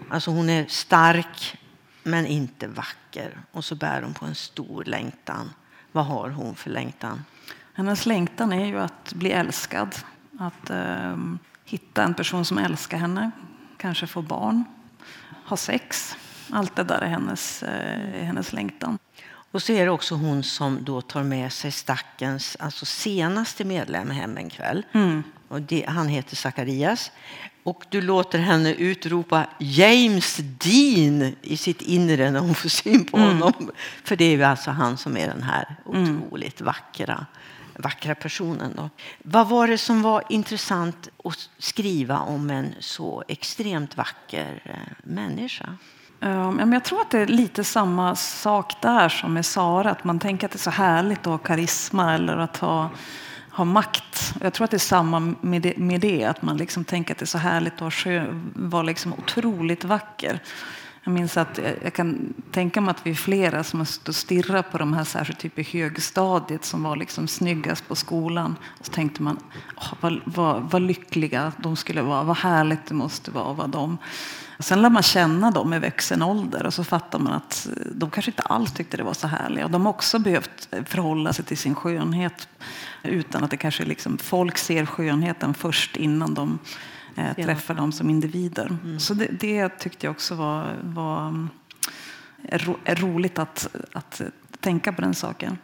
Alltså 0.09 0.31
hon 0.31 0.49
är 0.49 0.65
stark 0.67 1.57
men 2.03 2.25
inte 2.25 2.67
vacker. 2.67 3.37
Och 3.51 3.65
så 3.65 3.75
bär 3.75 4.01
hon 4.01 4.13
på 4.13 4.25
en 4.25 4.35
stor 4.35 4.83
längtan. 4.83 5.49
Vad 5.91 6.05
har 6.05 6.29
hon 6.29 6.55
för 6.55 6.69
längtan? 6.69 7.23
Hennes 7.77 8.05
längtan 8.05 8.53
är 8.53 8.65
ju 8.65 8.79
att 8.79 9.13
bli 9.13 9.31
älskad. 9.31 9.95
Att 10.39 10.69
eh, 10.69 11.17
hitta 11.65 12.03
en 12.03 12.13
person 12.13 12.45
som 12.45 12.57
älskar 12.57 12.97
henne. 12.97 13.31
Kanske 13.77 14.07
få 14.07 14.21
barn. 14.21 14.63
Ha 15.45 15.57
sex. 15.57 16.15
Allt 16.49 16.75
det 16.75 16.83
där 16.83 17.01
är 17.01 17.07
hennes, 17.07 17.63
eh, 17.63 18.23
hennes 18.23 18.53
längtan. 18.53 18.97
Och 19.51 19.61
så 19.61 19.71
är 19.71 19.85
det 19.85 19.91
också 19.91 20.15
hon 20.15 20.43
som 20.43 20.83
då 20.83 21.01
tar 21.01 21.23
med 21.23 21.53
sig 21.53 21.71
stackens 21.71 22.57
alltså 22.59 22.85
senaste 22.85 23.65
medlem 23.65 24.11
hem 24.11 24.37
en 24.37 24.49
kväll. 24.49 24.85
Mm. 24.91 25.23
Och 25.47 25.61
det, 25.61 25.85
han 25.87 26.07
heter 26.07 26.35
Zacharias. 26.35 27.11
Och 27.63 27.85
du 27.89 28.01
låter 28.01 28.39
henne 28.39 28.73
utropa 28.73 29.45
James 29.59 30.37
Dean 30.37 31.35
i 31.41 31.57
sitt 31.57 31.81
inre 31.81 32.31
när 32.31 32.39
hon 32.39 32.55
får 32.55 32.69
syn 32.69 33.05
på 33.05 33.17
mm. 33.17 33.29
honom. 33.29 33.71
För 34.03 34.15
det 34.15 34.25
är 34.25 34.31
ju 34.31 34.43
alltså 34.43 34.71
han 34.71 34.97
som 34.97 35.17
är 35.17 35.27
den 35.27 35.43
här 35.43 35.75
mm. 35.93 36.21
otroligt 36.21 36.61
vackra, 36.61 37.25
vackra 37.77 38.15
personen. 38.15 38.73
Då. 38.75 38.89
Vad 39.23 39.49
var 39.49 39.67
det 39.67 39.77
som 39.77 40.01
var 40.01 40.23
intressant 40.29 41.09
att 41.23 41.49
skriva 41.57 42.19
om 42.19 42.49
en 42.49 42.73
så 42.79 43.23
extremt 43.27 43.97
vacker 43.97 44.61
eh, 44.65 44.93
människa? 45.03 45.77
Um, 46.19 46.73
jag 46.73 46.83
tror 46.83 47.01
att 47.01 47.11
det 47.11 47.19
är 47.19 47.27
lite 47.27 47.63
samma 47.63 48.15
sak 48.15 48.81
där 48.81 49.09
som 49.09 49.33
med 49.33 49.45
Sara. 49.45 49.91
Att 49.91 50.03
man 50.03 50.19
tänker 50.19 50.47
att 50.47 50.51
det 50.51 50.57
är 50.57 50.59
så 50.59 50.69
härligt 50.69 51.19
att 51.19 51.25
ha 51.25 51.37
karisma 51.37 52.13
eller 52.13 52.37
att 52.37 52.57
ha, 52.57 52.89
ha 53.51 53.65
makt. 53.65 54.33
Jag 54.41 54.53
tror 54.53 54.65
att 54.65 54.71
det 54.71 54.77
är 54.77 54.79
samma 54.79 55.19
med 55.41 55.61
det. 55.61 55.77
Med 55.77 56.01
det 56.01 56.23
att 56.23 56.41
man 56.41 56.57
liksom 56.57 56.85
tänker 56.85 57.13
att 57.13 57.17
det 57.17 57.23
är 57.23 57.27
så 57.27 57.37
härligt 57.37 57.81
att 57.81 57.93
vara 58.55 58.83
liksom 58.83 59.13
otroligt 59.13 59.83
vacker. 59.83 60.39
Jag 61.07 61.13
minns 61.13 61.37
att 61.37 61.59
jag 61.83 61.93
kan 61.93 62.33
tänka 62.51 62.81
mig 62.81 62.91
att 62.91 63.05
vi 63.05 63.09
är 63.11 63.15
flera 63.15 63.63
som 63.63 63.79
har 63.79 63.85
stått 63.85 64.07
och 64.07 64.15
stirrat 64.15 64.71
på 64.71 64.77
de 64.77 64.93
här 64.93 65.03
särskilt 65.03 65.39
typ 65.39 65.59
i 65.59 65.63
högstadiet 65.63 66.65
som 66.65 66.83
var 66.83 66.95
liksom 66.95 67.27
snyggast 67.27 67.87
på 67.87 67.95
skolan. 67.95 68.55
Och 68.79 68.85
så 68.85 68.91
tänkte 68.91 69.21
man, 69.23 69.39
oh, 69.75 69.93
vad, 69.99 70.19
vad, 70.25 70.71
vad 70.71 70.81
lyckliga 70.81 71.51
de 71.57 71.75
skulle 71.75 72.01
vara, 72.01 72.23
vad 72.23 72.37
härligt 72.37 72.85
det 72.85 72.93
måste 72.93 73.31
vara 73.31 73.51
att 73.51 73.57
vara 73.57 73.67
dem. 73.67 73.97
Sen 74.59 74.81
lär 74.81 74.89
man 74.89 75.03
känna 75.03 75.51
dem 75.51 75.73
i 75.73 75.79
vuxen 75.79 76.21
ålder 76.21 76.65
och 76.65 76.73
så 76.73 76.83
fattar 76.83 77.19
man 77.19 77.33
att 77.33 77.67
eh, 77.67 77.85
de 77.91 78.09
kanske 78.09 78.31
inte 78.31 78.43
alls 78.43 78.73
tyckte 78.73 78.97
det 78.97 79.03
var 79.03 79.13
så 79.13 79.27
härligt. 79.27 79.63
Och 79.63 79.71
de 79.71 79.85
har 79.85 79.89
också 79.89 80.19
behövt 80.19 80.67
eh, 80.71 80.83
förhålla 80.83 81.33
sig 81.33 81.45
till 81.45 81.57
sin 81.57 81.75
skönhet 81.75 82.47
utan 83.03 83.43
att 83.43 83.51
det 83.51 83.57
kanske 83.57 83.85
liksom, 83.85 84.17
folk 84.17 84.57
ser 84.57 84.85
skönheten 84.85 85.53
först 85.53 85.97
innan 85.97 86.33
de 86.33 86.59
eh, 87.17 87.33
träffar 87.33 87.73
dem 87.73 87.91
som 87.91 88.09
individer. 88.09 88.65
Mm. 88.83 88.99
Så 88.99 89.13
det, 89.13 89.27
det, 89.39 89.69
tyckte 89.69 90.05
jag 90.05 90.11
också 90.11 90.35
var, 90.35 90.75
var 90.83 91.47
ro, 92.51 92.77
roligt 92.85 93.39
att, 93.39 93.75
att 93.93 94.21
tänka 94.59 94.93
på 94.93 95.01
den 95.01 95.13
saken. 95.13 95.57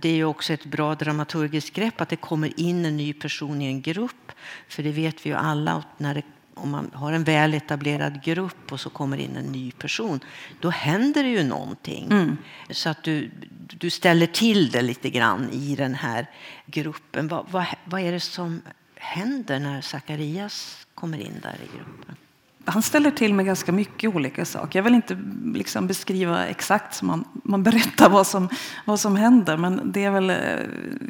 Det 0.00 0.08
är 0.08 0.14
ju 0.14 0.24
också 0.24 0.52
ett 0.52 0.64
bra 0.64 0.94
dramaturgiskt 0.94 1.72
grepp 1.74 2.00
att 2.00 2.08
det 2.08 2.16
kommer 2.16 2.60
in 2.60 2.84
en 2.84 2.96
ny 2.96 3.12
person 3.12 3.62
i 3.62 3.66
en 3.66 3.82
grupp. 3.82 4.32
För 4.68 4.82
det 4.82 4.92
vet 4.92 5.26
vi 5.26 5.30
ju 5.30 5.36
alla, 5.36 5.84
när 5.98 6.14
det 6.14 6.22
om 6.54 6.70
man 6.70 6.90
har 6.94 7.12
en 7.12 7.24
väl 7.24 7.54
etablerad 7.54 8.22
grupp 8.22 8.72
och 8.72 8.80
så 8.80 8.90
kommer 8.90 9.16
in 9.16 9.36
en 9.36 9.44
ny 9.44 9.70
person, 9.70 10.20
då 10.60 10.70
händer 10.70 11.22
det 11.22 11.28
ju 11.28 11.44
någonting. 11.44 12.06
Mm. 12.10 12.36
Så 12.70 12.88
att 12.88 13.02
du, 13.02 13.30
du 13.68 13.90
ställer 13.90 14.26
till 14.26 14.70
det 14.70 14.82
lite 14.82 15.10
grann 15.10 15.50
i 15.50 15.76
den 15.76 15.94
här 15.94 16.26
gruppen. 16.66 17.28
Vad, 17.28 17.46
vad, 17.50 17.66
vad 17.84 18.00
är 18.00 18.12
det 18.12 18.20
som 18.20 18.62
händer 18.96 19.60
när 19.60 19.80
Zacharias 19.80 20.81
kommer 21.02 21.18
in 21.18 21.40
där 21.42 21.56
i 21.64 21.76
gruppen? 21.76 22.16
Han 22.64 22.82
ställer 22.82 23.10
till 23.10 23.34
med 23.34 23.46
ganska 23.46 23.72
mycket 23.72 24.14
olika 24.14 24.44
saker. 24.44 24.78
Jag 24.78 24.84
vill 24.84 24.94
inte 24.94 25.18
liksom 25.54 25.86
beskriva 25.86 26.46
exakt 26.46 26.94
som 26.94 27.08
man, 27.08 27.24
man 27.32 27.62
berättar 27.62 28.08
vad 28.08 28.26
som, 28.26 28.48
vad 28.84 29.00
som 29.00 29.16
händer, 29.16 29.56
men 29.56 29.92
det 29.92 30.04
är 30.04 30.10
väl 30.10 30.30
eh, 30.30 30.36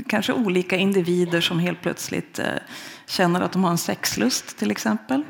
kanske 0.09 0.33
olika 0.33 0.77
individer 0.77 1.41
som 1.41 1.59
helt 1.59 1.81
plötsligt 1.81 2.39
eh, 2.39 2.47
känner 3.07 3.41
att 3.41 3.53
de 3.53 3.65
har 3.65 3.71
en 3.71 3.79
sexlust 3.79 4.59
till 4.59 4.71
exempel. 4.71 5.23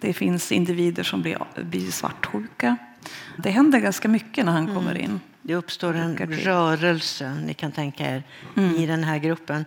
Det 0.00 0.12
finns 0.12 0.52
individer 0.52 1.02
som 1.02 1.22
blir, 1.22 1.38
blir 1.62 1.90
svartsjuka. 1.90 2.76
Det 3.36 3.50
händer 3.50 3.78
ganska 3.78 4.08
mycket 4.08 4.44
när 4.44 4.52
han 4.52 4.62
mm. 4.62 4.74
kommer 4.74 4.98
in. 4.98 5.20
Det 5.42 5.54
uppstår 5.54 5.94
en 5.94 6.16
rörelse, 6.16 7.34
ni 7.46 7.54
kan 7.54 7.72
tänka 7.72 8.10
er, 8.10 8.22
mm. 8.56 8.76
i 8.76 8.86
den 8.86 9.04
här 9.04 9.18
gruppen. 9.18 9.64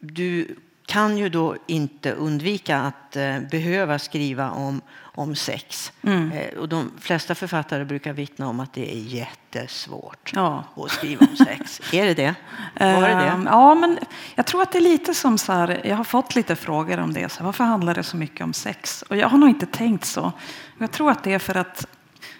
Du 0.00 0.56
kan 0.90 1.18
ju 1.18 1.28
då 1.28 1.56
inte 1.66 2.12
undvika 2.12 2.78
att 2.78 3.16
eh, 3.16 3.40
behöva 3.50 3.98
skriva 3.98 4.50
om, 4.50 4.80
om 5.00 5.36
sex. 5.36 5.92
Mm. 6.02 6.32
Eh, 6.32 6.58
och 6.58 6.68
de 6.68 6.92
flesta 7.00 7.34
författare 7.34 7.84
brukar 7.84 8.12
vittna 8.12 8.48
om 8.48 8.60
att 8.60 8.72
det 8.72 8.92
är 8.92 8.98
jättesvårt 8.98 10.32
ja. 10.34 10.64
att 10.76 10.90
skriva 10.90 11.26
om 11.30 11.36
sex. 11.36 11.80
är 11.92 12.06
det 12.06 12.14
det? 12.14 12.34
Var 12.78 13.08
det 13.08 13.14
det? 13.14 13.14
Ehm, 13.14 13.46
ja, 13.46 13.74
men 13.74 13.98
jag 14.34 14.46
tror 14.46 14.62
att 14.62 14.72
det 14.72 14.78
är 14.78 14.82
lite 14.82 15.14
som 15.14 15.38
så 15.38 15.52
här, 15.52 15.80
jag 15.84 15.96
har 15.96 16.04
fått 16.04 16.34
lite 16.34 16.56
frågor 16.56 16.98
om 16.98 17.12
det. 17.12 17.28
Så 17.28 17.38
här, 17.38 17.44
varför 17.44 17.64
handlar 17.64 17.94
det 17.94 18.02
så 18.02 18.16
mycket 18.16 18.44
om 18.44 18.52
sex? 18.52 19.02
Och 19.02 19.16
jag 19.16 19.28
har 19.28 19.38
nog 19.38 19.48
inte 19.48 19.66
tänkt 19.66 20.04
så. 20.04 20.32
Jag 20.78 20.90
tror 20.90 21.10
att 21.10 21.24
det 21.24 21.32
är 21.32 21.38
för 21.38 21.56
att, 21.56 21.86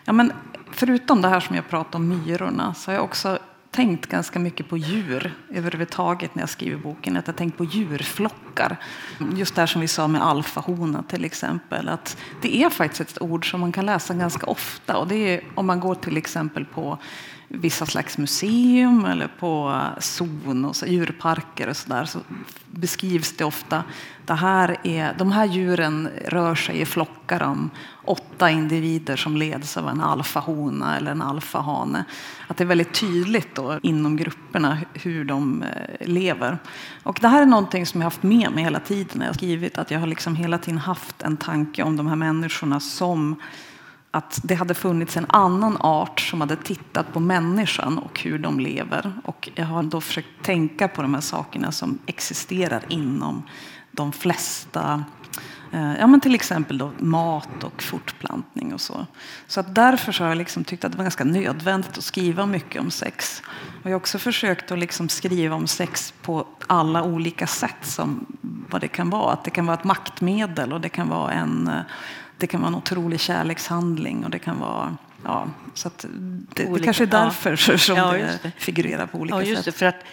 ja, 0.04 0.12
men 0.12 0.32
förutom 0.72 1.22
det 1.22 1.28
här 1.28 1.40
som 1.40 1.56
jag 1.56 1.68
pratade 1.68 1.96
om 1.96 2.08
myrorna, 2.08 2.74
så 2.74 2.90
har 2.90 2.94
jag 2.94 3.04
också 3.04 3.38
tänkt 3.70 4.06
ganska 4.06 4.38
mycket 4.38 4.68
på 4.68 4.76
djur 4.76 5.34
överhuvudtaget 5.50 6.34
när 6.34 6.42
jag 6.42 6.50
skriver 6.50 6.76
boken. 6.76 7.16
Att 7.16 7.26
jag 7.26 7.36
tänkt 7.36 7.58
på 7.58 7.64
djurflockar. 7.64 8.76
Just 9.36 9.54
det 9.54 9.62
här 9.62 9.66
som 9.66 9.80
vi 9.80 9.88
sa 9.88 10.08
med 10.08 10.22
alfahona 10.22 11.02
till 11.02 11.24
exempel. 11.24 11.88
Att 11.88 12.16
det 12.42 12.62
är 12.62 12.70
faktiskt 12.70 13.00
ett 13.00 13.22
ord 13.22 13.50
som 13.50 13.60
man 13.60 13.72
kan 13.72 13.86
läsa 13.86 14.14
ganska 14.14 14.46
ofta. 14.46 14.96
Och 14.96 15.08
det 15.08 15.14
är 15.14 15.44
om 15.54 15.66
man 15.66 15.80
går 15.80 15.94
till 15.94 16.16
exempel 16.16 16.64
på 16.64 16.98
vissa 17.52 17.86
slags 17.86 18.18
museum 18.18 19.04
eller 19.04 19.28
på 19.38 19.82
zon 19.98 20.64
och 20.64 20.76
så, 20.76 20.86
djurparker 20.86 21.68
och 21.68 21.76
sådär 21.76 22.04
så 22.04 22.18
beskrivs 22.66 23.32
det 23.36 23.44
ofta. 23.44 23.84
Det 24.26 24.34
här 24.34 24.76
är, 24.82 25.14
de 25.18 25.32
här 25.32 25.44
djuren 25.44 26.08
rör 26.26 26.54
sig 26.54 26.80
i 26.80 26.86
flockar 26.86 27.42
om 27.42 27.70
åtta 28.04 28.50
individer 28.50 29.16
som 29.16 29.36
leds 29.36 29.76
av 29.76 29.88
en 29.88 30.00
alfahona 30.00 30.96
eller 30.96 31.10
en 31.10 31.22
alfahane. 31.22 32.04
Att 32.46 32.56
det 32.56 32.64
är 32.64 32.68
väldigt 32.68 32.94
tydligt 32.94 33.54
då, 33.54 33.78
inom 33.82 34.16
grupperna 34.16 34.78
hur 34.92 35.24
de 35.24 35.62
eh, 35.62 36.08
lever. 36.08 36.58
Och 37.02 37.18
det 37.20 37.28
här 37.28 37.42
är 37.42 37.46
någonting 37.46 37.86
som 37.86 38.00
jag 38.00 38.06
haft 38.06 38.22
med 38.22 38.52
mig 38.52 38.64
hela 38.64 38.80
tiden 38.80 39.18
när 39.18 39.26
jag 39.26 39.34
skrivit. 39.34 39.78
Att 39.78 39.90
jag 39.90 40.00
har 40.00 40.06
liksom 40.06 40.36
hela 40.36 40.58
tiden 40.58 40.78
haft 40.78 41.22
en 41.22 41.36
tanke 41.36 41.82
om 41.82 41.96
de 41.96 42.06
här 42.06 42.16
människorna 42.16 42.80
som 42.80 43.36
att 44.10 44.40
det 44.42 44.54
hade 44.54 44.74
funnits 44.74 45.16
en 45.16 45.26
annan 45.28 45.76
art 45.80 46.20
som 46.20 46.40
hade 46.40 46.56
tittat 46.56 47.12
på 47.12 47.20
människan 47.20 47.98
och 47.98 48.20
hur 48.20 48.38
de 48.38 48.60
lever. 48.60 49.12
Och 49.24 49.48
jag 49.54 49.66
har 49.66 49.82
då 49.82 50.00
försökt 50.00 50.42
tänka 50.42 50.88
på 50.88 51.02
de 51.02 51.14
här 51.14 51.20
sakerna 51.20 51.72
som 51.72 51.98
existerar 52.06 52.82
inom 52.88 53.42
de 53.90 54.12
flesta 54.12 55.04
eh, 55.72 55.94
ja, 55.98 56.06
men 56.06 56.20
till 56.20 56.34
exempel 56.34 56.78
då 56.78 56.92
mat 56.98 57.64
och 57.64 57.82
fortplantning 57.82 58.74
och 58.74 58.80
så. 58.80 59.06
Så 59.46 59.60
att 59.60 59.74
därför 59.74 60.12
så 60.12 60.22
har 60.22 60.28
jag 60.28 60.38
liksom 60.38 60.64
tyckt 60.64 60.84
att 60.84 60.92
det 60.92 60.98
var 60.98 61.04
ganska 61.04 61.24
nödvändigt 61.24 61.98
att 61.98 62.04
skriva 62.04 62.46
mycket 62.46 62.82
om 62.82 62.90
sex. 62.90 63.42
Och 63.82 63.86
jag 63.86 63.90
har 63.90 63.96
också 63.96 64.18
försökt 64.18 64.70
att 64.70 64.78
liksom 64.78 65.08
skriva 65.08 65.56
om 65.56 65.66
sex 65.66 66.14
på 66.22 66.46
alla 66.66 67.02
olika 67.02 67.46
sätt 67.46 67.82
som 67.82 68.26
vad 68.70 68.80
det 68.80 68.88
kan 68.88 69.10
vara. 69.10 69.32
Att 69.32 69.44
det 69.44 69.50
kan 69.50 69.66
vara 69.66 69.78
ett 69.78 69.84
maktmedel 69.84 70.72
och 70.72 70.80
det 70.80 70.88
kan 70.88 71.08
vara 71.08 71.32
en, 71.32 71.68
eh, 71.68 71.80
det 72.40 72.46
kan 72.46 72.60
vara 72.60 72.68
en 72.68 72.74
otrolig 72.74 73.20
kärlekshandling 73.20 74.24
och 74.24 74.30
det 74.30 74.38
kan 74.38 74.58
vara 74.58 74.96
Ja, 75.24 75.48
så 75.74 75.90
det, 75.98 76.66
olika, 76.66 76.72
det 76.78 76.84
kanske 76.84 77.04
är 77.04 77.06
därför 77.06 77.50
ja. 77.70 77.78
som 77.78 77.96
ja, 77.96 78.12
det, 78.12 78.38
det, 78.42 78.52
figurerar 78.56 79.06
på 79.06 79.18
olika 79.18 79.36
ja, 79.36 79.42
just 79.42 79.64
sätt. 79.64 79.74
Det, 79.74 79.78
för 79.78 79.86
att, 79.86 80.04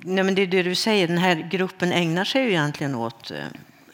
nej, 0.00 0.24
men 0.24 0.34
det 0.34 0.42
är 0.42 0.46
det 0.46 0.62
du 0.62 0.74
säger, 0.74 1.08
den 1.08 1.18
här 1.18 1.48
gruppen 1.50 1.92
ägnar 1.92 2.24
sig 2.24 2.42
ju 2.42 2.48
egentligen 2.48 2.94
åt 2.94 3.30
eh, 3.30 3.46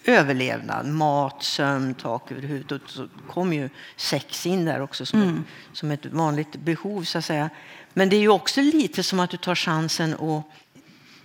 överlevnad, 0.04 0.86
mat, 0.86 1.42
sömn, 1.42 1.94
tak 1.94 2.32
över 2.32 2.42
huvudet. 2.42 2.72
Och 2.72 2.90
så 2.90 3.08
kommer 3.30 3.56
ju 3.56 3.68
sex 3.96 4.46
in 4.46 4.64
där 4.64 4.80
också 4.80 5.06
som, 5.06 5.22
mm. 5.22 5.36
ett, 5.36 5.76
som 5.76 5.90
ett 5.90 6.06
vanligt 6.06 6.56
behov. 6.56 7.02
så 7.02 7.18
att 7.18 7.24
säga. 7.24 7.50
Men 7.92 8.08
det 8.08 8.16
är 8.16 8.20
ju 8.20 8.28
också 8.28 8.60
lite 8.60 9.02
som 9.02 9.20
att 9.20 9.30
du 9.30 9.36
tar 9.36 9.54
chansen 9.54 10.14
att 10.14 10.44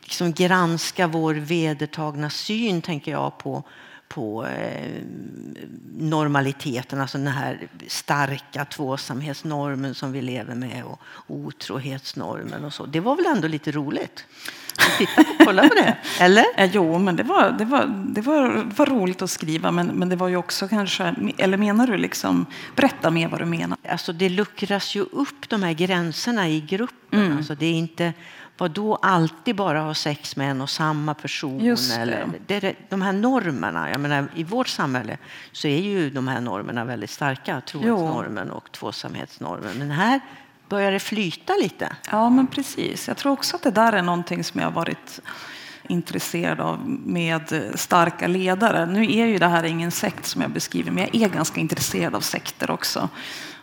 liksom 0.01 0.34
granska 0.34 1.07
vår 1.07 1.34
vedertagna 1.34 2.30
syn, 2.30 2.82
tänker 2.82 3.12
jag, 3.12 3.38
på 3.38 3.64
på 4.10 4.45
eh, 4.45 5.01
normaliteten, 5.97 7.01
alltså 7.01 7.18
den 7.18 7.28
här 7.28 7.68
starka 7.88 8.66
tvåsamhetsnormen 8.66 9.95
som 9.95 10.12
vi 10.12 10.22
lever 10.22 10.55
med 10.55 10.84
och 10.84 11.01
otrohetsnormen 11.28 12.66
och 12.66 12.74
så. 12.74 12.86
Det 12.86 12.99
var 12.99 13.16
väl 13.16 13.26
ändå 13.26 13.47
lite 13.47 13.72
roligt? 13.72 14.26
Titta 14.98 15.26
kolla 15.46 15.62
på 15.62 15.74
det, 15.74 15.98
eller? 16.20 16.46
Eh, 16.56 16.70
jo, 16.74 17.00
men 17.00 17.16
det 17.16 17.24
var, 17.24 17.52
det 17.52 17.66
var, 17.66 17.86
det 18.08 18.22
var, 18.22 18.64
var 18.76 18.86
roligt 18.86 19.22
att 19.22 19.30
skriva, 19.30 19.72
men, 19.72 19.88
men 19.88 20.10
det 20.10 20.16
var 20.16 20.28
ju 20.28 20.36
också 20.36 20.68
kanske, 20.68 21.16
eller 21.38 21.58
menar 21.58 21.88
du 21.88 21.98
liksom, 21.98 22.46
berätta 22.76 23.12
mer 23.12 23.28
vad 23.28 23.42
du 23.42 23.46
menar. 23.46 23.78
Alltså 23.90 24.14
det 24.14 24.30
luckras 24.30 24.96
ju 24.96 25.02
upp 25.02 25.50
de 25.50 25.64
här 25.64 25.74
gränserna 25.74 26.50
i 26.50 26.62
gruppen. 26.62 27.20
Mm. 27.20 27.38
Alltså 27.38 27.56
det 27.56 27.66
är 27.66 27.74
inte 27.74 28.14
vad 28.60 28.72
då 28.72 28.96
alltid 28.96 29.56
bara 29.56 29.82
ha 29.82 29.94
sex 29.94 30.36
med 30.36 30.52
en 30.52 30.62
och 30.62 30.70
samma 30.70 31.14
person. 31.14 31.60
Just 31.60 31.96
det. 31.96 32.02
Eller, 32.02 32.28
det 32.48 32.76
de 32.90 33.02
här 33.02 33.14
normerna, 33.14 33.90
jag 33.90 34.00
menar, 34.00 34.28
i 34.36 34.44
vårt 34.44 34.68
samhälle 34.68 35.18
så 35.52 35.68
är 35.68 35.82
ju 35.82 36.10
de 36.10 36.28
här 36.28 36.42
normerna 36.42 36.86
väldigt 36.86 37.10
starka. 37.10 37.62
Trohetsnormen 37.62 38.52
och 38.52 38.72
tvåsamhetsnormen. 38.72 39.78
Men 39.78 39.92
här 39.92 40.20
börjar 40.70 40.92
det 40.92 41.00
flyta 41.00 41.54
lite. 41.62 41.96
Ja, 42.12 42.30
men 42.30 42.48
precis. 42.48 43.08
Jag 43.08 43.18
tror 43.18 43.32
också 43.32 43.56
att 43.56 43.64
det 43.64 43.72
där 43.72 43.94
är 43.94 44.02
någonting 44.02 44.44
som 44.44 44.60
jag 44.60 44.68
har 44.68 44.74
varit 44.74 45.20
intresserad 45.88 46.60
av 46.60 46.90
med 46.90 47.72
starka 47.76 48.28
ledare. 48.28 48.86
Nu 48.86 49.04
är 49.04 49.26
ju 49.26 49.38
det 49.38 49.48
här 49.48 49.64
ingen 49.64 49.92
sekt 49.92 50.26
som 50.26 50.42
jag 50.42 50.52
beskriver, 50.52 50.92
men 50.92 51.04
jag 51.04 51.16
är 51.16 51.30
ganska 51.30 51.60
intresserad 51.60 52.16
av 52.16 52.22
sekter 52.22 52.72
också. 52.72 53.10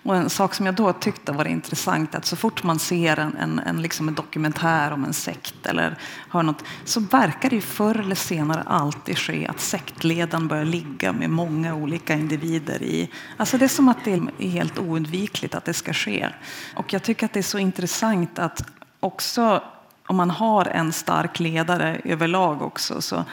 Och 0.07 0.17
en 0.17 0.31
sak 0.31 0.55
som 0.55 0.67
jag 0.67 0.75
då 0.75 0.93
tyckte 0.93 1.33
var 1.33 1.45
intressant 1.45 2.15
är 2.15 2.19
att 2.19 2.25
så 2.25 2.37
fort 2.37 2.63
man 2.63 2.79
ser 2.79 3.19
en, 3.19 3.37
en, 3.37 3.59
en, 3.59 3.83
liksom 3.83 4.09
en 4.09 4.15
dokumentär 4.15 4.93
om 4.93 5.05
en 5.05 5.13
sekt 5.13 5.67
eller 5.67 5.99
hör 6.31 6.43
något, 6.43 6.65
så 6.85 7.01
verkar 7.01 7.51
det 7.51 7.57
ju 7.57 7.63
förr 7.63 8.01
eller 8.01 8.15
senare 8.15 8.63
alltid 8.67 9.19
ske 9.19 9.47
att 9.47 9.61
sektledaren 9.61 10.49
börjar 10.49 10.65
ligga 10.65 11.13
med 11.13 11.31
många 11.31 11.75
olika 11.75 12.15
individer 12.15 12.83
i. 12.83 13.11
Alltså 13.37 13.59
det 13.59 13.65
är 13.65 13.69
som 13.69 13.89
att 13.89 14.05
det 14.05 14.13
är 14.13 14.49
helt 14.49 14.79
oundvikligt 14.79 15.55
att 15.55 15.65
det 15.65 15.75
ska 15.75 15.93
ske. 15.93 16.29
Och 16.77 16.93
jag 16.93 17.03
tycker 17.03 17.27
att 17.27 17.33
det 17.33 17.41
är 17.41 17.43
så 17.43 17.59
intressant 17.59 18.39
att 18.39 18.65
också 19.01 19.63
om 20.07 20.17
man 20.17 20.31
har 20.31 20.65
en 20.65 20.93
stark 20.93 21.41
ledare 21.41 22.01
överlag 22.05 22.63
också 22.63 23.03
så 23.03 23.25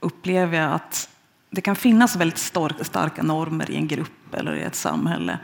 upplever 0.00 0.58
jag 0.58 0.72
att 0.72 1.08
det 1.50 1.60
kan 1.60 1.76
finnas 1.76 2.16
väldigt 2.16 2.38
starka 2.38 3.22
normer 3.22 3.70
i 3.70 3.76
en 3.76 3.88
grupp 3.88 4.34
eller 4.34 4.54
i 4.54 4.62
ett 4.62 4.76
samhälle. 4.76 5.38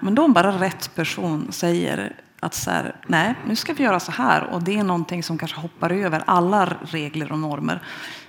Men 0.00 0.14
då 0.14 0.28
bara 0.28 0.60
rätt 0.60 0.94
person 0.94 1.52
säger 1.52 2.16
att 2.40 2.54
så 2.54 2.70
här, 2.70 2.96
nej, 3.06 3.34
nu 3.46 3.56
ska 3.56 3.72
vi 3.72 3.84
göra 3.84 4.00
så 4.00 4.12
här 4.12 4.44
och 4.44 4.62
det 4.62 4.78
är 4.78 4.84
någonting 4.84 5.22
som 5.22 5.38
kanske 5.38 5.60
hoppar 5.60 5.90
över 5.90 6.22
alla 6.26 6.76
regler 6.82 7.32
och 7.32 7.38
normer. 7.38 7.82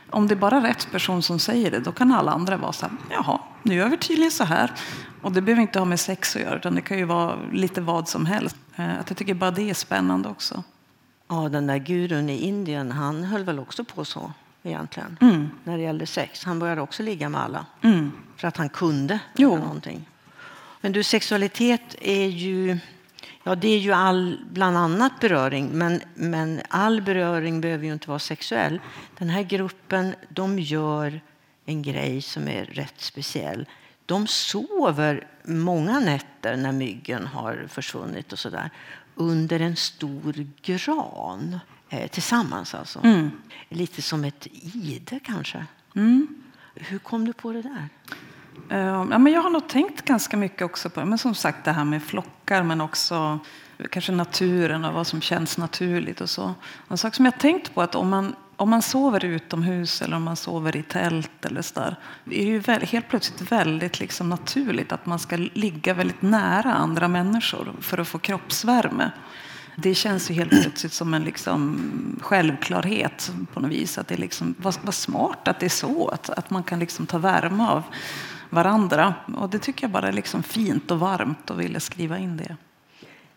Om 0.10 0.28
det 0.28 0.34
är 0.34 0.40
bara 0.40 0.64
rätt 0.64 0.92
person 0.92 1.22
som 1.22 1.40
säger 1.40 1.72
det, 1.72 1.80
då 1.80 1.92
kan 1.92 2.12
alla 2.12 2.32
andra 2.32 2.58
vara 2.58 2.74
så 2.74 2.86
här, 2.86 2.96
jaha, 3.10 3.40
nu 3.64 3.76
gör 3.76 3.90
vi 3.90 3.98
tydligen 3.98 4.32
så 4.32 4.44
här. 4.44 4.72
Och 5.22 5.32
det 5.32 5.42
behöver 5.42 5.62
inte 5.62 5.80
ha 5.80 5.86
med 5.86 6.00
sex 6.00 6.36
att 6.36 6.42
göra, 6.42 6.56
utan 6.56 6.76
det 6.76 6.82
kan 6.82 6.98
ju 6.98 7.06
vara 7.06 7.36
lite 7.52 7.82
vad 7.82 8.08
som 8.08 8.26
helst. 8.26 8.56
Eh, 8.76 9.00
att 9.00 9.10
jag 9.10 9.18
tycker 9.18 9.34
bara 9.34 9.52
det 9.52 9.70
är 9.70 9.74
spännande 9.74 10.30
också. 10.30 10.64
Ja, 11.28 11.50
den 11.50 11.68
där 11.68 11.78
gurun 11.78 12.30
i 12.30 12.38
Indien, 12.38 12.92
han 12.92 13.24
höll 13.24 13.44
väl 13.44 13.60
också 13.60 13.84
på 13.84 14.06
så 14.06 14.34
egentligen. 14.64 15.18
Mm. 15.22 15.50
När 15.64 15.78
det 15.78 15.84
gällde 15.84 16.06
sex. 16.06 16.44
Han 16.46 16.60
började 16.60 16.82
också 16.82 17.04
ligga 17.04 17.30
med 17.30 17.42
alla. 17.42 17.66
Mm. 17.82 18.12
För 18.36 18.48
att 18.48 18.58
han 18.58 18.70
kunde 18.70 19.20
jo. 19.36 19.58
någonting. 19.58 20.10
Men 20.82 20.92
du, 20.92 21.04
sexualitet 21.04 21.96
är 22.02 22.28
ju, 22.28 22.78
ja, 23.44 23.56
det 23.56 23.68
är 23.68 23.80
ju 23.80 23.92
all, 23.92 24.40
bland 24.52 24.78
annat 24.78 25.20
beröring, 25.20 25.70
men, 25.70 26.02
men 26.16 26.62
all 26.70 27.02
beröring 27.02 27.62
behöver 27.62 27.86
ju 27.86 27.94
inte 27.94 28.10
vara 28.10 28.20
sexuell. 28.20 28.82
Den 29.18 29.30
här 29.30 29.44
gruppen, 29.44 30.16
de 30.30 30.60
gör 30.60 31.22
en 31.66 31.82
grej 31.82 32.22
som 32.22 32.48
är 32.48 32.66
rätt 32.66 33.02
speciell. 33.02 33.66
De 34.06 34.28
sover 34.28 35.28
många 35.44 36.00
nätter 36.00 36.58
när 36.58 36.72
myggen 36.72 37.28
har 37.28 37.66
försvunnit 37.70 38.34
och 38.34 38.40
sådär 38.40 38.70
under 39.16 39.60
en 39.60 39.76
stor 39.76 40.48
gran 40.62 41.60
eh, 41.90 42.08
tillsammans. 42.08 42.76
Alltså. 42.76 43.00
Mm. 43.04 43.32
Lite 43.70 44.02
som 44.02 44.24
ett 44.24 44.48
ide 44.52 45.20
kanske. 45.24 45.66
Mm. 45.96 46.28
Hur 46.76 47.00
kom 47.00 47.26
du 47.26 47.34
på 47.34 47.52
det 47.52 47.62
där? 47.62 47.90
Ehm, 48.70 49.12
ja, 49.12 49.18
men 49.18 49.34
jag 49.34 49.42
har 49.42 49.50
nog 49.50 49.68
tänkt 49.68 50.06
ganska 50.06 50.38
mycket 50.38 50.62
också 50.62 50.90
på 50.90 51.06
men 51.06 51.18
som 51.18 51.36
sagt 51.36 51.66
det 51.66 51.72
här 51.72 51.84
med 51.84 52.04
flockar 52.04 52.64
men 52.64 52.82
också 52.82 53.40
kanske 53.90 54.12
naturen 54.12 54.86
och 54.86 54.94
vad 54.94 55.08
som 55.08 55.22
känns 55.22 55.58
naturligt 55.58 56.22
och 56.22 56.30
så. 56.30 56.54
En 56.88 56.98
sak 56.98 57.16
som 57.16 57.26
jag 57.26 57.40
tänkt 57.40 57.74
på 57.74 57.82
att 57.82 57.96
om 57.96 58.10
man, 58.10 58.36
om 58.56 58.70
man 58.70 58.82
sover 58.82 59.26
utomhus 59.26 60.02
eller 60.02 60.16
om 60.16 60.24
man 60.24 60.36
sover 60.36 60.76
i 60.76 60.84
tält 60.84 61.46
eller 61.46 61.62
så 61.62 61.80
där, 61.80 61.96
är 62.26 62.30
det 62.30 62.36
ju 62.36 62.60
väl, 62.60 62.82
helt 62.82 63.10
plötsligt 63.10 63.52
väldigt 63.52 64.00
liksom 64.00 64.30
naturligt 64.30 64.92
att 64.92 65.06
man 65.06 65.20
ska 65.20 65.38
ligga 65.54 65.94
väldigt 65.94 66.22
nära 66.22 66.74
andra 66.74 67.08
människor 67.08 67.74
för 67.80 67.98
att 67.98 68.08
få 68.08 68.20
kroppsvärme. 68.20 69.12
Det 69.76 69.96
känns 69.96 70.32
ju 70.32 70.34
helt 70.34 70.50
plötsligt 70.50 70.94
som 70.94 71.14
en 71.14 71.24
liksom 71.24 71.80
självklarhet 72.22 73.32
på 73.54 73.60
något 73.60 73.72
vis. 73.72 73.98
Att 73.98 74.08
det 74.08 74.16
är 74.16 74.20
liksom, 74.20 74.56
vad, 74.58 74.76
vad 74.82 74.94
smart 74.94 75.48
att 75.48 75.60
det 75.60 75.66
är 75.66 75.70
så, 75.70 76.08
att, 76.08 76.30
att 76.30 76.50
man 76.50 76.64
kan 76.64 76.80
liksom 76.80 77.06
ta 77.06 77.18
värme 77.18 77.64
av 77.64 77.84
varandra. 78.52 79.14
Och 79.38 79.50
det 79.50 79.60
tycker 79.60 79.84
jag 79.84 79.92
bara 79.92 80.08
är 80.08 80.14
liksom 80.14 80.44
fint 80.44 80.92
och 80.92 81.00
varmt 81.00 81.50
och 81.50 81.60
ville 81.60 81.80
skriva 81.80 82.18
in 82.18 82.38
det. 82.38 82.56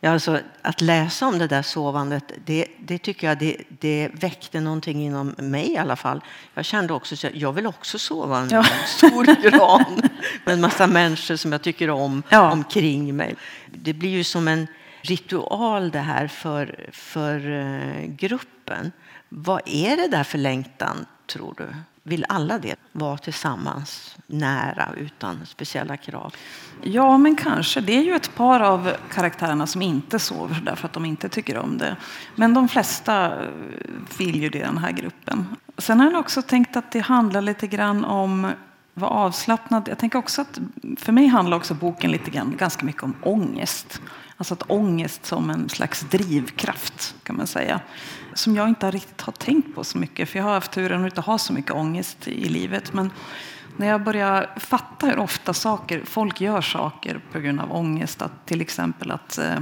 Ja, 0.04 0.10
alltså, 0.10 0.40
att 0.62 0.80
läsa 0.80 1.26
om 1.26 1.38
det 1.38 1.46
där 1.46 1.62
sovandet, 1.62 2.32
det, 2.44 2.66
det 2.78 2.98
tycker 2.98 3.28
jag 3.28 3.38
det, 3.38 3.56
det 3.68 4.10
väckte 4.12 4.60
någonting 4.60 5.04
inom 5.04 5.34
mig 5.38 5.72
i 5.72 5.78
alla 5.78 5.96
fall. 5.96 6.20
Jag 6.54 6.64
kände 6.64 6.92
också 6.92 7.14
att 7.14 7.34
jag 7.34 7.52
vill 7.52 7.66
också 7.66 7.98
sova 7.98 8.38
en 8.38 8.48
ja. 8.50 8.64
stor 8.86 9.42
gran 9.50 10.02
med 10.44 10.54
en 10.54 10.60
massa 10.60 10.86
människor 10.86 11.36
som 11.36 11.52
jag 11.52 11.62
tycker 11.62 11.90
om 11.90 12.22
ja. 12.28 12.52
omkring 12.52 13.16
mig. 13.16 13.36
Det 13.66 13.92
blir 13.92 14.10
ju 14.10 14.24
som 14.24 14.48
en 14.48 14.66
ritual 15.00 15.90
det 15.90 15.98
här 15.98 16.26
för, 16.28 16.88
för 16.92 17.48
uh, 17.48 18.06
gruppen. 18.06 18.92
Vad 19.28 19.60
är 19.64 19.96
det 19.96 20.08
där 20.08 20.24
för 20.24 20.38
längtan, 20.38 21.06
tror 21.26 21.54
du? 21.56 21.68
Vill 22.06 22.24
alla 22.28 22.58
det? 22.58 22.76
Vara 22.92 23.18
tillsammans, 23.18 24.16
nära, 24.26 24.88
utan 24.96 25.46
speciella 25.46 25.96
krav? 25.96 26.34
Ja, 26.82 27.18
men 27.18 27.36
kanske. 27.36 27.80
Det 27.80 27.96
är 27.96 28.02
ju 28.02 28.14
ett 28.14 28.34
par 28.34 28.60
av 28.60 28.92
karaktärerna 29.10 29.66
som 29.66 29.82
inte 29.82 30.18
sover 30.18 30.60
därför 30.64 30.86
att 30.86 30.92
de 30.92 31.04
inte 31.04 31.28
tycker 31.28 31.56
om 31.56 31.78
det. 31.78 31.96
Men 32.36 32.54
de 32.54 32.68
flesta 32.68 33.42
eh, 33.42 33.48
vill 34.18 34.42
ju 34.42 34.48
det 34.48 34.58
i 34.58 34.62
den 34.62 34.78
här 34.78 34.92
gruppen. 34.92 35.56
Sen 35.78 36.00
har 36.00 36.10
jag 36.10 36.20
också 36.20 36.42
tänkt 36.42 36.76
att 36.76 36.92
det 36.92 37.00
handlar 37.00 37.40
lite 37.40 37.66
grann 37.66 38.04
om 38.04 38.52
vara 38.94 39.10
avslappnad. 39.10 39.88
Jag 39.88 39.98
tänker 39.98 40.18
också 40.18 40.40
att 40.40 40.58
för 40.96 41.12
mig 41.12 41.26
handlar 41.26 41.56
också 41.56 41.74
boken 41.74 42.10
lite 42.10 42.30
grann, 42.30 42.56
ganska 42.56 42.86
mycket 42.86 43.02
om 43.02 43.14
ångest. 43.22 44.00
Alltså 44.36 44.54
att 44.54 44.70
ångest 44.70 45.26
som 45.26 45.50
en 45.50 45.68
slags 45.68 46.00
drivkraft 46.00 47.14
kan 47.22 47.36
man 47.36 47.46
säga. 47.46 47.80
Som 48.34 48.56
jag 48.56 48.68
inte 48.68 48.90
riktigt 48.90 49.20
har 49.20 49.32
tänkt 49.32 49.74
på 49.74 49.84
så 49.84 49.98
mycket. 49.98 50.28
För 50.28 50.38
jag 50.38 50.46
har 50.46 50.54
haft 50.54 50.72
turen 50.72 51.00
att 51.00 51.10
inte 51.10 51.20
ha 51.20 51.38
så 51.38 51.52
mycket 51.52 51.72
ångest 51.72 52.28
i 52.28 52.48
livet. 52.48 52.92
Men 52.92 53.10
när 53.76 53.86
jag 53.86 54.04
börjar 54.04 54.50
fatta 54.56 55.06
hur 55.06 55.18
ofta 55.18 55.54
saker, 55.54 56.02
folk 56.04 56.40
gör 56.40 56.60
saker 56.60 57.20
på 57.32 57.40
grund 57.40 57.60
av 57.60 57.72
ångest. 57.72 58.22
Att 58.22 58.46
till 58.46 58.60
exempel 58.60 59.10
att 59.10 59.38
eh, 59.38 59.60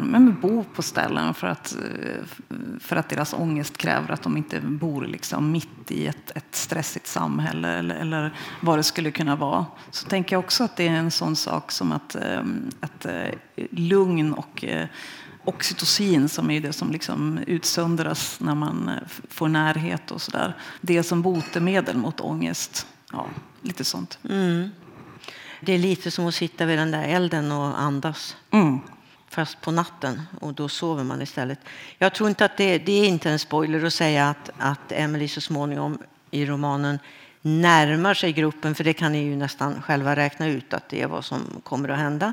men 0.00 0.40
bo 0.40 0.64
på 0.64 0.82
ställen 0.82 1.34
för 1.34 1.46
att, 1.46 1.76
eh, 1.76 2.48
för 2.80 2.96
att 2.96 3.08
deras 3.08 3.34
ångest 3.34 3.76
kräver 3.76 4.12
att 4.12 4.22
de 4.22 4.36
inte 4.36 4.60
bor 4.60 5.06
liksom 5.06 5.50
mitt 5.50 5.90
i 5.90 6.06
ett, 6.06 6.30
ett 6.34 6.54
stressigt 6.54 7.06
samhälle 7.06 7.68
eller, 7.68 7.94
eller 7.94 8.34
vad 8.60 8.78
det 8.78 8.82
skulle 8.82 9.10
kunna 9.10 9.36
vara. 9.36 9.66
Så 9.90 10.08
tänker 10.08 10.36
jag 10.36 10.40
också 10.40 10.64
att 10.64 10.76
det 10.76 10.88
är 10.88 10.92
en 10.92 11.10
sån 11.10 11.36
sak 11.36 11.72
som 11.72 11.92
att, 11.92 12.14
eh, 12.14 12.42
att 12.80 13.06
lugn 13.70 14.32
och 14.32 14.64
oxytocin 15.48 16.28
som 16.28 16.50
är 16.50 16.60
det 16.60 16.72
som 16.72 16.92
liksom 16.92 17.38
utsöndras 17.46 18.40
när 18.40 18.54
man 18.54 18.90
får 19.28 19.48
närhet 19.48 20.10
och 20.10 20.22
sådär. 20.22 20.56
Det 20.80 21.02
som 21.02 21.22
botemedel 21.22 21.96
mot 21.96 22.20
ångest. 22.20 22.86
Ja, 23.12 23.26
lite 23.62 23.84
sånt. 23.84 24.18
Mm. 24.28 24.70
Det 25.60 25.72
är 25.72 25.78
lite 25.78 26.10
som 26.10 26.26
att 26.26 26.34
sitta 26.34 26.66
vid 26.66 26.78
den 26.78 26.90
där 26.90 27.02
elden 27.02 27.52
och 27.52 27.80
andas. 27.80 28.36
Mm. 28.50 28.80
Fast 29.28 29.60
på 29.60 29.70
natten 29.70 30.22
och 30.40 30.54
då 30.54 30.68
sover 30.68 31.04
man 31.04 31.22
istället. 31.22 31.58
Jag 31.98 32.14
tror 32.14 32.28
inte 32.28 32.44
att 32.44 32.56
det, 32.56 32.78
det 32.78 32.92
är 32.92 33.08
inte 33.08 33.30
en 33.30 33.38
spoiler 33.38 33.84
att 33.84 33.94
säga 33.94 34.28
att, 34.28 34.50
att 34.58 34.92
Emily 34.92 35.28
så 35.28 35.40
småningom 35.40 35.98
i 36.30 36.46
romanen 36.46 36.98
närmar 37.42 38.14
sig 38.14 38.32
gruppen, 38.32 38.74
för 38.74 38.84
det 38.84 38.92
kan 38.92 39.12
ni 39.12 39.24
ju 39.24 39.36
nästan 39.36 39.82
själva 39.82 40.16
räkna 40.16 40.46
ut 40.46 40.74
att 40.74 40.88
det 40.88 41.02
är 41.02 41.06
vad 41.06 41.24
som 41.24 41.60
kommer 41.62 41.88
att 41.88 41.98
hända. 41.98 42.32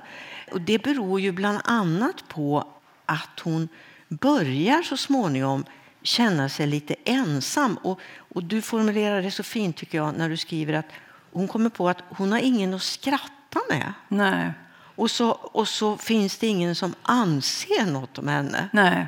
Och 0.52 0.62
det 0.62 0.84
beror 0.84 1.20
ju 1.20 1.32
bland 1.32 1.60
annat 1.64 2.28
på 2.28 2.75
att 3.06 3.40
hon 3.40 3.68
börjar 4.10 4.82
så 4.82 4.98
småningom 4.98 5.66
känna 6.02 6.50
sig 6.50 6.68
lite 6.68 6.96
ensam. 7.06 7.78
Och, 7.78 8.00
och 8.18 8.44
du 8.44 8.62
formulerar 8.62 9.22
det 9.22 9.32
så 9.32 9.44
fint 9.44 9.78
tycker 9.78 9.98
jag 9.98 10.18
när 10.18 10.30
du 10.30 10.38
skriver 10.38 10.74
att 10.74 10.90
hon 11.32 11.48
kommer 11.48 11.70
på 11.70 11.90
att 11.90 12.04
hon 12.10 12.32
har 12.32 12.40
ingen 12.40 12.74
att 12.74 12.84
skratta 12.84 13.60
med. 13.70 13.94
Nej. 14.08 14.52
Och 14.96 15.12
så, 15.12 15.30
och 15.32 15.68
så 15.68 15.98
finns 15.98 16.38
det 16.38 16.48
ingen 16.48 16.76
som 16.76 16.96
anser 17.02 17.86
något 17.86 18.18
om 18.18 18.28
henne. 18.28 18.70
Nej. 18.74 19.08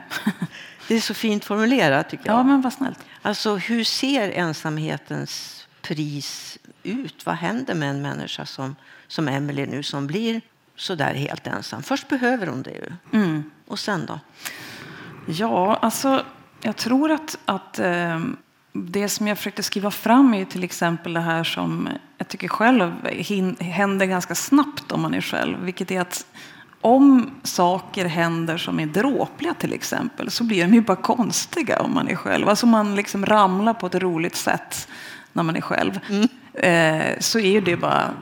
Det 0.88 0.96
är 0.96 1.02
så 1.02 1.14
fint 1.14 1.46
formulerat 1.46 2.10
tycker 2.10 2.26
jag. 2.26 2.40
Ja, 2.40 2.44
men 2.44 2.62
vad 2.62 2.74
snällt. 2.74 3.00
Alltså 3.22 3.56
hur 3.56 3.84
ser 3.84 4.32
ensamhetens 4.32 5.68
pris 5.82 6.58
ut? 6.84 7.26
Vad 7.26 7.36
händer 7.36 7.76
med 7.76 7.90
en 7.90 8.02
människa 8.02 8.46
som, 8.46 8.76
som 9.08 9.28
Emily 9.28 9.66
nu 9.66 9.84
som 9.84 10.08
blir 10.08 10.42
så 10.78 10.96
där 10.96 11.14
helt 11.14 11.48
ensam? 11.48 11.84
Först 11.84 12.08
behöver 12.08 12.48
hon 12.48 12.62
det 12.62 12.72
ju. 12.72 13.20
Mm. 13.20 13.52
Och 13.68 13.80
sen 13.80 14.06
då? 14.06 14.20
Ja, 15.26 15.76
alltså 15.76 16.24
jag 16.62 16.76
tror 16.76 17.12
att, 17.12 17.38
att 17.46 17.80
eh, 17.80 18.20
det 18.74 19.10
som 19.10 19.28
jag 19.28 19.38
försökte 19.38 19.64
skriva 19.64 19.92
fram 19.92 20.34
är 20.34 20.46
till 20.46 20.64
exempel 20.64 21.14
det 21.14 21.20
här 21.20 21.44
som 21.44 21.90
jag 22.18 22.28
tycker 22.28 22.48
själv 22.48 22.94
händer 23.60 24.06
ganska 24.06 24.36
snabbt 24.36 24.92
om 24.92 25.02
man 25.02 25.14
är 25.14 25.22
själv, 25.22 25.58
vilket 25.62 25.92
är 25.92 26.02
att 26.02 26.26
om 26.82 27.30
saker 27.44 28.06
händer 28.06 28.58
som 28.58 28.80
är 28.80 28.86
dråpliga 28.86 29.54
till 29.54 29.74
exempel 29.74 30.32
så 30.32 30.44
blir 30.44 30.64
de 30.64 30.74
ju 30.74 30.82
bara 30.82 30.98
konstiga 30.98 31.80
om 31.80 31.94
man 31.94 32.08
är 32.08 32.16
själv. 32.16 32.50
Alltså 32.50 32.66
man 32.66 32.96
liksom 32.96 33.26
ramlar 33.26 33.74
på 33.74 33.88
ett 33.88 33.96
roligt 33.96 34.36
sätt 34.36 34.88
när 35.34 35.44
man 35.44 35.56
är 35.56 35.62
själv. 35.62 36.00
Mm. 36.10 36.28
Eh, 36.54 37.20
så 37.20 37.40
är 37.40 37.62
det 37.62 37.78
bara 37.78 38.14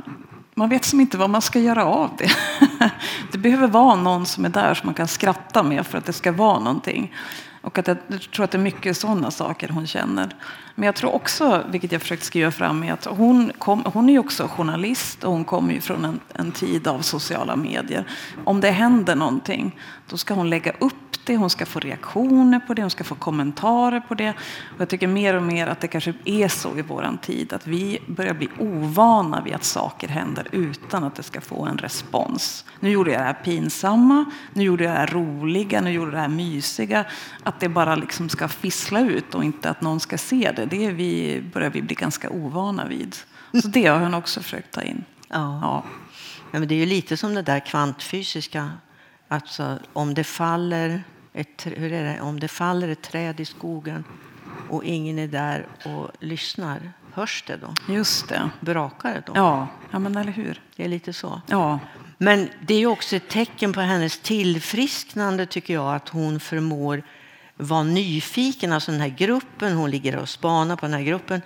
man 0.58 0.70
vet 0.70 0.86
som 0.86 1.00
inte 1.00 1.18
vad 1.18 1.30
man 1.30 1.42
ska 1.42 1.60
göra 1.60 1.86
av 1.86 2.10
det. 2.18 2.32
Det 3.32 3.38
behöver 3.38 3.68
vara 3.68 3.96
någon 3.96 4.26
som 4.26 4.46
är 4.46 4.50
där 4.50 4.74
som 4.74 4.88
man 4.88 4.94
kan 4.94 5.08
skratta 5.08 5.64
med 5.64 5.88
för 5.88 5.98
att 5.98 6.06
det 6.06 6.14
ska 6.14 6.32
vara 6.32 6.60
någonting. 6.60 7.14
Och 7.62 7.78
att 7.78 7.88
jag, 7.88 7.98
tror 8.32 8.44
att 8.44 8.52
det 8.52 8.58
är 8.58 8.62
mycket 8.62 8.98
sådana 8.98 9.32
saker 9.32 9.70
hon 9.70 9.88
känner. 9.88 10.36
Men 10.76 10.86
jag 10.86 10.96
tror 10.96 11.16
också, 11.16 11.64
vilket 11.70 11.92
jag 11.92 12.02
försökt 12.02 12.24
skriva 12.24 12.52
fram, 12.52 12.84
är 12.84 12.94
att 12.94 13.06
hon, 13.06 13.52
kom, 13.58 13.84
hon 13.94 14.10
är 14.10 14.20
också 14.20 14.48
journalist 14.48 15.24
och 15.24 15.32
hon 15.32 15.46
kommer 15.46 15.74
ju 15.74 15.82
från 15.82 16.06
en, 16.06 16.20
en 16.34 16.52
tid 16.52 16.88
av 16.88 17.00
sociala 17.00 17.56
medier. 17.56 18.08
Om 18.44 18.62
det 18.62 18.72
händer 18.72 19.16
någonting, 19.16 19.80
då 20.10 20.18
ska 20.18 20.34
hon 20.34 20.50
lägga 20.50 20.72
upp 20.72 20.94
det, 21.26 21.38
hon 21.38 21.50
ska 21.50 21.66
få 21.66 21.80
reaktioner 21.80 22.60
på 22.60 22.74
det, 22.74 22.82
hon 22.82 22.92
ska 22.92 23.04
få 23.04 23.16
kommentarer 23.16 24.00
på 24.00 24.14
det. 24.14 24.30
Och 24.76 24.82
jag 24.82 24.90
tycker 24.90 25.08
mer 25.08 25.34
och 25.34 25.44
mer 25.44 25.68
att 25.68 25.82
det 25.82 25.88
kanske 25.88 26.14
är 26.26 26.48
så 26.48 26.78
i 26.78 26.82
vår 26.82 27.18
tid, 27.22 27.54
att 27.54 27.68
vi 27.68 28.00
börjar 28.08 28.34
bli 28.34 28.50
ovana 28.60 29.42
vid 29.42 29.54
att 29.54 29.64
saker 29.64 30.08
händer 30.08 30.48
utan 30.52 31.04
att 31.04 31.16
det 31.16 31.24
ska 31.24 31.42
få 31.42 31.66
en 31.66 31.78
respons. 31.78 32.66
Nu 32.80 32.90
gjorde 32.90 33.12
jag 33.12 33.22
det 33.22 33.26
här 33.26 33.34
pinsamma, 33.34 34.26
nu 34.54 34.64
gjorde 34.64 34.84
jag 34.84 34.94
det 34.94 35.00
här 35.00 35.08
roliga, 35.08 35.82
nu 35.82 35.92
gjorde 35.92 36.08
jag 36.08 36.14
det 36.14 36.22
här 36.22 36.28
mysiga. 36.28 37.06
Att 37.44 37.60
det 37.60 37.70
bara 37.70 37.96
liksom 37.96 38.30
ska 38.30 38.48
fissla 38.48 39.00
ut 39.00 39.36
och 39.36 39.44
inte 39.44 39.70
att 39.70 39.82
någon 39.82 40.00
ska 40.00 40.18
se 40.18 40.52
det, 40.56 40.66
det 40.66 40.92
vi, 40.92 41.44
börjar 41.54 41.70
vi 41.70 41.82
bli 41.82 41.96
ganska 41.96 42.30
ovana 42.30 42.86
vid. 42.86 43.16
Så 43.62 43.68
det 43.68 43.86
har 43.86 44.00
hon 44.00 44.14
också 44.14 44.42
försökt 44.42 44.72
ta 44.72 44.82
in. 44.82 45.04
Ja. 45.28 45.60
ja. 45.62 45.84
ja 46.52 46.60
men 46.60 46.68
det 46.68 46.76
är 46.76 46.80
ju 46.80 46.86
lite 46.86 47.18
som 47.18 47.34
det 47.34 47.42
där 47.42 47.60
kvantfysiska. 47.60 48.70
Alltså, 49.28 49.80
om 49.94 50.14
det 50.14 50.24
faller 50.24 51.04
ett, 51.34 51.68
hur 51.76 51.94
är 51.94 52.04
det? 52.04 52.22
Om 52.22 52.40
det 52.40 52.48
faller 52.48 52.88
ett 52.88 53.02
träd 53.02 53.40
i 53.40 53.46
skogen 53.46 54.04
och 54.70 54.84
ingen 54.84 55.20
är 55.20 55.28
där 55.28 55.68
och 55.86 56.12
lyssnar, 56.20 56.92
hörs 57.14 57.44
det 57.48 57.58
då? 57.58 57.94
Just 57.94 58.30
det. 58.30 58.50
Brakar 58.60 59.14
det 59.14 59.24
då? 59.26 59.32
Ja, 59.36 59.68
ja 59.92 60.00
men 60.00 60.18
eller 60.18 60.32
hur. 60.32 60.62
Det 60.76 60.86
är 60.86 60.90
lite 60.90 61.14
så. 61.14 61.42
Ja. 61.48 61.80
Men 62.18 62.50
det 62.62 62.74
är 62.74 62.86
också 62.86 63.16
ett 63.16 63.30
tecken 63.30 63.74
på 63.74 63.82
hennes 63.82 64.20
tillfrisknande 64.20 65.46
tycker 65.46 65.74
jag 65.74 65.96
att 65.96 66.10
hon 66.10 66.40
förmår 66.40 67.04
vara 67.56 67.84
nyfiken. 67.84 68.74
Alltså 68.74 68.92
den 68.92 69.02
här 69.02 69.10
gruppen, 69.10 69.78
hon 69.78 69.92
ligger 69.92 70.18
och 70.18 70.30
spanar 70.30 70.76
på 70.76 70.86
den 70.86 70.94
här 70.94 71.02
gruppen. 71.02 71.42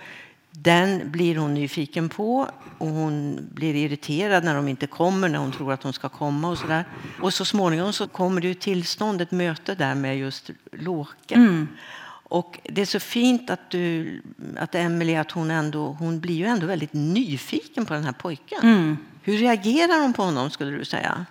Den 0.50 1.10
blir 1.10 1.36
hon 1.36 1.54
nyfiken 1.54 2.08
på 2.08 2.48
och 2.78 2.88
hon 2.88 3.48
blir 3.52 3.74
irriterad 3.74 4.44
när 4.44 4.54
de 4.54 4.68
inte 4.68 4.86
kommer, 4.86 5.28
när 5.28 5.38
hon 5.38 5.52
tror 5.52 5.72
att 5.72 5.80
de 5.80 5.92
ska 5.92 6.08
komma 6.08 6.48
och 6.48 6.58
så 6.58 6.66
där. 6.66 6.84
Och 7.20 7.34
så 7.34 7.44
småningom 7.44 7.92
så 7.92 8.08
kommer 8.08 8.40
det 8.40 8.48
ju 8.48 8.54
tillstånd, 8.54 9.20
ett 9.20 9.30
möte 9.30 9.74
där 9.74 9.94
med 9.94 10.18
just 10.18 10.50
Låke. 10.72 11.34
Mm. 11.34 11.68
Och 12.30 12.60
det 12.64 12.80
är 12.80 12.86
så 12.86 13.00
fint 13.00 13.50
att, 13.50 13.70
du, 13.70 14.22
att 14.56 14.74
Emily, 14.74 15.16
att 15.16 15.30
hon, 15.30 15.50
ändå, 15.50 15.96
hon 15.98 16.20
blir 16.20 16.34
ju 16.34 16.46
ändå 16.46 16.66
väldigt 16.66 16.92
nyfiken 16.92 17.86
på 17.86 17.94
den 17.94 18.04
här 18.04 18.12
pojken. 18.12 18.58
Mm. 18.62 18.96
Hur 19.22 19.36
reagerar 19.36 20.02
hon 20.02 20.12
på 20.12 20.22
honom 20.22 20.50
skulle 20.50 20.70
du 20.70 20.84
säga? 20.84 21.26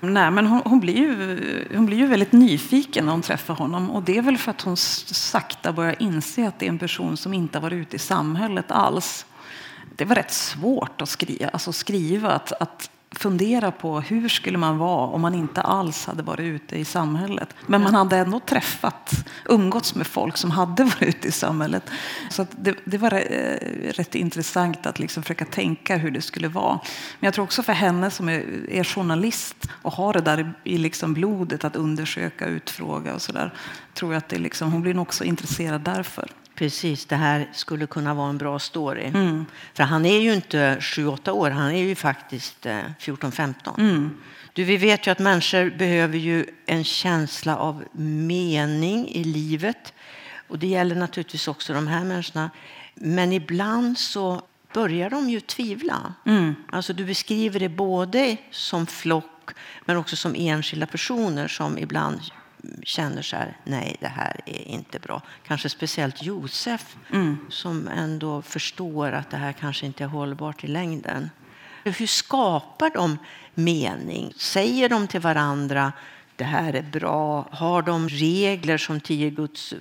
Nej, 0.00 0.30
men 0.30 0.46
hon, 0.46 0.62
hon, 0.64 0.80
blir 0.80 0.96
ju, 0.96 1.66
hon 1.76 1.86
blir 1.86 1.98
ju 1.98 2.06
väldigt 2.06 2.32
nyfiken 2.32 3.04
när 3.04 3.12
hon 3.12 3.22
träffar 3.22 3.54
honom. 3.54 3.90
Och 3.90 4.02
det 4.02 4.18
är 4.18 4.22
väl 4.22 4.38
för 4.38 4.50
att 4.50 4.60
hon 4.60 4.76
sakta 4.76 5.72
börjar 5.72 5.96
inse 5.98 6.48
att 6.48 6.58
det 6.58 6.66
är 6.66 6.70
en 6.70 6.78
person 6.78 7.16
som 7.16 7.34
inte 7.34 7.58
har 7.58 7.62
varit 7.62 7.76
ute 7.76 7.96
i 7.96 7.98
samhället 7.98 8.70
alls. 8.70 9.26
Det 9.96 10.04
var 10.04 10.14
rätt 10.14 10.32
svårt 10.32 11.02
att 11.02 11.08
skriva, 11.08 11.48
alltså 11.48 11.72
skriva 11.72 12.30
att, 12.30 12.52
att 12.52 12.90
fundera 13.10 13.70
på 13.70 14.00
hur 14.00 14.28
skulle 14.28 14.58
man 14.58 14.78
vara 14.78 15.06
om 15.06 15.20
man 15.20 15.34
inte 15.34 15.60
alls 15.60 16.06
hade 16.06 16.22
varit 16.22 16.40
ute 16.40 16.76
i 16.76 16.84
samhället. 16.84 17.54
Men 17.66 17.82
man 17.82 17.94
hade 17.94 18.16
ändå 18.16 18.40
träffat, 18.40 19.26
umgåtts 19.44 19.94
med 19.94 20.06
folk 20.06 20.36
som 20.36 20.50
hade 20.50 20.84
varit 21.00 21.02
ute 21.02 21.28
i 21.28 21.32
samhället. 21.32 21.90
Så 22.30 22.46
det, 22.50 22.74
det, 22.84 22.98
var 22.98 23.12
eh, 23.14 23.92
rätt 23.92 24.14
intressant 24.14 24.86
att 24.86 24.98
liksom 24.98 25.22
försöka 25.22 25.44
tänka 25.44 25.96
hur 25.96 26.10
det 26.10 26.22
skulle 26.22 26.48
vara. 26.48 26.80
Men 27.20 27.26
jag 27.26 27.34
tror 27.34 27.44
också 27.44 27.62
för 27.62 27.72
henne 27.72 28.10
som 28.10 28.28
är, 28.28 28.70
är 28.70 28.84
journalist 28.84 29.68
och 29.82 29.92
har 29.92 30.12
det 30.12 30.20
där 30.20 30.54
i, 30.64 30.74
i 30.74 30.78
liksom 30.78 31.14
blodet 31.14 31.64
att 31.64 31.76
undersöka, 31.76 32.46
utfråga 32.46 33.14
och 33.14 33.22
sådär. 33.22 33.54
Tror 33.94 34.12
jag 34.12 34.18
att 34.18 34.28
det 34.28 34.38
liksom, 34.38 34.72
hon 34.72 34.82
blir 34.82 34.94
nog 34.94 35.02
också 35.02 35.24
intresserad 35.24 35.80
därför. 35.80 36.28
Precis, 36.58 37.06
det 37.06 37.16
här 37.16 37.48
skulle 37.52 37.86
kunna 37.86 38.14
vara 38.14 38.28
en 38.28 38.38
bra 38.38 38.58
story. 38.58 39.04
Mm. 39.04 39.46
För 39.74 39.82
han 39.82 40.06
är 40.06 40.18
ju 40.18 40.34
inte 40.34 40.76
7-8 40.76 41.30
år, 41.30 41.50
han 41.50 41.70
är 41.70 41.84
ju 41.84 41.94
faktiskt 41.94 42.66
14-15. 42.66 43.54
Eh, 43.66 43.84
mm. 43.84 44.10
Du, 44.52 44.64
vi 44.64 44.76
vet 44.76 45.06
ju 45.06 45.10
att 45.10 45.18
människor 45.18 45.70
behöver 45.78 46.18
ju 46.18 46.46
en 46.66 46.84
känsla 46.84 47.56
av 47.56 47.84
mening 47.92 49.08
i 49.08 49.24
livet. 49.24 49.92
Och 50.48 50.58
det 50.58 50.66
gäller 50.66 50.94
naturligtvis 50.94 51.48
också 51.48 51.72
de 51.72 51.86
här 51.86 52.04
människorna. 52.04 52.50
Men 52.94 53.32
ibland 53.32 53.98
så 53.98 54.42
börjar 54.74 55.10
de 55.10 55.30
ju 55.30 55.40
tvivla. 55.40 56.14
Mm. 56.26 56.54
Alltså 56.72 56.92
du 56.92 57.04
beskriver 57.04 57.60
det 57.60 57.68
både 57.68 58.36
som 58.50 58.86
flock 58.86 59.50
men 59.84 59.96
också 59.96 60.16
som 60.16 60.34
enskilda 60.38 60.86
personer 60.86 61.48
som 61.48 61.78
ibland 61.78 62.20
känner 62.82 63.22
så 63.22 63.36
här, 63.36 63.56
nej 63.64 63.96
det 64.00 64.08
här 64.08 64.40
är 64.46 64.68
inte 64.68 64.98
bra. 64.98 65.22
Kanske 65.46 65.68
speciellt 65.68 66.22
Josef 66.22 66.96
mm. 67.12 67.36
som 67.50 67.88
ändå 67.88 68.42
förstår 68.42 69.12
att 69.12 69.30
det 69.30 69.36
här 69.36 69.52
kanske 69.52 69.86
inte 69.86 70.04
är 70.04 70.08
hållbart 70.08 70.64
i 70.64 70.66
längden. 70.66 71.30
Hur 71.84 72.06
skapar 72.06 72.90
de 72.90 73.18
mening? 73.54 74.32
Säger 74.36 74.88
de 74.88 75.06
till 75.06 75.20
varandra 75.20 75.92
det 76.36 76.44
här 76.44 76.72
är 76.72 76.82
bra? 76.82 77.48
Har 77.50 77.82
de 77.82 78.08
regler 78.08 78.78
som 78.78 79.00
tio 79.00 79.30
Guds 79.30 79.74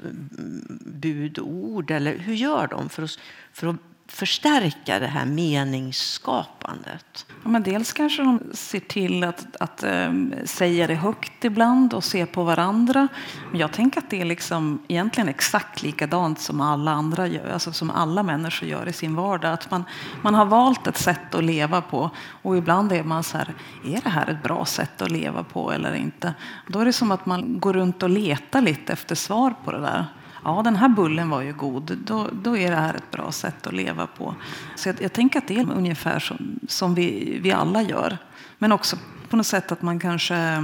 budord? 0.85 1.91
Eller 1.91 2.17
hur 2.17 2.33
gör 2.33 2.67
de 2.67 2.89
för 2.89 3.03
att, 3.03 3.19
för 3.53 3.67
att 3.67 3.75
förstärka 4.07 4.99
det 4.99 5.07
här 5.07 5.25
meningsskapandet? 5.25 7.25
Ja, 7.43 7.49
men 7.49 7.63
dels 7.63 7.93
kanske 7.93 8.23
de 8.23 8.41
ser 8.53 8.79
till 8.79 9.23
att, 9.23 9.55
att 9.55 9.83
ähm, 9.83 10.33
säga 10.45 10.87
det 10.87 10.95
högt 10.95 11.45
ibland 11.45 11.93
och 11.93 12.03
se 12.03 12.25
på 12.25 12.43
varandra. 12.43 13.07
Men 13.51 13.59
jag 13.59 13.71
tänker 13.71 13.99
att 13.99 14.09
det 14.09 14.21
är 14.21 14.25
liksom 14.25 14.81
egentligen 14.87 15.29
exakt 15.29 15.83
likadant 15.83 16.39
som 16.39 16.61
alla 16.61 16.91
andra 16.91 17.27
gör, 17.27 17.49
alltså 17.49 17.71
som 17.71 17.91
alla 17.91 18.23
människor 18.23 18.69
gör 18.69 18.87
i 18.87 18.93
sin 18.93 19.15
vardag. 19.15 19.53
Att 19.53 19.71
man, 19.71 19.83
man 20.21 20.35
har 20.35 20.45
valt 20.45 20.87
ett 20.87 20.97
sätt 20.97 21.35
att 21.35 21.43
leva 21.43 21.81
på 21.81 22.09
och 22.41 22.57
ibland 22.57 22.91
är 22.91 23.03
man 23.03 23.23
så 23.23 23.37
här, 23.37 23.53
är 23.85 24.01
det 24.03 24.09
här 24.09 24.29
ett 24.29 24.43
bra 24.43 24.65
sätt 24.65 25.01
att 25.01 25.11
leva 25.11 25.43
på 25.43 25.71
eller 25.71 25.93
inte? 25.93 26.33
Då 26.67 26.79
är 26.79 26.85
det 26.85 26.93
som 26.93 27.11
att 27.11 27.25
man 27.25 27.59
går 27.59 27.73
runt 27.73 28.03
och 28.03 28.09
letar 28.09 28.61
lite 28.61 28.93
efter 28.93 29.15
svar 29.15 29.53
på 29.65 29.71
det 29.71 29.81
där 29.81 30.05
ja 30.47 30.61
den 30.61 30.75
här 30.75 30.89
bullen 30.89 31.29
var 31.29 31.41
ju 31.41 31.53
god, 31.53 31.97
då, 32.05 32.27
då 32.43 32.57
är 32.57 32.71
det 32.71 32.77
här 32.77 32.93
ett 32.93 33.11
bra 33.11 33.31
sätt 33.31 33.67
att 33.67 33.73
leva 33.73 34.07
på. 34.07 34.35
Så 34.75 34.89
jag, 34.89 35.01
jag 35.01 35.13
tänker 35.13 35.39
att 35.39 35.47
det 35.47 35.59
är 35.59 35.71
ungefär 35.71 36.19
som, 36.19 36.59
som 36.67 36.95
vi, 36.95 37.39
vi 37.41 37.51
alla 37.51 37.81
gör. 37.81 38.17
Men 38.57 38.71
också 38.71 38.97
på 39.29 39.37
något 39.37 39.47
sätt 39.47 39.71
att 39.71 39.81
man 39.81 39.99
kanske 39.99 40.63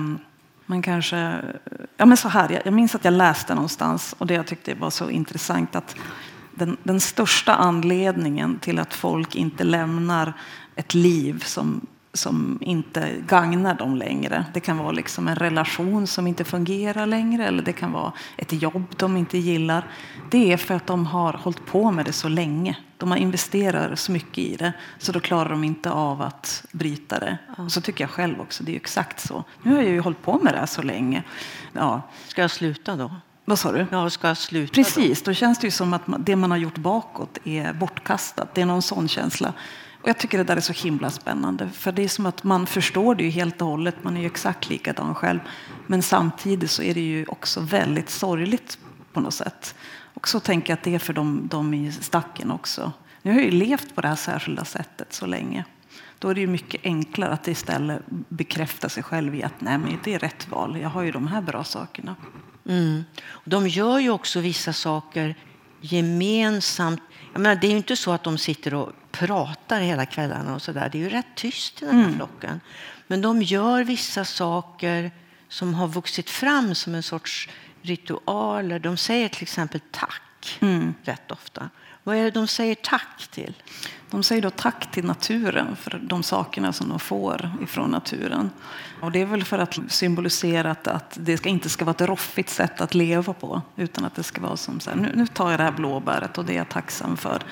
man 0.66 0.82
kanske, 0.82 1.42
ja 1.98 2.06
men 2.06 2.18
så 2.18 2.30
här, 2.30 2.50
jag, 2.50 2.62
jag 2.66 2.74
minns 2.74 2.96
att 2.96 3.06
jag 3.06 3.14
läste 3.14 3.56
någonstans 3.56 4.16
och 4.18 4.28
det 4.28 4.34
jag 4.34 4.48
tyckte 4.48 4.74
var 4.74 4.90
så 4.90 5.10
intressant 5.10 5.76
att 5.76 5.96
den, 6.52 6.78
den 6.84 7.00
största 7.00 7.56
anledningen 7.56 8.60
till 8.60 8.80
att 8.80 8.94
folk 8.94 9.36
inte 9.36 9.64
lämnar 9.64 10.34
ett 10.76 10.94
liv 10.94 11.44
som 11.46 11.88
som 12.14 12.58
inte 12.62 13.16
gagnar 13.28 13.76
dem 13.76 13.96
längre. 13.96 14.46
Det 14.54 14.60
kan 14.60 14.78
vara 14.78 14.92
liksom 14.92 15.28
en 15.28 15.36
relation 15.36 16.08
som 16.08 16.28
inte 16.28 16.44
fungerar 16.44 17.06
längre 17.06 17.48
eller 17.48 17.64
det 17.64 17.74
kan 17.74 17.92
vara 17.92 18.14
ett 18.38 18.54
jobb 18.54 18.86
de 18.98 19.18
inte 19.18 19.38
gillar. 19.38 19.88
Det 20.32 20.54
är 20.54 20.58
för 20.58 20.76
att 20.76 20.88
de 20.88 21.06
har 21.06 21.34
hållit 21.34 21.66
på 21.66 21.92
med 21.92 22.06
det 22.06 22.14
så 22.14 22.30
länge. 22.30 22.78
De 22.98 23.12
har 23.12 23.18
investerat 23.18 24.00
så 24.00 24.12
mycket 24.12 24.38
i 24.38 24.56
det 24.56 24.74
så 24.98 25.12
då 25.12 25.20
klarar 25.20 25.50
de 25.50 25.64
inte 25.64 25.92
av 25.92 26.22
att 26.22 26.66
bryta 26.72 27.20
det. 27.20 27.38
Och 27.58 27.72
så 27.72 27.82
tycker 27.82 28.04
jag 28.04 28.12
själv 28.12 28.42
också. 28.42 28.64
Det 28.64 28.72
är 28.72 28.76
exakt 28.76 29.20
så. 29.20 29.44
Nu 29.64 29.76
har 29.76 29.82
jag 29.82 29.92
ju 29.92 30.00
hållit 30.00 30.22
på 30.22 30.40
med 30.44 30.54
det 30.54 30.60
här 30.60 30.66
så 30.66 30.82
länge. 30.82 31.24
Ja. 31.74 32.02
Ska 32.28 32.42
jag 32.42 32.52
sluta 32.52 32.96
då? 32.96 33.12
Vad 33.46 33.60
sa 33.60 33.72
du? 33.72 33.86
Ja, 33.92 34.10
ska 34.10 34.28
jag 34.28 34.38
sluta 34.38 34.74
Precis, 34.74 35.22
då? 35.22 35.32
då 35.32 35.36
känns 35.36 35.60
det 35.60 35.68
ju 35.68 35.72
som 35.72 35.94
att 35.94 36.02
det 36.20 36.36
man 36.36 36.52
har 36.52 36.58
gjort 36.58 36.78
bakåt 36.78 37.38
är 37.44 37.74
bortkastat. 37.74 38.56
Det 38.56 38.62
är 38.62 38.66
någon 38.66 38.82
sån 38.82 39.08
känsla. 39.08 39.54
Och 40.04 40.10
jag 40.10 40.18
tycker 40.18 40.38
det 40.38 40.44
där 40.44 40.58
är 40.58 40.62
så 40.62 40.74
himla 40.74 41.10
spännande. 41.10 41.70
För 41.70 41.92
det 41.92 42.04
är 42.04 42.08
som 42.08 42.26
att 42.26 42.44
man 42.44 42.66
förstår 42.66 43.16
det 43.16 43.24
ju 43.24 43.30
helt 43.30 43.62
och 43.62 43.68
hållet. 43.68 44.04
Man 44.04 44.18
är 44.18 44.22
ju 44.22 44.28
exakt 44.28 44.70
likadan 44.70 45.16
själv. 45.16 45.40
Men 45.88 46.02
samtidigt 46.02 46.72
så 46.72 46.84
är 46.84 46.94
det 46.94 47.02
ju 47.02 47.26
också 47.28 47.62
väldigt 47.62 48.10
sorgligt 48.10 48.80
på 49.14 49.20
något 49.20 49.34
sätt. 49.34 49.76
Och 50.14 50.28
så 50.28 50.40
tänker 50.40 50.72
jag 50.72 50.78
att 50.78 50.84
det 50.84 50.96
är 50.96 51.00
för 51.00 51.14
dem, 51.14 51.48
dem 51.52 51.74
i 51.74 51.92
stacken 51.92 52.52
också. 52.52 52.92
Nu 53.22 53.32
har 53.32 53.40
jag 53.40 53.46
ju 53.46 53.52
levt 53.52 53.96
på 53.96 54.02
det 54.02 54.08
här 54.08 54.16
särskilda 54.16 54.66
sättet 54.66 55.14
så 55.14 55.26
länge. 55.26 55.66
Då 56.20 56.30
är 56.30 56.36
det 56.36 56.42
ju 56.42 56.48
mycket 56.48 56.82
enklare 56.84 57.32
att 57.32 57.48
istället 57.48 58.02
bekräfta 58.30 58.90
sig 58.90 59.04
själv 59.04 59.36
i 59.36 59.44
att 59.44 59.62
nej, 59.62 59.78
men 59.78 60.00
det 60.04 60.14
är 60.14 60.20
rätt 60.20 60.48
val. 60.50 60.80
Jag 60.82 60.90
har 60.90 61.02
ju 61.02 61.12
de 61.12 61.28
här 61.28 61.42
bra 61.42 61.64
sakerna. 61.64 62.16
Mm. 62.70 63.04
De 63.46 63.68
gör 63.68 64.00
ju 64.00 64.10
också 64.10 64.40
vissa 64.40 64.74
saker 64.74 65.36
gemensamt. 65.84 67.02
Jag 67.34 67.42
menar, 67.42 67.56
det 67.56 67.68
är 67.68 67.72
ju 67.72 67.78
inte 67.78 67.96
så 67.96 68.12
att 68.12 68.24
de 68.24 68.38
sitter 68.38 68.74
och 68.74 68.92
pratar 69.12 69.82
hela 69.82 70.06
kvällarna 70.06 70.56
och 70.56 70.62
så 70.62 70.72
där. 70.72 70.90
Det 70.90 70.98
är 70.98 71.00
ju 71.00 71.10
rätt 71.10 71.36
tyst 71.36 71.82
i 71.82 71.86
den 71.86 71.96
här 71.96 72.04
mm. 72.04 72.16
flocken. 72.16 72.62
Men 73.08 73.22
de 73.22 73.42
gör 73.42 73.84
vissa 73.84 74.26
saker 74.26 75.12
som 75.48 75.74
har 75.74 75.88
vuxit 75.88 76.30
fram 76.30 76.76
som 76.76 76.96
en 76.96 77.04
sorts 77.04 77.50
ritualer. 77.82 78.80
De 78.80 78.98
säger 78.98 79.30
till 79.30 79.44
exempel 79.44 79.82
tack 79.92 80.58
mm. 80.62 80.94
rätt 81.04 81.32
ofta. 81.32 81.70
Vad 82.04 82.16
är 82.16 82.24
det 82.24 82.32
de 82.32 82.48
säger 82.48 82.76
tack 82.76 83.28
till? 83.32 83.54
De 84.10 84.24
säger 84.24 84.42
då 84.42 84.50
tack 84.50 84.92
till 84.92 85.06
naturen 85.06 85.76
för 85.76 86.02
de 86.04 86.24
sakerna 86.24 86.74
som 86.74 86.90
de 86.90 87.00
får 87.00 87.52
ifrån 87.62 87.90
naturen. 87.90 88.50
Och 89.02 89.12
det 89.12 89.22
är 89.22 89.26
väl 89.26 89.44
för 89.44 89.60
att 89.60 89.80
symbolisera 89.88 90.72
att, 90.72 91.18
det 91.22 91.38
ska, 91.38 91.50
inte 91.50 91.70
ska 91.70 91.86
vara 91.86 91.96
ett 91.96 92.02
roffigt 92.02 92.50
sätt 92.50 92.82
att 92.82 92.94
leva 92.94 93.34
på 93.34 93.62
utan 93.76 94.06
att 94.06 94.16
det 94.16 94.24
ska 94.24 94.42
vara 94.42 94.58
som 94.58 94.80
så 94.80 94.90
här, 94.90 94.98
nu, 94.98 95.12
nu 95.16 95.28
tar 95.28 95.52
jag 95.52 95.60
det 95.60 95.64
här 95.64 95.72
blåbäret 95.72 96.38
och 96.38 96.46
det 96.46 96.54
är 96.54 96.58
jag 96.58 96.70
tacksam 96.70 97.18
för. 97.18 97.44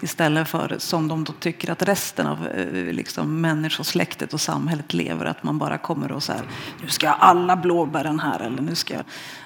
Istället 0.00 0.48
för 0.48 0.76
som 0.78 1.08
de 1.08 1.24
då 1.24 1.32
tycker 1.32 1.72
att 1.72 1.82
resten 1.82 2.26
av 2.26 2.46
eh, 2.46 2.92
liksom, 2.92 3.40
människosläktet 3.40 4.34
och 4.34 4.40
samhället 4.40 4.94
lever. 4.94 5.24
Att 5.24 5.42
man 5.42 5.58
bara 5.58 5.78
kommer 5.78 6.12
och 6.12 6.22
så 6.22 6.32
här, 6.32 6.42
nu 6.82 6.88
ska 6.88 7.06
jag 7.06 7.16
alla 7.18 7.56
blåbären 7.56 8.20
här 8.20 8.40
eller 8.40 8.62
nu 8.62 8.74
ska 8.74 8.94
jag 8.94 9.04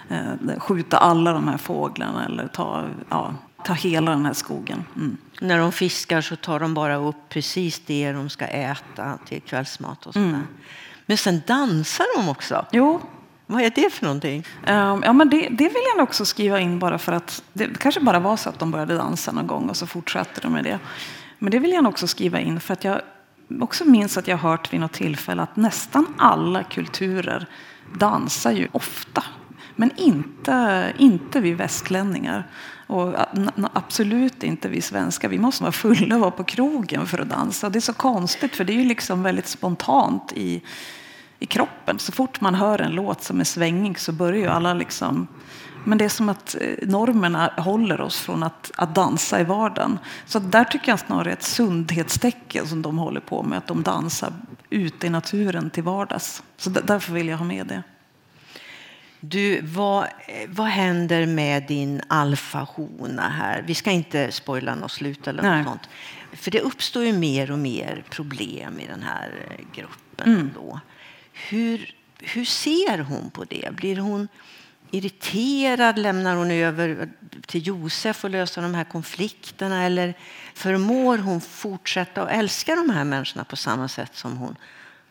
eh, 0.09 0.59
skjuta 0.59 0.99
alla 0.99 1.33
de 1.33 1.49
här 1.49 1.59
fåglarna 1.59 2.25
eller 2.25 2.49
ta, 2.49 2.85
ja, 3.09 3.35
ta 3.67 3.73
hela 3.73 4.11
den 4.11 4.27
här 4.27 4.33
skogen. 4.33 4.85
Mm. 4.97 5.17
När 5.41 5.59
de 5.59 5.73
fiskar 5.73 6.21
så 6.21 6.37
tar 6.37 6.61
de 6.61 6.75
bara 6.75 6.97
upp 6.97 7.29
precis 7.29 7.83
det 7.87 8.13
de 8.13 8.29
ska 8.31 8.45
äta 8.45 9.19
till 9.27 9.43
kvällsmat. 9.43 10.07
Och 10.07 10.13
sådär. 10.13 10.27
Mm. 10.27 10.47
Men 11.07 11.17
sen 11.17 11.43
dansar 11.47 12.07
de 12.17 12.29
också. 12.29 12.67
Jo, 12.73 13.01
vad 13.47 13.63
är 13.63 13.71
det 13.71 13.93
för 13.93 14.05
någonting? 14.05 14.45
Um, 14.67 15.03
ja, 15.05 15.13
men 15.13 15.31
det, 15.31 15.49
det 15.51 15.65
vill 15.65 15.83
jag 15.97 16.03
också 16.03 16.25
skriva 16.25 16.61
in 16.61 16.79
bara 16.79 16.99
för 16.99 17.13
att 17.13 17.43
det 17.53 17.79
kanske 17.79 18.01
bara 18.01 18.19
var 18.19 18.37
så 18.37 18.49
att 18.49 18.59
de 18.59 18.71
började 18.71 18.97
dansa 18.97 19.33
någon 19.33 19.47
gång 19.47 19.69
och 19.69 19.77
så 19.77 19.87
fortsatte 19.87 20.41
de 20.41 20.53
med 20.53 20.65
det. 20.65 20.79
Men 21.39 21.51
det 21.51 21.59
vill 21.59 21.73
jag 21.73 21.87
också 21.87 22.07
skriva 22.07 22.41
in 22.41 22.61
för 22.61 22.73
att 22.73 22.85
jag 22.85 23.01
också 23.61 23.85
minns 23.85 24.19
att 24.19 24.29
jag 24.29 24.37
hört 24.37 24.73
vid 24.73 24.81
något 24.81 24.93
tillfälle 24.93 25.43
att 25.43 25.57
nästan 25.57 26.07
alla 26.19 26.65
kulturer 26.65 27.47
dansar 27.99 28.53
ju 28.53 28.69
ofta. 28.73 29.25
Men 29.77 29.91
inte, 29.97 30.93
inte 30.99 31.41
vi 31.41 31.53
västlänningar. 31.53 32.47
Och 32.87 33.15
absolut 33.73 34.43
inte 34.43 34.69
vi 34.69 34.81
svenskar. 34.81 35.29
Vi 35.29 35.39
måste 35.39 35.63
vara 35.63 35.73
fulla 35.73 36.15
och 36.15 36.21
vara 36.21 36.31
på 36.31 36.45
krogen 36.45 37.07
för 37.07 37.19
att 37.19 37.29
dansa. 37.29 37.71
Det 37.71 37.79
är 37.79 37.81
så 37.81 37.93
konstigt 37.93 38.57
för 38.57 38.65
det 38.65 38.73
är 38.73 38.79
ju 38.79 38.85
liksom 38.85 39.23
väldigt 39.23 39.49
spontant 39.49 40.33
i 40.33 40.63
i 41.39 41.47
kroppen. 41.47 41.99
Så 41.99 42.13
fort 42.13 42.41
man 42.41 42.55
hör 42.55 42.81
en 42.81 42.93
låt 42.93 43.23
som 43.23 43.41
är 43.41 43.45
svängig 43.45 43.99
så 43.99 44.13
börjar 44.13 44.41
ju 44.41 44.47
alla 44.47 44.75
liksom 44.75 45.29
men 45.87 45.99
det 45.99 46.05
är 46.05 46.09
som 46.09 46.29
att 46.29 46.57
eh, 46.61 46.89
normerna 46.89 47.53
håller 47.57 48.01
oss 48.01 48.21
från 48.21 48.43
att, 48.43 48.71
att 48.77 48.95
dansa 48.95 49.41
i 49.41 49.45
vardagen. 49.45 49.99
Så 50.25 50.39
där 50.39 50.65
tycker 50.65 50.93
jag 50.93 50.99
snarare 50.99 51.33
ett 51.33 51.43
sundhetstecken 51.43 52.67
som 52.67 52.83
de 52.83 52.99
håller 52.99 53.21
på 53.21 53.43
med, 53.43 53.59
att 53.59 53.67
de 53.67 53.83
dansar 53.83 54.33
ute 54.71 55.07
i 55.07 55.11
naturen 55.11 55.71
till 55.71 55.83
vardags. 55.83 56.43
Så 56.57 56.71
därför 56.71 57.13
vill 57.13 57.29
jag 57.29 57.39
ha 57.39 57.45
med 57.45 57.67
det. 57.67 57.83
Du, 59.29 59.61
vad, 59.61 60.09
vad 60.49 60.67
händer 60.67 61.27
med 61.27 61.63
din 61.63 62.03
alfahona 62.09 63.29
här? 63.29 63.65
Vi 63.67 63.75
ska 63.75 63.91
inte 63.91 64.33
spoila 64.33 64.75
något 64.75 64.93
slut 64.93 65.27
eller 65.27 65.43
något 65.43 65.67
sånt. 65.67 65.89
För 66.33 66.51
det 66.51 66.61
uppstår 66.61 67.05
ju 67.05 67.13
mer 67.13 67.51
och 67.51 67.59
mer 67.59 68.05
problem 68.11 68.81
i 68.81 68.87
den 68.87 69.03
här 69.03 69.33
gruppen. 69.75 70.35
Mm. 70.35 70.51
Då. 70.55 70.81
Hur, 71.33 71.95
hur 72.21 72.45
ser 72.45 72.99
hon 72.99 73.31
på 73.31 73.45
det? 73.45 73.69
Blir 73.73 73.97
hon 73.97 74.29
irriterad? 74.91 75.99
Lämnar 75.99 76.37
hon 76.37 76.51
över 76.51 77.09
till 77.47 77.67
Josef 77.67 78.25
och 78.25 78.31
lösa 78.31 78.61
de 78.61 78.75
här 78.75 78.85
konflikterna? 78.85 79.83
Eller 79.83 80.15
förmår 80.55 81.19
hon 81.19 81.41
fortsätta 81.41 82.23
att 82.23 82.31
älska 82.31 82.75
de 82.77 82.91
här 82.91 83.05
människorna 83.05 83.45
på 83.45 83.57
samma 83.57 83.89
sätt 83.89 84.17
som 84.17 84.37
hon, 84.37 84.57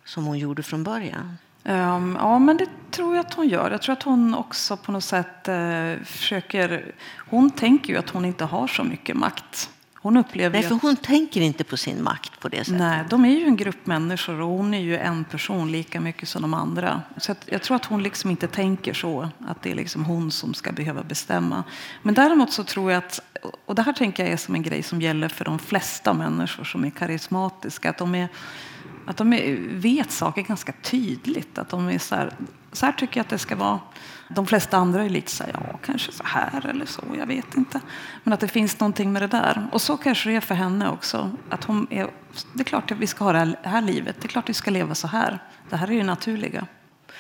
som 0.05 0.25
hon 0.25 0.37
gjorde 0.37 0.63
från 0.63 0.83
början? 0.83 1.37
Um, 1.67 2.17
ja, 2.19 2.39
men 2.39 2.57
det 2.57 2.67
tror 2.91 3.15
jag 3.15 3.25
att 3.25 3.33
hon 3.33 3.47
gör. 3.47 3.71
Jag 3.71 3.81
tror 3.81 3.93
att 3.93 4.03
hon 4.03 4.35
också 4.35 4.77
på 4.77 4.91
något 4.91 5.03
sätt 5.03 5.49
uh, 5.49 6.03
försöker... 6.03 6.95
Hon 7.29 7.51
tänker 7.51 7.93
ju 7.93 7.99
att 7.99 8.09
hon 8.09 8.25
inte 8.25 8.45
har 8.45 8.67
så 8.67 8.83
mycket 8.83 9.15
makt. 9.15 9.69
Hon 10.05 10.17
upplever 10.17 10.59
Nej, 10.59 10.69
för 10.69 10.75
hon 10.75 10.95
tänker 10.95 11.41
inte 11.41 11.63
på 11.63 11.77
sin 11.77 12.03
makt 12.03 12.39
på 12.39 12.49
det 12.49 12.57
sättet. 12.57 12.79
Nej, 12.79 13.03
de 13.09 13.25
är 13.25 13.29
ju 13.29 13.45
en 13.45 13.55
grupp 13.55 13.85
människor 13.85 14.41
och 14.41 14.47
hon 14.47 14.73
är 14.73 14.79
ju 14.79 14.97
en 14.97 15.23
person 15.23 15.71
lika 15.71 16.01
mycket 16.01 16.29
som 16.29 16.41
de 16.41 16.53
andra. 16.53 17.01
Så 17.17 17.35
jag 17.45 17.61
tror 17.61 17.75
att 17.75 17.85
hon 17.85 18.03
liksom 18.03 18.31
inte 18.31 18.47
tänker 18.47 18.93
så, 18.93 19.29
att 19.47 19.61
det 19.61 19.71
är 19.71 19.75
liksom 19.75 20.05
hon 20.05 20.31
som 20.31 20.53
ska 20.53 20.71
behöva 20.71 21.03
bestämma. 21.03 21.63
Men 22.01 22.13
däremot 22.13 22.53
så 22.53 22.63
tror 22.63 22.91
jag 22.91 22.97
att, 22.97 23.19
och 23.65 23.75
det 23.75 23.81
här 23.81 23.93
tänker 23.93 24.23
jag 24.23 24.33
är 24.33 24.37
som 24.37 24.55
en 24.55 24.61
grej 24.61 24.83
som 24.83 25.01
gäller 25.01 25.27
för 25.27 25.45
de 25.45 25.59
flesta 25.59 26.13
människor 26.13 26.63
som 26.63 26.85
är 26.85 26.89
karismatiska, 26.89 27.89
att 27.89 27.97
de 27.97 28.15
är 28.15 28.27
att 29.05 29.17
de 29.17 29.57
vet 29.69 30.11
saker 30.11 30.41
ganska 30.41 30.71
tydligt. 30.71 31.57
Att 31.57 31.69
de 31.69 31.89
är 31.89 31.99
så 31.99 32.15
här, 32.15 32.31
så 32.71 32.85
här 32.85 32.93
tycker 32.93 33.17
jag 33.17 33.23
att 33.23 33.29
det 33.29 33.37
ska 33.37 33.55
vara. 33.55 33.79
De 34.29 34.47
flesta 34.47 34.77
andra 34.77 35.03
är 35.03 35.09
lite 35.09 35.31
så 35.31 35.43
här, 35.43 35.51
ja, 35.53 35.79
kanske 35.85 36.11
så 36.11 36.23
här 36.25 36.65
eller 36.65 36.85
så, 36.85 37.03
jag 37.17 37.25
vet 37.25 37.55
inte. 37.55 37.81
Men 38.23 38.33
att 38.33 38.39
det 38.39 38.47
finns 38.47 38.79
någonting 38.79 39.13
med 39.13 39.21
det 39.21 39.27
där. 39.27 39.67
Och 39.71 39.81
så 39.81 39.97
kanske 39.97 40.29
det 40.29 40.35
är 40.35 40.41
för 40.41 40.55
henne 40.55 40.89
också. 40.89 41.31
Att 41.49 41.63
hon 41.63 41.87
är, 41.89 42.07
det 42.53 42.59
är 42.61 42.63
klart 42.63 42.91
att 42.91 42.97
vi 42.97 43.07
ska 43.07 43.23
ha 43.23 43.33
det 43.33 43.57
här 43.63 43.81
livet, 43.81 44.15
det 44.19 44.25
är 44.25 44.29
klart 44.29 44.45
att 44.45 44.49
vi 44.49 44.53
ska 44.53 44.71
leva 44.71 44.95
så 44.95 45.07
här. 45.07 45.39
Det 45.69 45.75
här 45.75 45.91
är 45.91 45.97
det 45.97 46.03
naturliga. 46.03 46.67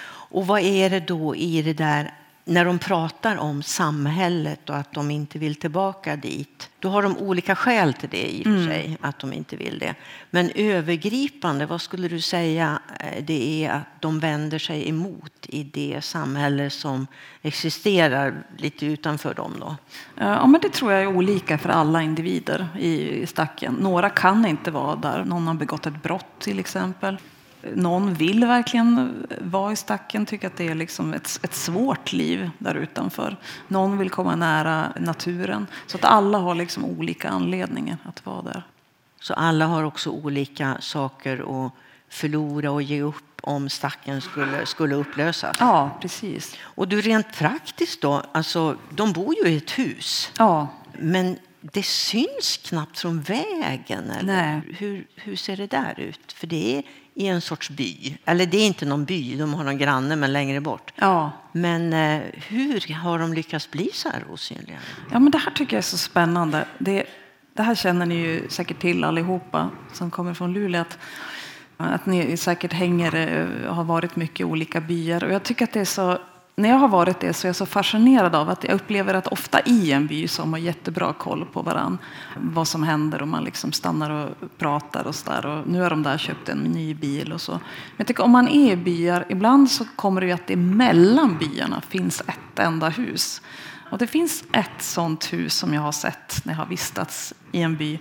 Och 0.07 0.47
vad 0.47 0.61
är 0.61 0.89
det 0.89 0.99
då 0.99 1.35
i 1.35 1.61
det 1.61 1.73
där 1.73 2.13
när 2.47 2.65
de 2.65 2.79
pratar 2.79 3.37
om 3.37 3.63
samhället 3.63 4.69
och 4.69 4.75
att 4.75 4.93
de 4.93 5.11
inte 5.11 5.39
vill 5.39 5.55
tillbaka 5.55 6.15
dit, 6.15 6.69
då 6.79 6.89
har 6.89 7.03
de 7.03 7.17
olika 7.17 7.55
skäl 7.55 7.93
till 7.93 8.09
det 8.09 8.35
i 8.35 8.41
och 8.41 8.43
för 8.43 8.51
mm. 8.51 8.67
sig, 8.67 8.97
att 9.01 9.19
de 9.19 9.33
inte 9.33 9.55
vill 9.55 9.79
det. 9.79 9.95
Men 10.29 10.51
övergripande, 10.55 11.65
vad 11.65 11.81
skulle 11.81 12.07
du 12.07 12.21
säga 12.21 12.79
eh, 12.99 13.23
det 13.23 13.65
är 13.65 13.71
att 13.71 14.01
de 14.01 14.19
vänder 14.19 14.59
sig 14.59 14.89
emot 14.89 15.33
i 15.41 15.63
det 15.63 16.03
samhälle 16.03 16.69
som 16.69 17.07
existerar 17.41 18.43
lite 18.57 18.85
utanför 18.85 19.33
dem? 19.33 19.53
Då? 19.59 19.75
Ja, 20.15 20.47
men 20.47 20.61
det 20.61 20.69
tror 20.69 20.91
jag 20.91 21.01
är 21.01 21.07
olika 21.07 21.57
för 21.57 21.69
alla 21.69 22.01
individer 22.01 22.67
i 22.79 23.25
stacken. 23.27 23.73
Några 23.73 24.09
kan 24.09 24.45
inte 24.45 24.71
vara 24.71 24.95
där. 24.95 25.23
Någon 25.23 25.47
har 25.47 25.53
begått 25.53 25.85
ett 25.85 26.03
brott 26.03 26.39
till 26.39 26.59
exempel 26.59 27.17
någon 27.73 28.13
vill 28.13 28.45
verkligen 28.45 29.27
vara 29.41 29.71
i 29.71 29.75
stacken, 29.75 30.25
tycker 30.25 30.47
att 30.47 30.57
det 30.57 30.67
är 30.67 30.75
liksom 30.75 31.13
ett, 31.13 31.39
ett 31.43 31.53
svårt 31.53 32.13
liv 32.13 32.49
där 32.57 32.75
utanför. 32.75 33.37
Någon 33.67 33.97
vill 33.97 34.09
komma 34.09 34.35
nära 34.35 34.93
naturen. 34.99 35.67
Så 35.87 35.97
att 35.97 36.05
alla 36.05 36.37
har 36.37 36.55
liksom 36.55 36.85
olika 36.85 37.29
anledningar 37.29 37.97
att 38.03 38.25
vara 38.25 38.41
där. 38.41 38.63
Så 39.19 39.33
alla 39.33 39.65
har 39.65 39.83
också 39.83 40.09
olika 40.09 40.77
saker 40.79 41.65
att 41.65 41.71
förlora 42.09 42.71
och 42.71 42.81
ge 42.81 43.01
upp 43.01 43.23
om 43.41 43.69
stacken 43.69 44.21
skulle, 44.21 44.65
skulle 44.65 44.95
upplösas? 44.95 45.57
Ja, 45.59 45.97
precis. 46.01 46.57
Och 46.61 46.87
du 46.87 47.01
rent 47.01 47.33
praktiskt 47.33 48.01
då, 48.01 48.23
alltså 48.31 48.77
de 48.89 49.13
bor 49.13 49.35
ju 49.35 49.49
i 49.49 49.57
ett 49.57 49.71
hus. 49.71 50.31
Ja. 50.37 50.67
Men 50.99 51.37
det 51.61 51.83
syns 51.83 52.59
knappt 52.63 52.99
från 52.99 53.21
vägen. 53.21 54.09
Eller? 54.09 54.33
Nej. 54.33 54.61
Hur, 54.77 55.07
hur 55.15 55.35
ser 55.35 55.57
det 55.57 55.67
där 55.67 55.99
ut? 55.99 56.31
För 56.31 56.47
det 56.47 56.77
är 56.77 56.83
i 57.15 57.27
en 57.27 57.41
sorts 57.41 57.69
by. 57.69 58.17
Eller 58.25 58.45
det 58.45 58.57
är 58.57 58.67
inte 58.67 58.85
någon 58.85 59.05
by, 59.05 59.35
de 59.35 59.53
har 59.53 59.63
någon 59.63 59.77
granne 59.77 60.15
men 60.15 60.33
längre 60.33 60.61
bort. 60.61 60.93
Ja. 60.95 61.31
Men 61.51 61.93
eh, 61.93 62.21
hur 62.47 62.93
har 62.93 63.19
de 63.19 63.33
lyckats 63.33 63.71
bli 63.71 63.89
så 63.93 64.09
här 64.09 64.23
osynliga? 64.29 64.77
ja, 65.11 65.19
men 65.19 65.31
det 65.31 65.37
här 65.37 65.51
tycker 65.51 65.75
jag 65.75 65.77
är 65.77 65.83
så 65.83 65.97
spännande. 65.97 66.65
Det, 66.77 67.05
det 67.53 67.63
här 67.63 67.75
känner 67.75 68.05
ni 68.05 68.15
ju 68.15 68.49
säkert 68.49 68.79
till 68.79 69.03
allihopa 69.03 69.69
som 69.93 70.11
kommer 70.11 70.33
från 70.33 70.53
Luleå. 70.53 70.81
Att, 70.81 70.97
att 71.77 72.05
ni 72.05 72.37
säkert 72.37 72.73
hänger 72.73 73.15
eh, 73.15 73.73
har 73.73 73.83
varit 73.83 74.15
mycket 74.15 74.39
i 74.39 74.43
olika 74.43 74.81
byar. 74.81 75.23
Och 75.23 75.33
jag 75.33 75.43
tycker 75.43 75.63
att 75.63 75.73
det 75.73 75.81
är 75.81 75.85
så 75.85 76.17
när 76.57 76.69
jag 76.69 76.77
har 76.77 76.87
varit 76.87 77.19
det 77.19 77.33
så 77.33 77.47
är 77.47 77.49
jag 77.49 77.55
så 77.55 77.65
fascinerad 77.65 78.35
av 78.35 78.49
att 78.49 78.63
jag 78.63 78.73
upplever 78.73 79.13
att 79.13 79.27
ofta 79.27 79.61
i 79.61 79.91
en 79.91 80.07
by 80.07 80.27
så 80.27 80.41
har 80.41 80.47
man 80.47 80.63
jättebra 80.63 81.13
koll 81.13 81.45
på 81.45 81.61
varann. 81.61 81.97
Vad 82.37 82.67
som 82.67 82.83
händer 82.83 83.21
och 83.21 83.27
man 83.27 83.43
liksom 83.43 83.71
stannar 83.71 84.09
och 84.09 84.29
pratar 84.57 85.07
och 85.07 85.15
så 85.15 85.31
där. 85.31 85.45
Och 85.45 85.67
nu 85.67 85.81
har 85.81 85.89
de 85.89 86.03
där 86.03 86.17
köpt 86.17 86.49
en 86.49 86.57
ny 86.57 86.93
bil 86.93 87.33
och 87.33 87.41
så. 87.41 87.51
Men 87.51 87.61
jag 87.97 88.07
tycker 88.07 88.23
om 88.23 88.31
man 88.31 88.47
är 88.47 88.71
i 88.71 88.75
byar, 88.75 89.25
ibland 89.29 89.71
så 89.71 89.85
kommer 89.95 90.21
det 90.21 90.27
ju 90.27 90.33
att 90.33 90.47
det 90.47 90.55
mellan 90.55 91.37
byarna 91.37 91.81
finns 91.81 92.21
ett 92.21 92.59
enda 92.59 92.89
hus. 92.89 93.41
Och 93.91 93.97
det 93.97 94.07
finns 94.07 94.43
ett 94.51 94.81
sånt 94.81 95.33
hus 95.33 95.53
som 95.53 95.73
jag 95.73 95.81
har 95.81 95.91
sett 95.91 96.45
när 96.45 96.53
jag 96.53 96.57
har 96.57 96.65
vistats 96.65 97.33
i 97.51 97.61
en 97.61 97.77
by. 97.77 97.99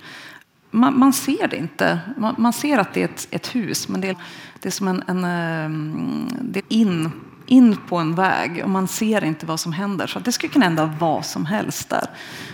Man, 0.71 0.99
man 0.99 1.13
ser 1.13 1.49
det 1.49 1.57
inte. 1.57 2.01
Man, 2.17 2.35
man, 2.39 2.53
ser 2.53 2.79
att 2.79 2.95
det 2.95 3.01
är 3.01 3.05
ett, 3.05 3.29
ett 3.31 3.55
hus, 3.55 3.89
men 3.89 4.01
det 4.01 4.09
är, 4.09 4.17
det 4.61 4.69
är 4.69 4.73
som 4.73 4.89
en, 4.89 5.03
en 5.07 5.25
eh, 5.25 5.71
det 6.43 6.59
är 6.59 6.65
in 6.69 7.13
in 7.47 7.77
på 7.89 7.97
en 7.97 8.15
väg 8.15 8.61
och 8.65 8.71
man 8.71 8.89
ser 8.89 9.25
inte 9.25 9.47
vad 9.47 9.61
som 9.61 9.73
händer. 9.73 10.07
Så 10.07 10.19
det 10.19 10.33
skulle 10.33 10.53
kunna 10.53 10.65
hända 10.65 10.95
vad 10.99 11.27
som 11.27 11.47
helst 11.47 11.89
där. 11.89 12.07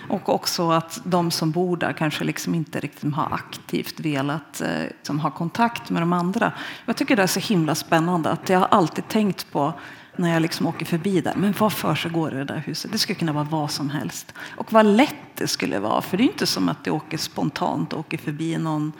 Och 0.08 0.28
också 0.28 0.70
att 0.70 1.00
de 1.04 1.30
som 1.30 1.50
bor 1.50 1.76
där 1.76 1.92
kanske 1.92 2.24
liksom 2.24 2.54
inte 2.54 2.80
riktigt 2.80 3.14
har 3.14 3.28
aktivt 3.32 4.00
velat 4.00 4.60
eh, 4.60 4.82
liksom, 4.82 5.20
ha 5.20 5.30
kontakt 5.30 5.90
med 5.90 6.02
de 6.02 6.12
andra. 6.12 6.52
Jag 6.86 6.96
tycker 6.96 7.16
det 7.16 7.22
är 7.22 7.26
så 7.26 7.40
himla 7.40 7.74
spännande 7.74 8.30
att 8.30 8.48
jag 8.48 8.58
har 8.58 8.66
alltid 8.66 9.08
tänkt 9.08 9.52
på 9.52 9.72
när 10.16 10.32
jag 10.32 10.42
liksom 10.42 10.66
åker 10.66 10.86
förbi 10.86 11.20
där. 11.20 11.34
Men 11.36 11.54
vad 11.58 11.72
för 11.72 11.94
sig 11.94 12.10
går 12.10 12.32
i 12.32 12.36
det 12.36 12.44
där 12.44 12.62
huset? 12.66 12.92
Det 12.92 12.98
skulle 12.98 13.18
kunna 13.18 13.32
vara 13.32 13.44
vad 13.44 13.70
som 13.70 13.90
helst. 13.90 14.34
Och 14.56 14.72
vad 14.72 14.86
lätt 14.86 15.14
det 15.34 15.48
skulle 15.48 15.78
vara. 15.78 16.02
För 16.02 16.16
det 16.16 16.22
är 16.22 16.24
inte 16.24 16.46
som 16.46 16.68
att 16.68 16.84
det 16.84 16.90
åker 16.90 17.18
spontant 17.18 17.92
åker 17.92 18.18
förbi 18.18 18.58
någon 18.58 18.92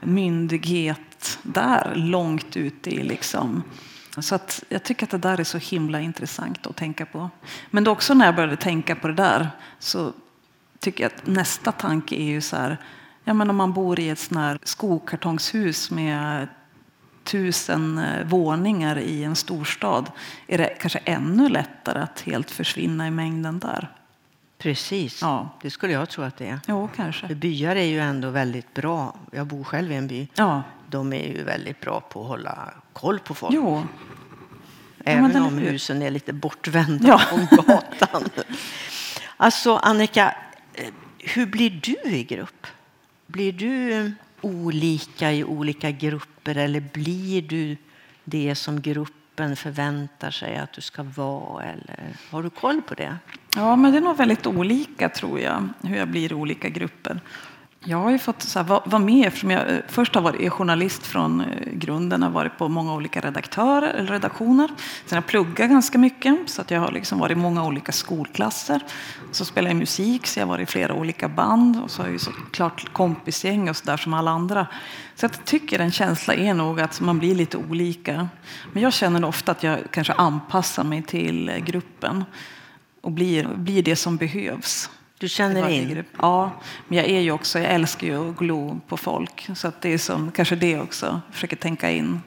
myndighet 0.00 1.38
där 1.42 1.92
långt 1.94 2.56
ute 2.56 2.90
i 2.90 3.02
liksom 3.02 3.62
så 4.24 4.34
att 4.34 4.64
jag 4.68 4.82
tycker 4.82 5.04
att 5.06 5.10
det 5.10 5.18
där 5.18 5.40
är 5.40 5.44
så 5.44 5.58
himla 5.58 6.00
intressant 6.00 6.66
att 6.66 6.76
tänka 6.76 7.06
på. 7.06 7.30
Men 7.70 7.88
också 7.88 8.14
när 8.14 8.26
jag 8.26 8.34
började 8.34 8.56
tänka 8.56 8.96
på 8.96 9.08
det 9.08 9.14
där 9.14 9.50
så 9.78 10.12
tycker 10.78 11.04
jag 11.04 11.12
att 11.12 11.26
nästa 11.26 11.72
tanke 11.72 12.16
är 12.16 12.24
ju 12.26 12.40
så 12.40 12.56
här. 12.56 12.76
Ja, 13.24 13.34
men 13.34 13.50
om 13.50 13.56
man 13.56 13.72
bor 13.72 14.00
i 14.00 14.08
ett 14.08 14.18
sånt 14.18 14.38
här 14.38 14.58
skokartongshus 14.62 15.90
med 15.90 16.48
tusen 17.24 17.98
eh, 17.98 18.26
våningar 18.26 18.98
i 18.98 19.24
en 19.24 19.36
storstad 19.36 20.10
är 20.46 20.58
det 20.58 20.66
kanske 20.80 20.98
ännu 20.98 21.48
lättare 21.48 21.98
att 22.02 22.20
helt 22.20 22.50
försvinna 22.50 23.06
i 23.06 23.10
mängden 23.10 23.58
där. 23.58 23.88
Precis, 24.58 25.22
ja. 25.22 25.48
det 25.62 25.70
skulle 25.70 25.92
jag 25.92 26.08
tro 26.08 26.24
att 26.24 26.36
det 26.36 26.46
är. 26.46 26.60
Jo, 26.66 26.88
kanske. 26.96 27.28
För 27.28 27.34
byar 27.34 27.76
är 27.76 27.84
ju 27.84 27.98
ändå 28.00 28.30
väldigt 28.30 28.74
bra. 28.74 29.14
Jag 29.32 29.46
bor 29.46 29.64
själv 29.64 29.92
i 29.92 29.94
en 29.94 30.06
by. 30.06 30.28
Ja. 30.34 30.62
De 30.90 31.12
är 31.12 31.28
ju 31.28 31.44
väldigt 31.44 31.80
bra 31.80 32.00
på 32.00 32.22
att 32.22 32.28
hålla 32.28 32.72
koll 32.92 33.18
på 33.18 33.34
folk. 33.34 33.54
Jo. 33.54 33.84
Även 35.08 35.32
ja, 35.32 35.42
om 35.42 35.58
husen 35.58 36.02
är 36.02 36.10
lite 36.10 36.32
bortvända 36.32 37.08
ja. 37.08 37.18
från 37.18 37.46
gatan. 37.66 38.24
alltså 39.36 39.76
Annika, 39.76 40.34
eh, 40.74 40.84
hur 41.18 41.46
blir 41.46 41.70
du 41.70 42.10
i 42.10 42.24
grupp? 42.24 42.66
Blir 43.26 43.52
du 43.52 44.12
olika 44.40 45.32
i 45.32 45.44
olika 45.44 45.90
grupper 45.90 46.56
eller 46.56 46.80
blir 46.80 47.42
du 47.42 47.76
det 48.24 48.54
som 48.54 48.80
gruppen 48.80 49.56
förväntar 49.56 50.30
sig 50.30 50.56
att 50.56 50.72
du 50.72 50.80
ska 50.80 51.02
vara? 51.02 51.64
Eller 51.64 52.14
har 52.30 52.42
du 52.42 52.50
koll 52.50 52.82
på 52.82 52.94
det? 52.94 53.16
Ja, 53.56 53.76
men 53.76 53.92
det 53.92 53.98
är 53.98 54.02
nog 54.02 54.16
väldigt 54.16 54.46
olika 54.46 55.08
tror 55.08 55.40
jag, 55.40 55.68
hur 55.82 55.96
jag 55.96 56.08
blir 56.08 56.32
i 56.32 56.34
olika 56.34 56.68
grupper. 56.68 57.20
Jag 57.84 57.98
har 57.98 58.10
ju 58.10 58.18
fått 58.18 58.42
så 58.42 58.58
här, 58.58 58.66
vara 58.66 58.98
med 58.98 59.26
eftersom 59.26 59.50
jag 59.50 59.70
eh, 59.70 59.78
först 59.88 60.14
har 60.14 60.22
varit 60.22 60.52
journalist 60.52 61.06
från 61.06 61.40
eh, 61.40 61.46
grunden, 61.72 62.22
har 62.22 62.30
varit 62.30 62.58
på 62.58 62.68
många 62.68 62.94
olika 62.94 63.20
redaktörer 63.20 63.94
eller 63.94 64.12
redaktioner. 64.12 64.68
Sen 65.06 65.16
har 65.16 65.16
jag 65.16 65.26
pluggat 65.26 65.70
ganska 65.70 65.98
mycket 65.98 66.38
så 66.46 66.60
att 66.60 66.70
jag 66.70 66.80
har 66.80 66.92
liksom 66.92 67.18
varit 67.18 67.32
i 67.32 67.40
många 67.40 67.64
olika 67.64 67.92
skolklasser. 67.92 68.80
Så 69.32 69.44
spelar 69.44 69.70
jag 69.70 69.76
musik 69.76 70.26
så 70.26 70.40
jag 70.40 70.46
har 70.46 70.48
varit 70.54 70.68
i 70.68 70.72
flera 70.72 70.94
olika 70.94 71.28
band 71.28 71.82
och 71.82 71.90
så 71.90 72.02
har 72.02 72.06
jag 72.06 72.12
ju 72.12 72.18
såklart 72.18 72.92
kompisgäng 72.92 73.68
och 73.68 73.76
sådär 73.76 73.96
som 73.96 74.14
alla 74.14 74.30
andra. 74.30 74.66
Så 75.14 75.24
jag 75.24 75.44
tycker 75.44 75.78
en 75.78 75.92
känsla 75.92 76.34
är 76.34 76.54
nog 76.54 76.80
att 76.80 77.00
man 77.00 77.18
blir 77.18 77.34
lite 77.34 77.56
olika. 77.56 78.28
Men 78.72 78.82
jag 78.82 78.92
känner 78.92 79.24
ofta 79.24 79.52
att 79.52 79.62
jag 79.62 79.78
kanske 79.90 80.12
anpassar 80.12 80.84
mig 80.84 81.02
till 81.02 81.48
eh, 81.48 81.56
gruppen 81.56 82.24
och 83.00 83.12
blir, 83.12 83.48
blir 83.54 83.82
det 83.82 83.96
som 83.96 84.16
behövs. 84.16 84.90
Du 85.18 85.28
känner 85.28 85.68
in? 85.68 86.04
Ja, 86.18 86.50
men 86.88 86.98
jag 86.98 87.06
är 87.06 87.20
ju 87.20 87.30
också, 87.30 87.58
jag 87.58 87.72
älskar 87.72 88.06
ju 88.06 88.30
att 88.30 88.36
glo 88.36 88.80
på 88.88 88.96
folk. 88.96 89.48
Så 89.54 89.68
att 89.68 89.80
det 89.82 89.92
är 89.92 89.98
som, 89.98 90.32
kanske 90.32 90.56
det 90.56 90.80
också, 90.80 91.20
försöker 91.32 91.56
tänka 91.56 91.90
in. 91.90 92.20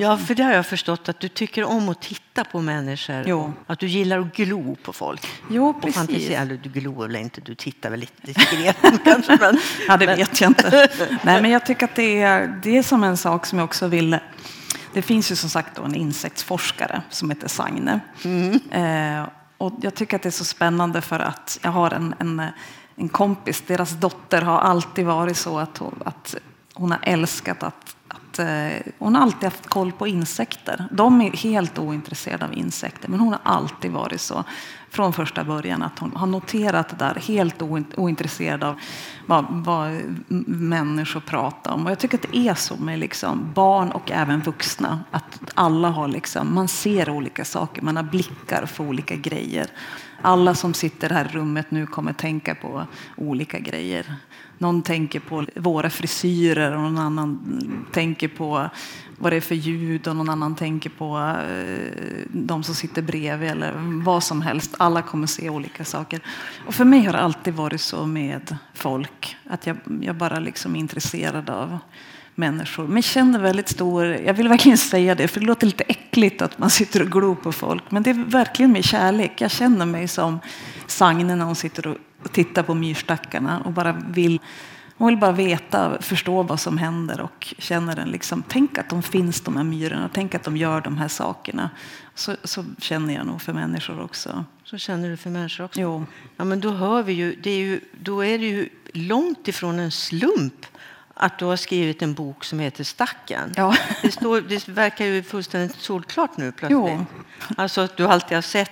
Ja, 0.00 0.16
för 0.18 0.34
det 0.34 0.42
har 0.42 0.52
jag 0.52 0.66
förstått 0.66 1.08
att 1.08 1.20
du 1.20 1.28
tycker 1.28 1.64
om 1.64 1.88
att 1.88 2.02
titta 2.02 2.44
på 2.44 2.60
människor. 2.60 3.24
Jo. 3.26 3.52
Att 3.66 3.78
du 3.78 3.86
gillar 3.86 4.18
att 4.18 4.36
glo 4.36 4.76
på 4.82 4.92
folk. 4.92 5.26
Jo, 5.50 5.74
precis. 5.74 5.88
Och 5.88 6.06
fantasi, 6.06 6.34
eller 6.34 6.56
du 6.56 6.68
glor 6.68 7.06
väl 7.06 7.16
inte, 7.16 7.40
du 7.40 7.54
tittar 7.54 7.90
väl 7.90 8.00
lite 8.00 8.26
diskret 8.26 8.76
kanske. 9.04 9.38
Men, 9.40 9.58
ja, 9.88 9.96
det 9.96 10.06
men. 10.06 10.16
vet 10.16 10.40
jag 10.40 10.50
inte. 10.50 10.88
Nej, 11.22 11.42
men 11.42 11.50
jag 11.50 11.66
tycker 11.66 11.84
att 11.84 11.94
det 11.94 12.22
är, 12.22 12.60
det 12.62 12.78
är 12.78 12.82
som 12.82 13.04
en 13.04 13.16
sak 13.16 13.46
som 13.46 13.58
jag 13.58 13.64
också 13.64 13.86
vill 13.86 14.18
det 14.94 15.02
finns 15.02 15.32
ju 15.32 15.36
som 15.36 15.50
sagt 15.50 15.78
en 15.78 15.94
insektsforskare 15.94 17.02
som 17.10 17.30
heter 17.30 17.48
Sagne. 17.48 18.00
Mm. 18.24 18.60
Eh, 18.70 19.28
och 19.64 19.72
jag 19.80 19.94
tycker 19.94 20.16
att 20.16 20.22
det 20.22 20.28
är 20.28 20.30
så 20.30 20.44
spännande 20.44 21.00
för 21.00 21.18
att 21.18 21.58
jag 21.62 21.70
har 21.70 21.90
en, 21.90 22.14
en, 22.18 22.42
en 22.96 23.08
kompis, 23.08 23.62
deras 23.66 23.90
dotter 23.90 24.42
har 24.42 24.58
alltid 24.58 25.06
varit 25.06 25.36
så 25.36 25.58
att 25.58 25.78
hon, 25.78 26.02
att 26.04 26.34
hon 26.74 26.90
har 26.90 27.00
älskat 27.02 27.62
att, 27.62 27.93
att 28.34 28.38
eh, 28.38 28.92
hon 28.98 29.14
har 29.14 29.22
alltid 29.22 29.44
haft 29.44 29.66
koll 29.66 29.92
på 29.92 30.06
insekter. 30.06 30.84
De 30.90 31.20
är 31.20 31.30
helt 31.30 31.78
ointresserade 31.78 32.44
av 32.44 32.54
insekter, 32.54 33.08
men 33.08 33.20
hon 33.20 33.32
har 33.32 33.40
alltid 33.42 33.90
varit 33.90 34.20
så 34.20 34.44
från 34.90 35.12
första 35.12 35.44
början 35.44 35.82
att 35.82 35.98
hon 35.98 36.16
har 36.16 36.26
noterat 36.26 36.88
det 36.88 36.96
där, 36.96 37.14
helt 37.14 37.62
ointresserad 37.96 38.64
av 38.64 38.80
vad, 39.26 39.44
vad 39.48 40.00
människor 40.46 41.20
pratar 41.20 41.72
om. 41.72 41.84
Och 41.84 41.90
jag 41.90 41.98
tycker 41.98 42.18
att 42.18 42.26
det 42.32 42.38
är 42.48 42.54
så 42.54 42.76
med 42.76 42.98
liksom 42.98 43.52
barn 43.54 43.90
och 43.90 44.10
även 44.10 44.40
vuxna, 44.40 45.04
att 45.10 45.40
alla 45.54 45.88
har 45.88 46.08
liksom, 46.08 46.54
man 46.54 46.68
ser 46.68 47.10
olika 47.10 47.44
saker, 47.44 47.82
man 47.82 47.96
har 47.96 48.02
blickar 48.02 48.66
för 48.66 48.84
olika 48.84 49.16
grejer. 49.16 49.66
Alla 50.22 50.54
som 50.54 50.74
sitter 50.74 51.06
i 51.06 51.08
det 51.08 51.14
här 51.14 51.28
rummet 51.32 51.70
nu 51.70 51.86
kommer 51.86 52.12
tänka 52.12 52.54
på 52.54 52.86
olika 53.16 53.58
grejer. 53.58 54.16
Någon 54.58 54.82
tänker 54.82 55.20
på 55.20 55.44
våra 55.54 55.90
frisyrer 55.90 56.72
och 56.72 56.82
någon 56.82 56.98
annan 56.98 57.86
tänker 57.92 58.28
på 58.28 58.70
vad 59.18 59.32
det 59.32 59.36
är 59.36 59.40
för 59.40 59.54
ljud 59.54 60.08
och 60.08 60.16
någon 60.16 60.28
annan 60.28 60.54
tänker 60.54 60.90
på 60.90 61.36
eh, 61.50 62.26
de 62.32 62.62
som 62.62 62.74
sitter 62.74 63.02
bredvid 63.02 63.50
eller 63.50 63.72
vad 64.04 64.24
som 64.24 64.42
helst. 64.42 64.74
Alla 64.78 65.02
kommer 65.02 65.26
se 65.26 65.50
olika 65.50 65.84
saker. 65.84 66.20
Och 66.66 66.74
för 66.74 66.84
mig 66.84 67.04
har 67.04 67.12
det 67.12 67.20
alltid 67.20 67.54
varit 67.54 67.80
så 67.80 68.06
med 68.06 68.56
folk 68.74 69.36
att 69.50 69.66
jag, 69.66 69.76
jag 70.00 70.16
bara 70.16 70.38
liksom 70.38 70.76
är 70.76 70.80
intresserad 70.80 71.50
av 71.50 71.78
människor. 72.34 72.86
Men 72.86 73.02
känner 73.02 73.38
väldigt 73.38 73.68
stor, 73.68 74.04
jag 74.04 74.34
vill 74.34 74.48
verkligen 74.48 74.78
säga 74.78 75.14
det, 75.14 75.28
för 75.28 75.40
det 75.40 75.46
låter 75.46 75.66
lite 75.66 75.84
äckligt 75.84 76.42
att 76.42 76.58
man 76.58 76.70
sitter 76.70 77.02
och 77.02 77.10
glor 77.10 77.34
på 77.34 77.52
folk. 77.52 77.90
Men 77.90 78.02
det 78.02 78.10
är 78.10 78.24
verkligen 78.24 78.72
med 78.72 78.84
kärlek. 78.84 79.40
Jag 79.40 79.50
känner 79.50 79.86
mig 79.86 80.08
som 80.08 80.38
Sagne 80.86 81.36
när 81.36 81.44
hon 81.44 81.56
sitter 81.56 81.86
och 81.86 81.96
tittar 82.32 82.62
på 82.62 82.74
myrstackarna 82.74 83.60
och 83.60 83.72
bara 83.72 83.92
vill 83.92 84.40
hon 84.96 85.08
vill 85.08 85.18
bara 85.18 85.32
veta, 85.32 86.02
förstå 86.02 86.42
vad 86.42 86.60
som 86.60 86.78
händer 86.78 87.20
och 87.20 87.54
känner 87.58 87.96
den 87.96 88.08
liksom, 88.08 88.42
tänk 88.48 88.78
att 88.78 88.90
de 88.90 89.02
finns 89.02 89.40
de 89.40 89.56
här 89.56 89.64
myrorna, 89.64 90.10
tänk 90.12 90.34
att 90.34 90.42
de 90.42 90.56
gör 90.56 90.80
de 90.80 90.98
här 90.98 91.08
sakerna. 91.08 91.70
Så, 92.14 92.36
så 92.44 92.64
känner 92.78 93.14
jag 93.14 93.26
nog 93.26 93.42
för 93.42 93.52
människor 93.52 94.00
också. 94.00 94.44
Så 94.64 94.78
känner 94.78 95.10
du 95.10 95.16
för 95.16 95.30
människor 95.30 95.64
också? 95.64 95.80
Jo. 95.80 96.06
Ja, 96.36 96.44
men 96.44 96.60
då 96.60 96.70
hör 96.70 97.02
vi 97.02 97.12
ju, 97.12 97.34
det 97.42 97.50
är 97.50 97.58
ju, 97.58 97.80
då 98.00 98.24
är 98.24 98.38
det 98.38 98.46
ju 98.46 98.68
långt 98.92 99.48
ifrån 99.48 99.78
en 99.78 99.90
slump 99.90 100.66
att 101.14 101.38
du 101.38 101.44
har 101.44 101.56
skrivit 101.56 102.02
en 102.02 102.14
bok 102.14 102.44
som 102.44 102.58
heter 102.58 102.84
Stacken. 102.84 103.52
Ja. 103.56 103.76
Det, 104.02 104.12
står, 104.12 104.40
det 104.40 104.68
verkar 104.68 105.04
ju 105.04 105.22
fullständigt 105.22 105.76
solklart 105.76 106.36
nu 106.36 106.52
plötsligt. 106.52 106.70
Jo. 106.70 107.06
Alltså 107.56 107.80
att 107.80 107.96
du 107.96 108.06
alltid 108.06 108.36
har 108.36 108.42
sett 108.42 108.70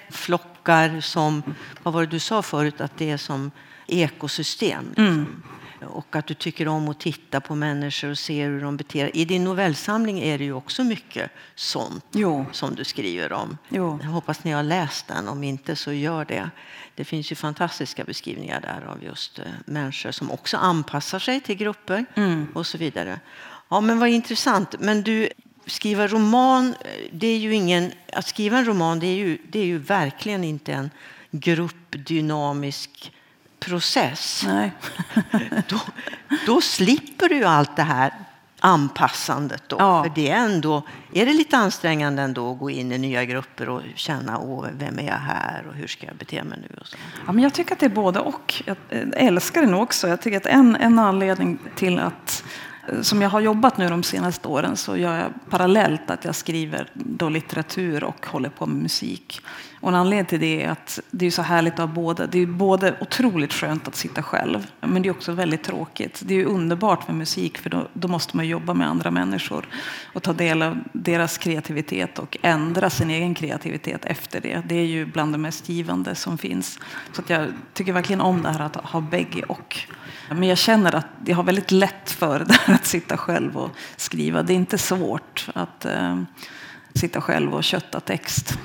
flockar 0.62 1.00
som, 1.00 1.42
vad 1.82 1.94
var 1.94 2.00
det 2.00 2.06
du 2.06 2.18
sa 2.18 2.42
förut, 2.42 2.80
att 2.80 2.98
det 2.98 3.10
är 3.10 3.16
som 3.16 3.50
ekosystem. 3.86 4.84
Liksom. 4.88 5.06
Mm 5.06 5.42
och 5.86 6.16
att 6.16 6.26
du 6.26 6.34
tycker 6.34 6.68
om 6.68 6.88
att 6.88 7.00
titta 7.00 7.40
på 7.40 7.54
människor 7.54 8.10
och 8.10 8.18
se 8.18 8.44
hur 8.44 8.60
de 8.60 8.76
beter 8.76 9.16
I 9.16 9.24
din 9.24 9.44
novellsamling 9.44 10.20
är 10.20 10.38
det 10.38 10.44
ju 10.44 10.52
också 10.52 10.84
mycket 10.84 11.30
sånt 11.54 12.04
jo. 12.12 12.46
som 12.52 12.74
du 12.74 12.84
skriver 12.84 13.32
om. 13.32 13.58
Jo. 13.68 13.98
Jag 14.02 14.08
hoppas 14.08 14.44
ni 14.44 14.50
har 14.50 14.62
läst 14.62 15.08
den. 15.08 15.28
Om 15.28 15.44
inte 15.44 15.76
så 15.76 15.92
gör 15.92 16.24
det. 16.24 16.50
Det 16.94 17.04
finns 17.04 17.32
ju 17.32 17.36
fantastiska 17.36 18.04
beskrivningar 18.04 18.60
där 18.60 18.86
av 18.86 19.04
just 19.04 19.38
uh, 19.38 19.44
människor 19.66 20.12
som 20.12 20.30
också 20.30 20.56
anpassar 20.56 21.18
sig 21.18 21.40
till 21.40 21.56
grupper 21.56 22.04
mm. 22.14 22.46
och 22.54 22.66
så 22.66 22.78
vidare. 22.78 23.20
Ja, 23.68 23.80
men 23.80 23.98
vad 23.98 24.08
intressant. 24.08 24.74
Men 24.80 25.02
du, 25.02 25.28
skriva 25.66 26.06
roman, 26.06 26.74
det 27.12 27.26
är 27.26 27.38
ju 27.38 27.54
ingen... 27.54 27.92
Att 28.12 28.26
skriva 28.26 28.58
en 28.58 28.64
roman, 28.64 28.98
det 28.98 29.06
är 29.06 29.14
ju, 29.14 29.38
det 29.48 29.60
är 29.60 29.64
ju 29.64 29.78
verkligen 29.78 30.44
inte 30.44 30.72
en 30.72 30.90
gruppdynamisk 31.30 33.12
process. 33.60 34.44
Nej. 34.46 34.72
då, 35.68 35.80
då 36.46 36.60
slipper 36.60 37.28
du 37.28 37.34
ju 37.36 37.44
allt 37.44 37.76
det 37.76 37.82
här 37.82 38.12
anpassandet. 38.64 39.62
Då. 39.66 39.76
Ja. 39.78 40.02
För 40.02 40.12
det 40.14 40.30
är, 40.30 40.36
ändå, 40.36 40.82
är 41.12 41.26
det 41.26 41.32
lite 41.32 41.56
ansträngande 41.56 42.22
ändå 42.22 42.52
att 42.52 42.58
gå 42.58 42.70
in 42.70 42.92
i 42.92 42.98
nya 42.98 43.24
grupper 43.24 43.68
och 43.68 43.82
känna 43.94 44.38
Åh, 44.38 44.66
vem 44.78 44.98
är 44.98 45.06
jag 45.06 45.14
här 45.14 45.66
och 45.68 45.74
hur 45.74 45.86
ska 45.86 46.06
jag 46.06 46.16
bete 46.16 46.44
mig 46.44 46.58
nu? 46.62 46.76
Och 46.80 46.86
så. 46.86 46.96
Ja, 47.26 47.32
men 47.32 47.44
jag 47.44 47.54
tycker 47.54 47.72
att 47.72 47.78
det 47.78 47.86
är 47.86 47.90
både 47.90 48.20
och. 48.20 48.62
Jag 48.64 48.76
älskar 49.16 49.60
det 49.60 49.66
nog 49.66 49.82
också. 49.82 50.08
Jag 50.08 50.20
tycker 50.20 50.36
att 50.36 50.46
en, 50.46 50.76
en 50.76 50.98
anledning 50.98 51.58
till 51.74 51.98
att 51.98 52.44
som 53.02 53.22
jag 53.22 53.30
har 53.30 53.40
jobbat 53.40 53.78
nu 53.78 53.88
de 53.88 54.02
senaste 54.02 54.48
åren 54.48 54.76
så 54.76 54.96
gör 54.96 55.18
jag 55.18 55.50
parallellt 55.50 56.10
att 56.10 56.24
jag 56.24 56.34
skriver 56.34 56.90
då 56.94 57.28
litteratur 57.28 58.04
och 58.04 58.26
håller 58.26 58.48
på 58.48 58.66
med 58.66 58.82
musik. 58.82 59.40
Och 59.80 59.88
en 59.88 59.94
anledning 59.94 60.26
till 60.26 60.40
det 60.40 60.62
är 60.62 60.70
att 60.70 61.00
det 61.10 61.26
är 61.26 61.30
så 61.30 61.42
härligt 61.42 61.72
att 61.72 61.78
ha 61.78 61.86
båda. 61.86 62.26
Det 62.26 62.38
är 62.38 62.46
både 62.46 62.94
otroligt 63.00 63.52
skönt 63.52 63.88
att 63.88 63.96
sitta 63.96 64.22
själv, 64.22 64.66
men 64.80 65.02
det 65.02 65.08
är 65.08 65.10
också 65.10 65.32
väldigt 65.32 65.64
tråkigt. 65.64 66.22
Det 66.24 66.34
är 66.34 66.44
underbart 66.44 67.08
med 67.08 67.16
musik 67.16 67.58
för 67.58 67.70
då, 67.70 67.88
då 67.92 68.08
måste 68.08 68.36
man 68.36 68.48
jobba 68.48 68.74
med 68.74 68.88
andra 68.88 69.10
människor 69.10 69.68
och 70.12 70.22
ta 70.22 70.32
del 70.32 70.62
av 70.62 70.78
deras 70.92 71.38
kreativitet 71.38 72.18
och 72.18 72.36
ändra 72.42 72.90
sin 72.90 73.10
egen 73.10 73.34
kreativitet 73.34 74.04
efter 74.04 74.40
det. 74.40 74.62
Det 74.66 74.74
är 74.74 74.86
ju 74.86 75.06
bland 75.06 75.34
det 75.34 75.38
mest 75.38 75.68
givande 75.68 76.14
som 76.14 76.38
finns. 76.38 76.78
Så 77.12 77.22
att 77.22 77.30
jag 77.30 77.46
tycker 77.72 77.92
verkligen 77.92 78.20
om 78.20 78.42
det 78.42 78.50
här 78.50 78.60
att 78.60 78.76
ha 78.76 79.00
bägge 79.00 79.42
och. 79.42 79.86
Men 80.34 80.48
jag 80.48 80.58
känner 80.58 80.94
att 80.94 81.06
jag 81.26 81.36
har 81.36 81.42
väldigt 81.42 81.70
lätt 81.70 82.10
för 82.10 82.38
det 82.38 82.54
här 82.54 82.74
att 82.74 82.86
sitta 82.86 83.16
själv 83.16 83.56
och 83.56 83.70
skriva. 83.96 84.42
Det 84.42 84.52
är 84.52 84.56
inte 84.56 84.78
svårt 84.78 85.48
att 85.54 85.84
eh, 85.84 86.22
sitta 86.94 87.20
själv 87.20 87.54
och 87.54 87.64
kötta 87.64 88.00
text. 88.00 88.58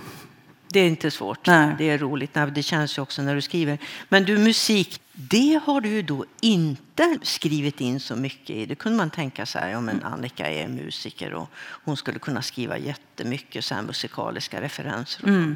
Det 0.69 0.79
är 0.79 0.87
inte 0.87 1.11
svårt. 1.11 1.47
Nej. 1.47 1.75
Det 1.77 1.89
är 1.89 1.97
roligt. 1.97 2.37
Det 2.51 2.63
känns 2.63 2.97
ju 2.97 3.01
också 3.01 3.21
när 3.21 3.35
du 3.35 3.41
skriver. 3.41 3.77
Men 4.09 4.23
du, 4.23 4.37
musik, 4.37 5.01
det 5.13 5.59
har 5.65 5.81
du 5.81 5.89
ju 5.89 6.01
då 6.01 6.25
inte 6.41 7.19
skrivit 7.21 7.81
in 7.81 7.99
så 7.99 8.15
mycket 8.15 8.49
i. 8.49 8.65
Det 8.65 8.75
kunde 8.75 8.97
man 8.97 9.09
tänka 9.09 9.45
sig 9.45 9.75
om 9.75 9.89
en 9.89 10.03
Annika 10.03 10.49
är 10.49 10.67
musiker 10.67 11.33
och 11.33 11.49
hon 11.83 11.97
skulle 11.97 12.19
kunna 12.19 12.41
skriva 12.41 12.77
jättemycket 12.77 13.65
så 13.65 13.75
musikaliska 13.87 14.61
referenser. 14.61 15.27
Mm. 15.27 15.55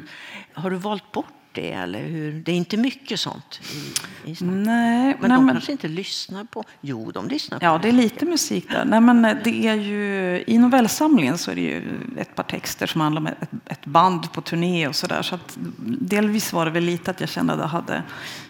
Har 0.52 0.70
du 0.70 0.76
valt 0.76 1.12
bort 1.12 1.41
det? 1.54 1.72
Eller 1.72 2.02
hur? 2.02 2.32
Det 2.32 2.52
är 2.52 2.56
inte 2.56 2.76
mycket 2.76 3.20
sånt 3.20 3.60
i, 3.72 4.30
i. 4.30 4.36
Nej, 4.40 4.40
Men 4.40 4.62
nej, 4.64 5.16
de 5.20 5.28
men, 5.28 5.48
kanske 5.48 5.72
inte 5.72 5.88
lyssnar 5.88 6.44
på... 6.44 6.64
Jo, 6.80 7.10
de 7.10 7.28
lyssnar 7.28 7.58
på 7.58 7.64
ja, 7.64 7.78
det 7.82 7.88
är 7.88 7.92
lite 7.92 8.26
musik 8.26 8.70
där. 8.70 8.84
Nej, 8.84 9.00
men 9.00 9.22
det 9.44 9.66
är 9.66 9.74
ju, 9.74 10.44
I 10.46 10.58
novellsamlingen 10.58 11.38
så 11.38 11.50
är 11.50 11.54
det 11.54 11.60
ju 11.60 11.82
ett 12.18 12.34
par 12.34 12.42
texter 12.42 12.86
som 12.86 13.00
handlar 13.00 13.20
om 13.20 13.26
ett, 13.26 13.50
ett 13.66 13.86
band 13.86 14.32
på 14.32 14.40
turné 14.40 14.88
och 14.88 14.96
sådär. 14.96 15.22
Så 15.22 15.34
att 15.34 15.58
delvis 16.00 16.52
var 16.52 16.64
det 16.64 16.70
väl 16.70 16.84
lite 16.84 17.10
att 17.10 17.20
jag 17.20 17.28
kände 17.28 17.52
att 17.52 17.60
jag 17.60 17.66
hade 17.66 18.02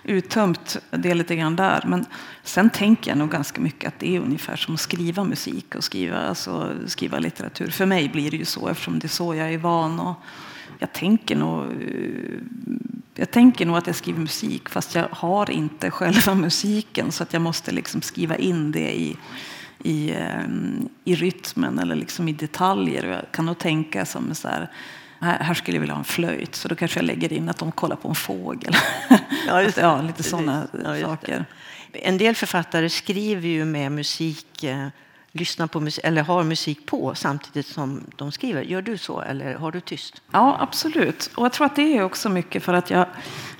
uttömt 0.04 0.78
det 0.90 1.14
lite 1.14 1.36
grann 1.36 1.56
där. 1.56 1.84
Men 1.86 2.04
sen 2.42 2.70
tänker 2.70 3.10
jag 3.10 3.18
nog 3.18 3.30
ganska 3.30 3.60
mycket 3.60 3.88
att 3.88 3.98
det 3.98 4.16
är 4.16 4.20
ungefär 4.20 4.56
som 4.56 4.74
att 4.74 4.80
skriva 4.80 5.24
musik 5.24 5.74
och 5.74 5.84
skriva, 5.84 6.18
alltså, 6.18 6.72
skriva 6.86 7.18
litteratur. 7.18 7.70
För 7.70 7.86
mig 7.86 8.08
blir 8.08 8.30
det 8.30 8.36
ju 8.36 8.44
så 8.44 8.68
eftersom 8.68 8.98
det 8.98 9.06
är 9.06 9.08
så 9.08 9.34
jag 9.34 9.52
är 9.52 9.58
van. 9.58 10.00
Och 10.00 10.16
jag 10.82 10.92
tänker 10.92 11.36
nog 11.36 11.66
jag 13.14 13.30
tänker 13.30 13.66
nog 13.66 13.76
att 13.76 13.86
jag 13.86 13.96
skriver 13.96 14.20
musik 14.20 14.68
fast 14.68 14.94
jag 14.94 15.08
har 15.10 15.50
inte 15.50 15.90
själva 15.90 16.34
musiken 16.34 17.12
så 17.12 17.22
att 17.22 17.32
jag 17.32 17.42
måste 17.42 17.72
liksom 17.72 18.02
skriva 18.02 18.36
in 18.36 18.72
det 18.72 18.94
i, 18.94 19.16
i, 19.82 20.10
eh, 20.10 20.44
i 21.04 21.14
rytmen 21.14 21.78
eller 21.78 21.94
liksom 21.94 22.28
i 22.28 22.32
detaljer. 22.32 23.06
Jag 23.06 23.32
kan 23.32 23.46
nog 23.46 23.58
tänka 23.58 24.06
som 24.06 24.34
så 24.34 24.48
här, 24.48 24.70
här 25.20 25.54
skulle 25.54 25.76
jag 25.76 25.80
vilja 25.80 25.94
ha 25.94 25.98
en 25.98 26.04
flöjt 26.04 26.54
så 26.54 26.68
då 26.68 26.74
kanske 26.74 26.98
jag 26.98 27.04
lägger 27.04 27.32
in 27.32 27.48
att 27.48 27.58
de 27.58 27.72
kollar 27.72 27.96
på 27.96 28.08
en 28.08 28.14
fågel. 28.14 28.74
Ja, 29.46 29.62
just 29.62 29.76
ja, 29.76 30.02
lite 30.02 30.22
sådana. 30.22 30.66
Ja, 30.84 31.00
saker. 31.00 31.44
En 31.92 32.18
del 32.18 32.34
författare 32.34 32.88
skriver 32.88 33.48
ju 33.48 33.64
med 33.64 33.92
musik, 33.92 34.64
eh, 34.64 34.88
lyssnar 35.32 35.66
på 35.66 35.80
musik, 35.80 36.04
eller 36.04 36.22
har 36.22 36.44
musik 36.44 36.86
på 36.86 37.14
samtidigt 37.14 37.66
som 37.66 38.00
de 38.16 38.32
skriver. 38.32 38.62
Gör 38.62 38.82
du 38.82 38.98
så 38.98 39.20
eller 39.20 39.54
har 39.54 39.72
du 39.72 39.80
tyst? 39.80 40.22
Ja, 40.30 40.56
absolut. 40.60 41.30
Och 41.34 41.44
jag 41.44 41.52
tror 41.52 41.66
att 41.66 41.76
det 41.76 41.96
är 41.96 42.04
också 42.04 42.28
mycket 42.28 42.62
för 42.62 42.74
att 42.74 42.90
jag 42.90 43.06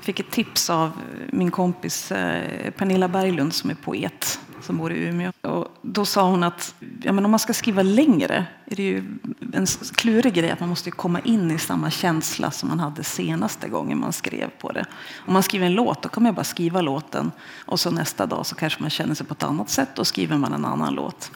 fick 0.00 0.20
ett 0.20 0.30
tips 0.30 0.70
av 0.70 0.92
min 1.30 1.50
kompis 1.50 2.12
eh, 2.12 2.70
Pernilla 2.70 3.08
Berglund 3.08 3.54
som 3.54 3.70
är 3.70 3.74
poet 3.74 4.40
som 4.62 4.78
bor 4.78 4.92
i 4.92 5.04
Umeå. 5.08 5.32
Och 5.40 5.68
då 5.82 6.04
sa 6.04 6.30
hon 6.30 6.42
att 6.42 6.74
ja, 7.02 7.12
men 7.12 7.24
om 7.24 7.30
man 7.30 7.40
ska 7.40 7.52
skriva 7.52 7.82
längre 7.82 8.46
är 8.64 8.76
det 8.76 8.82
ju 8.82 9.04
en 9.52 9.66
klurig 9.96 10.34
grej 10.34 10.50
att 10.50 10.60
man 10.60 10.68
måste 10.68 10.90
komma 10.90 11.20
in 11.20 11.50
i 11.50 11.58
samma 11.58 11.90
känsla 11.90 12.50
som 12.50 12.68
man 12.68 12.80
hade 12.80 13.04
senaste 13.04 13.68
gången 13.68 13.98
man 13.98 14.12
skrev 14.12 14.50
på 14.58 14.72
det. 14.72 14.84
Om 15.26 15.32
man 15.32 15.42
skriver 15.42 15.66
en 15.66 15.74
låt 15.74 16.02
då 16.02 16.08
kan 16.08 16.22
man 16.22 16.34
bara 16.34 16.44
skriva 16.44 16.80
låten 16.80 17.30
och 17.66 17.80
så 17.80 17.90
nästa 17.90 18.26
dag 18.26 18.46
så 18.46 18.54
kanske 18.54 18.80
man 18.80 18.90
känner 18.90 19.14
sig 19.14 19.26
på 19.26 19.34
ett 19.34 19.42
annat 19.42 19.70
sätt 19.70 19.98
och 19.98 20.06
skriver 20.06 20.36
man 20.36 20.52
en 20.52 20.64
annan 20.64 20.94
låt. 20.94 21.30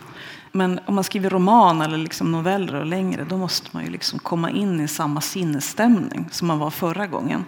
Men 0.56 0.80
om 0.86 0.94
man 0.94 1.04
skriver 1.04 1.30
roman 1.30 1.82
eller 1.82 1.98
liksom 1.98 2.32
noveller 2.32 2.74
och 2.74 2.86
längre, 2.86 3.24
då 3.24 3.36
måste 3.36 3.68
man 3.72 3.84
ju 3.84 3.90
liksom 3.90 4.18
komma 4.18 4.50
in 4.50 4.80
i 4.80 4.88
samma 4.88 5.20
sinnesstämning 5.20 6.28
som 6.30 6.48
man 6.48 6.58
var 6.58 6.70
förra 6.70 7.06
gången. 7.06 7.44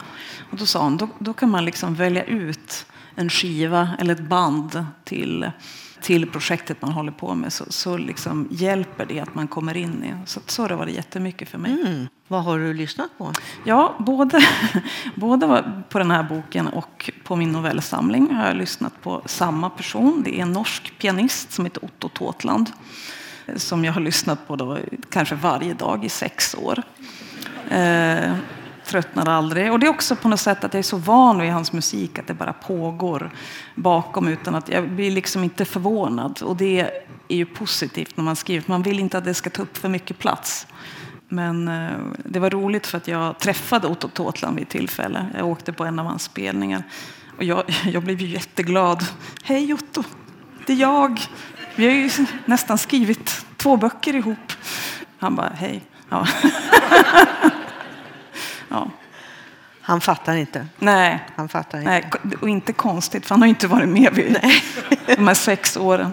Och 0.50 0.58
då 0.58 0.66
sa 0.66 0.82
hon, 0.82 0.96
då, 0.96 1.08
då 1.18 1.32
kan 1.32 1.50
man 1.50 1.64
liksom 1.64 1.94
välja 1.94 2.24
ut 2.24 2.86
en 3.14 3.30
skiva 3.30 3.88
eller 3.98 4.14
ett 4.14 4.28
band 4.28 4.84
till, 5.04 5.50
till 6.00 6.30
projektet 6.30 6.82
man 6.82 6.92
håller 6.92 7.12
på 7.12 7.34
med. 7.34 7.52
Så, 7.52 7.64
så 7.68 7.96
liksom 7.96 8.48
hjälper 8.50 9.06
det 9.06 9.20
att 9.20 9.34
man 9.34 9.48
kommer 9.48 9.76
in 9.76 10.04
i. 10.04 10.26
Så, 10.26 10.40
så 10.46 10.62
har 10.62 10.68
det 10.68 10.76
varit 10.76 10.94
jättemycket 10.94 11.48
för 11.48 11.58
mig. 11.58 11.72
Mm. 11.72 12.06
Vad 12.28 12.44
har 12.44 12.58
du 12.58 12.74
lyssnat 12.74 13.18
på? 13.18 13.32
Ja, 13.64 13.94
både, 13.98 14.40
både 15.14 15.72
på 15.88 15.98
den 15.98 16.10
här 16.10 16.22
boken 16.22 16.68
och 16.68 17.10
på 17.24 17.36
min 17.36 17.52
novellsamling 17.52 18.34
har 18.34 18.46
jag 18.46 18.56
lyssnat 18.56 19.02
på 19.02 19.22
samma 19.26 19.70
person. 19.70 20.22
Det 20.24 20.38
är 20.38 20.42
en 20.42 20.52
norsk 20.52 20.98
pianist 20.98 21.52
som 21.52 21.64
heter 21.64 21.84
Otto 21.84 22.08
Tåtland 22.08 22.72
som 23.56 23.84
jag 23.84 23.92
har 23.92 24.00
lyssnat 24.00 24.48
på 24.48 24.56
då, 24.56 24.78
kanske 25.10 25.34
varje 25.34 25.74
dag 25.74 26.04
i 26.04 26.08
sex 26.08 26.54
år. 26.54 26.82
Eh, 27.70 28.34
tröttnar 28.84 29.28
aldrig. 29.28 29.72
Och 29.72 29.78
det 29.78 29.86
är 29.86 29.90
också 29.90 30.16
på 30.16 30.28
något 30.28 30.40
sätt 30.40 30.64
att 30.64 30.74
jag 30.74 30.78
är 30.78 30.82
så 30.82 30.96
van 30.96 31.40
vid 31.40 31.50
hans 31.50 31.72
musik 31.72 32.18
att 32.18 32.26
det 32.26 32.34
bara 32.34 32.52
pågår 32.52 33.30
bakom 33.74 34.28
utan 34.28 34.54
att 34.54 34.68
jag 34.68 34.90
blir 34.90 35.10
liksom 35.10 35.44
inte 35.44 35.64
förvånad. 35.64 36.42
Och 36.42 36.56
det 36.56 36.80
är 37.28 37.36
ju 37.36 37.46
positivt 37.46 38.16
när 38.16 38.24
man 38.24 38.36
skriver. 38.36 38.64
Man 38.66 38.82
vill 38.82 38.98
inte 38.98 39.18
att 39.18 39.24
det 39.24 39.34
ska 39.34 39.50
ta 39.50 39.62
upp 39.62 39.76
för 39.76 39.88
mycket 39.88 40.18
plats. 40.18 40.66
Men 41.28 41.68
eh, 41.68 41.98
det 42.24 42.38
var 42.38 42.50
roligt 42.50 42.86
för 42.86 42.98
att 42.98 43.08
jag 43.08 43.38
träffade 43.38 43.88
Otto 43.88 44.08
Tåtland 44.08 44.56
vid 44.56 44.62
ett 44.62 44.70
tillfälle. 44.70 45.26
Jag 45.36 45.46
åkte 45.46 45.72
på 45.72 45.84
en 45.84 45.98
av 45.98 46.06
hans 46.06 46.22
spelningar. 46.22 46.82
Och 47.36 47.44
jag, 47.44 47.64
jag 47.84 48.02
blev 48.02 48.20
jätteglad. 48.20 49.04
Hej 49.42 49.74
Otto, 49.74 50.04
det 50.66 50.72
är 50.72 50.76
jag. 50.76 51.20
Vi 51.76 51.86
har 51.86 51.92
ju 51.92 52.10
nästan 52.44 52.78
skrivit 52.78 53.46
två 53.56 53.76
böcker 53.76 54.16
ihop. 54.16 54.52
Han 55.18 55.34
bara, 55.34 55.52
hej. 55.54 55.82
Ja. 56.08 56.26
ja. 58.68 58.90
Han 59.80 60.00
fattar 60.00 60.36
inte. 60.36 60.66
Nej. 60.78 61.26
Han 61.36 61.48
fattar 61.48 61.78
inte. 61.78 61.90
Nej, 61.90 62.10
och 62.40 62.48
inte 62.48 62.72
konstigt, 62.72 63.26
för 63.26 63.34
han 63.34 63.42
har 63.42 63.48
inte 63.48 63.66
varit 63.66 63.88
med 63.88 64.14
vid 64.14 64.40
de 65.16 65.28
här 65.28 65.34
sex 65.34 65.76
åren. 65.76 66.12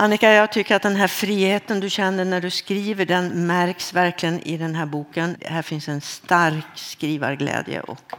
Annika, 0.00 0.32
jag 0.32 0.52
tycker 0.52 0.76
att 0.76 0.82
den 0.82 0.96
här 0.96 1.08
friheten 1.08 1.80
du 1.80 1.90
känner 1.90 2.24
när 2.24 2.40
du 2.40 2.50
skriver, 2.50 3.04
den 3.04 3.46
märks 3.46 3.94
verkligen 3.94 4.40
i 4.40 4.56
den 4.56 4.74
här 4.74 4.86
boken. 4.86 5.36
Här 5.40 5.62
finns 5.62 5.88
en 5.88 6.00
stark 6.00 6.64
skrivarglädje 6.74 7.80
och, 7.80 8.12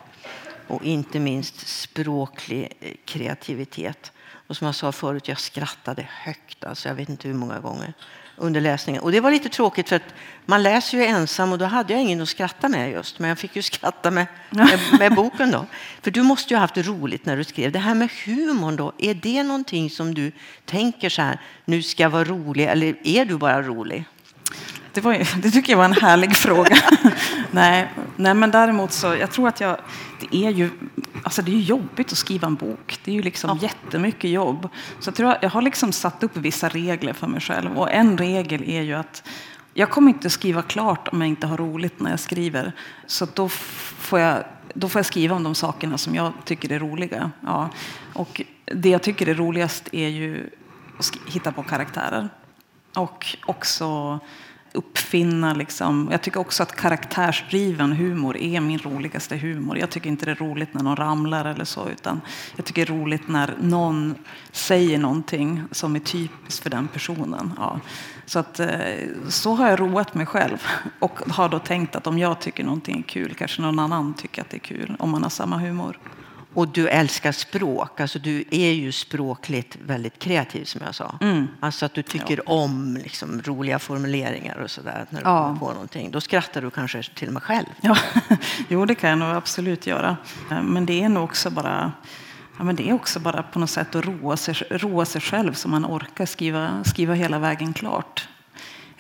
och 0.67 0.83
inte 0.83 1.19
minst 1.19 1.67
språklig 1.67 2.77
eh, 2.79 2.93
kreativitet. 3.05 4.11
Och 4.47 4.57
som 4.57 4.65
jag 4.65 4.75
sa 4.75 4.91
förut, 4.91 5.27
jag 5.27 5.39
skrattade 5.39 6.07
högt, 6.09 6.63
alltså 6.63 6.87
jag 6.87 6.95
vet 6.95 7.09
inte 7.09 7.27
hur 7.27 7.35
många 7.35 7.59
gånger 7.59 7.93
under 8.39 8.61
läsningen. 8.61 9.01
Och 9.01 9.11
det 9.11 9.19
var 9.19 9.31
lite 9.31 9.49
tråkigt 9.49 9.89
för 9.89 9.95
att 9.95 10.13
man 10.45 10.63
läser 10.63 10.97
ju 10.97 11.05
ensam 11.05 11.51
och 11.51 11.57
då 11.57 11.65
hade 11.65 11.93
jag 11.93 12.01
ingen 12.01 12.21
att 12.21 12.29
skratta 12.29 12.69
med 12.69 12.91
just. 12.91 13.19
Men 13.19 13.29
jag 13.29 13.37
fick 13.37 13.55
ju 13.55 13.61
skratta 13.61 14.11
med, 14.11 14.27
med, 14.49 14.79
med 14.99 15.15
boken 15.15 15.51
då. 15.51 15.65
För 16.01 16.11
du 16.11 16.21
måste 16.21 16.53
ju 16.53 16.57
ha 16.57 16.61
haft 16.61 16.77
roligt 16.77 17.25
när 17.25 17.37
du 17.37 17.43
skrev. 17.43 17.71
Det 17.71 17.79
här 17.79 17.95
med 17.95 18.09
humorn 18.25 18.75
då, 18.75 18.93
är 18.97 19.13
det 19.13 19.43
någonting 19.43 19.89
som 19.89 20.13
du 20.13 20.31
tänker 20.65 21.09
så 21.09 21.21
här, 21.21 21.41
nu 21.65 21.83
ska 21.83 22.03
jag 22.03 22.09
vara 22.09 22.23
rolig 22.23 22.65
eller 22.65 22.95
är 23.03 23.25
du 23.25 23.37
bara 23.37 23.61
rolig? 23.61 24.05
Det, 24.93 25.01
var, 25.01 25.13
det 25.41 25.51
tycker 25.51 25.73
jag 25.73 25.77
var 25.77 25.85
en 25.85 25.93
härlig 25.93 26.35
fråga. 26.35 26.77
nej, 27.51 27.87
nej, 28.15 28.33
men 28.33 28.51
däremot 28.51 28.91
så, 28.91 29.15
jag 29.15 29.31
tror 29.31 29.47
att 29.47 29.61
jag, 29.61 29.77
det 30.19 30.37
är 30.45 30.49
ju, 30.49 30.69
alltså 31.23 31.41
det 31.41 31.51
är 31.51 31.55
ju 31.55 31.61
jobbigt 31.61 32.11
att 32.11 32.17
skriva 32.17 32.47
en 32.47 32.55
bok. 32.55 32.99
Det 33.03 33.11
är 33.11 33.15
ju 33.15 33.21
liksom 33.21 33.57
jättemycket 33.57 34.29
jobb. 34.29 34.69
Så 34.99 35.07
jag 35.07 35.15
tror 35.15 35.35
jag 35.41 35.49
har 35.49 35.61
liksom 35.61 35.91
satt 35.91 36.23
upp 36.23 36.37
vissa 36.37 36.69
regler 36.69 37.13
för 37.13 37.27
mig 37.27 37.41
själv. 37.41 37.77
Och 37.77 37.91
en 37.91 38.17
regel 38.17 38.69
är 38.69 38.81
ju 38.81 38.93
att 38.93 39.23
jag 39.73 39.89
kommer 39.89 40.11
inte 40.11 40.29
skriva 40.29 40.61
klart 40.61 41.07
om 41.07 41.21
jag 41.21 41.27
inte 41.27 41.47
har 41.47 41.57
roligt 41.57 41.99
när 41.99 42.09
jag 42.09 42.19
skriver. 42.19 42.71
Så 43.05 43.27
då 43.33 43.49
får 43.49 44.19
jag, 44.19 44.43
då 44.73 44.89
får 44.89 44.99
jag 44.99 45.05
skriva 45.05 45.35
om 45.35 45.43
de 45.43 45.55
sakerna 45.55 45.97
som 45.97 46.15
jag 46.15 46.33
tycker 46.45 46.71
är 46.71 46.79
roliga. 46.79 47.31
Ja. 47.41 47.69
Och 48.13 48.41
det 48.65 48.89
jag 48.89 49.03
tycker 49.03 49.29
är 49.29 49.35
roligast 49.35 49.89
är 49.91 50.07
ju 50.07 50.49
att 50.99 51.11
hitta 51.25 51.51
på 51.51 51.63
karaktärer. 51.63 52.29
Och 52.95 53.37
också 53.45 54.19
uppfinna. 54.73 55.53
Liksom. 55.53 56.07
Jag 56.11 56.21
tycker 56.21 56.39
också 56.39 56.63
att 56.63 56.75
karaktärsdriven 56.75 57.91
humor 57.91 58.37
är 58.37 58.61
min 58.61 58.79
roligaste 58.79 59.37
humor. 59.37 59.77
Jag 59.77 59.89
tycker 59.89 60.09
inte 60.09 60.25
det 60.25 60.31
är 60.31 60.35
roligt 60.35 60.73
när 60.73 60.83
någon 60.83 60.95
ramlar 60.95 61.45
eller 61.45 61.65
så, 61.65 61.89
utan 61.89 62.21
jag 62.55 62.65
tycker 62.65 62.85
det 62.85 62.91
är 62.91 62.97
roligt 62.97 63.27
när 63.27 63.55
någon 63.61 64.15
säger 64.51 64.97
någonting 64.97 65.63
som 65.71 65.95
är 65.95 65.99
typiskt 65.99 66.63
för 66.63 66.69
den 66.69 66.87
personen. 66.87 67.53
Ja. 67.57 67.79
Så, 68.25 68.39
att, 68.39 68.59
eh, 68.59 68.69
så 69.29 69.55
har 69.55 69.69
jag 69.69 69.79
roat 69.79 70.13
mig 70.13 70.25
själv 70.25 70.57
och 70.99 71.19
har 71.29 71.49
då 71.49 71.59
tänkt 71.59 71.95
att 71.95 72.07
om 72.07 72.19
jag 72.19 72.41
tycker 72.41 72.63
någonting 72.63 72.97
är 72.97 73.03
kul 73.03 73.33
kanske 73.33 73.61
någon 73.61 73.79
annan 73.79 74.13
tycker 74.13 74.41
att 74.41 74.49
det 74.49 74.57
är 74.57 74.59
kul 74.59 74.95
om 74.99 75.09
man 75.09 75.23
har 75.23 75.29
samma 75.29 75.57
humor. 75.57 75.97
Och 76.59 76.67
du 76.67 76.87
älskar 76.87 77.31
språk. 77.31 77.99
Alltså 77.99 78.19
du 78.19 78.43
är 78.51 78.71
ju 78.71 78.91
språkligt 78.91 79.77
väldigt 79.85 80.19
kreativ 80.19 80.65
som 80.65 80.81
jag 80.85 80.95
sa. 80.95 81.17
Mm. 81.21 81.47
Alltså 81.59 81.85
att 81.85 81.93
du 81.93 82.03
tycker 82.03 82.41
ja. 82.45 82.53
om 82.53 82.99
liksom, 83.03 83.41
roliga 83.41 83.79
formuleringar 83.79 84.57
och 84.57 84.71
sådär 84.71 85.05
när 85.09 85.19
du 85.21 85.25
ja. 85.25 85.43
kommer 85.43 85.59
på 85.59 85.71
någonting. 85.73 86.11
Då 86.11 86.21
skrattar 86.21 86.61
du 86.61 86.69
kanske 86.69 87.03
till 87.03 87.27
och 87.27 87.33
med 87.33 87.43
själv. 87.43 87.65
Ja. 87.81 87.97
jo, 88.67 88.85
det 88.85 88.95
kan 88.95 89.09
jag 89.09 89.19
nog 89.19 89.29
absolut 89.29 89.87
göra. 89.87 90.17
Men 90.63 90.85
det 90.85 91.03
är 91.03 91.09
nog 91.09 91.23
också 91.23 91.49
bara 91.49 91.91
Ja, 92.57 92.63
men 92.63 92.75
det 92.75 92.89
är 92.89 92.93
också 92.93 93.19
bara 93.19 93.43
på 93.43 93.59
något 93.59 93.69
sätt 93.69 93.95
att 93.95 94.05
roa 94.05 94.37
sig, 94.37 94.55
roa 94.69 95.05
sig 95.05 95.21
själv 95.21 95.53
så 95.53 95.69
man 95.69 95.85
orkar 95.85 96.25
skriva, 96.25 96.83
skriva 96.83 97.13
hela 97.13 97.39
vägen 97.39 97.73
klart. 97.73 98.27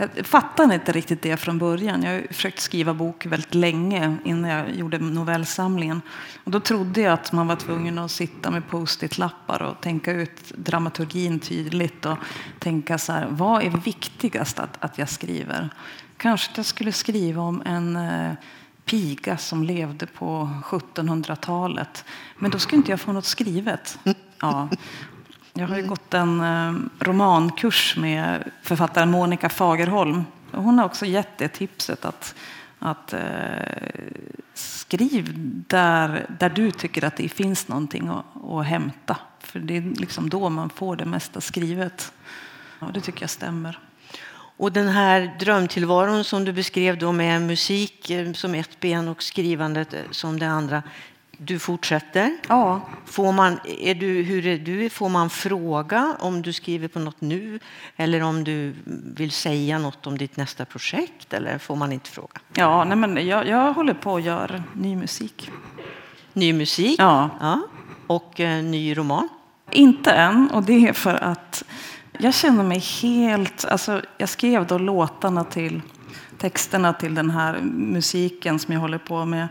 Jag 0.01 0.25
fattade 0.25 0.73
inte 0.73 0.91
riktigt 0.91 1.21
det 1.21 1.37
från 1.37 1.57
början. 1.57 2.03
Jag 2.03 2.11
har 2.11 2.27
försökt 2.27 2.59
skriva 2.59 2.93
bok 2.93 3.25
väldigt 3.25 3.55
länge 3.55 4.17
innan 4.25 4.49
jag 4.49 4.75
gjorde 4.75 4.99
novellsamlingen. 4.99 6.01
Och 6.43 6.51
då 6.51 6.59
trodde 6.59 7.01
jag 7.01 7.13
att 7.13 7.31
man 7.31 7.47
var 7.47 7.55
tvungen 7.55 7.97
att 7.97 8.11
sitta 8.11 8.51
med 8.51 8.67
post-it-lappar 8.67 9.61
och 9.61 9.81
tänka 9.81 10.11
ut 10.11 10.51
dramaturgin 10.55 11.39
tydligt 11.39 12.05
och 12.05 12.17
tänka 12.59 12.97
så 12.97 13.11
här, 13.11 13.27
vad 13.29 13.63
är 13.63 13.69
viktigast 13.69 14.59
att, 14.59 14.83
att 14.83 14.97
jag 14.97 15.09
skriver? 15.09 15.69
Kanske 16.17 16.51
att 16.51 16.57
jag 16.57 16.65
skulle 16.65 16.91
skriva 16.91 17.41
om 17.41 17.61
en 17.65 17.95
eh, 17.95 18.31
piga 18.85 19.37
som 19.37 19.63
levde 19.63 20.05
på 20.05 20.49
1700-talet. 20.63 22.05
Men 22.37 22.51
då 22.51 22.59
skulle 22.59 22.77
inte 22.77 22.91
jag 22.91 23.01
få 23.01 23.11
något 23.11 23.25
skrivet. 23.25 23.99
Ja. 24.41 24.69
Jag 25.59 25.67
har 25.67 25.77
ju 25.77 25.87
gått 25.87 26.13
en 26.13 26.41
eh, 26.41 26.73
romankurs 26.99 27.97
med 27.97 28.51
författaren 28.61 29.11
Monica 29.11 29.49
Fagerholm. 29.49 30.25
Hon 30.51 30.79
har 30.79 30.85
också 30.85 31.05
gett 31.05 31.37
det 31.37 31.47
tipset 31.47 32.05
att, 32.05 32.35
att 32.79 33.13
eh, 33.13 33.19
skriv 34.53 35.33
där, 35.67 36.25
där 36.39 36.49
du 36.49 36.71
tycker 36.71 37.05
att 37.05 37.17
det 37.17 37.29
finns 37.29 37.67
någonting 37.67 38.07
att, 38.07 38.43
att 38.51 38.65
hämta. 38.65 39.17
För 39.39 39.59
det 39.59 39.77
är 39.77 39.81
liksom 39.81 40.29
då 40.29 40.49
man 40.49 40.69
får 40.69 40.95
det 40.95 41.05
mesta 41.05 41.41
skrivet. 41.41 42.13
Och 42.79 42.93
det 42.93 43.01
tycker 43.01 43.21
jag 43.23 43.29
stämmer. 43.29 43.79
Och 44.59 44.71
den 44.71 44.87
här 44.87 45.35
drömtillvaron 45.39 46.23
som 46.23 46.45
du 46.45 46.53
beskrev 46.53 46.97
då 46.97 47.11
med 47.11 47.41
musik 47.41 48.09
eh, 48.09 48.33
som 48.33 48.55
ett 48.55 48.79
ben 48.79 49.07
och 49.07 49.23
skrivandet 49.23 49.93
eh, 49.93 49.99
som 50.11 50.39
det 50.39 50.47
andra. 50.47 50.83
Du 51.41 51.59
fortsätter. 51.59 52.37
Ja. 52.47 52.81
Får 53.05 53.31
man, 53.31 53.59
är 53.79 53.95
du, 53.95 54.21
hur 54.21 54.47
är 54.47 54.57
du? 54.57 54.89
Får 54.89 55.09
man 55.09 55.29
fråga 55.29 56.15
om 56.19 56.41
du 56.41 56.53
skriver 56.53 56.87
på 56.87 56.99
något 56.99 57.21
nu 57.21 57.59
eller 57.95 58.21
om 58.21 58.43
du 58.43 58.75
vill 59.15 59.31
säga 59.31 59.79
något 59.79 60.07
om 60.07 60.17
ditt 60.17 60.37
nästa 60.37 60.65
projekt? 60.65 61.33
Eller 61.33 61.57
får 61.57 61.75
man 61.75 61.91
inte 61.91 62.09
fråga? 62.09 62.41
Ja, 62.53 62.83
nej 62.83 62.97
men 62.97 63.27
jag, 63.27 63.47
jag 63.47 63.73
håller 63.73 63.93
på 63.93 64.15
att 64.15 64.23
göra 64.23 64.63
ny 64.73 64.95
musik. 64.95 65.51
Ny 66.33 66.53
musik? 66.53 66.99
Ja. 66.99 67.29
ja. 67.39 67.61
Och 68.07 68.39
eh, 68.39 68.63
ny 68.63 68.97
roman? 68.97 69.29
Inte 69.71 70.11
än, 70.11 70.51
och 70.53 70.63
det 70.63 70.87
är 70.87 70.93
för 70.93 71.23
att 71.23 71.63
jag 72.17 72.33
känner 72.33 72.63
mig 72.63 72.79
helt... 72.79 73.65
Alltså, 73.65 74.01
jag 74.17 74.29
skrev 74.29 74.67
då 74.67 74.77
låtarna 74.77 75.43
till 75.43 75.81
texterna 76.37 76.93
till 76.93 77.15
den 77.15 77.29
här 77.29 77.59
musiken 77.73 78.59
som 78.59 78.73
jag 78.73 78.81
håller 78.81 78.97
på 78.97 79.25
med 79.25 79.47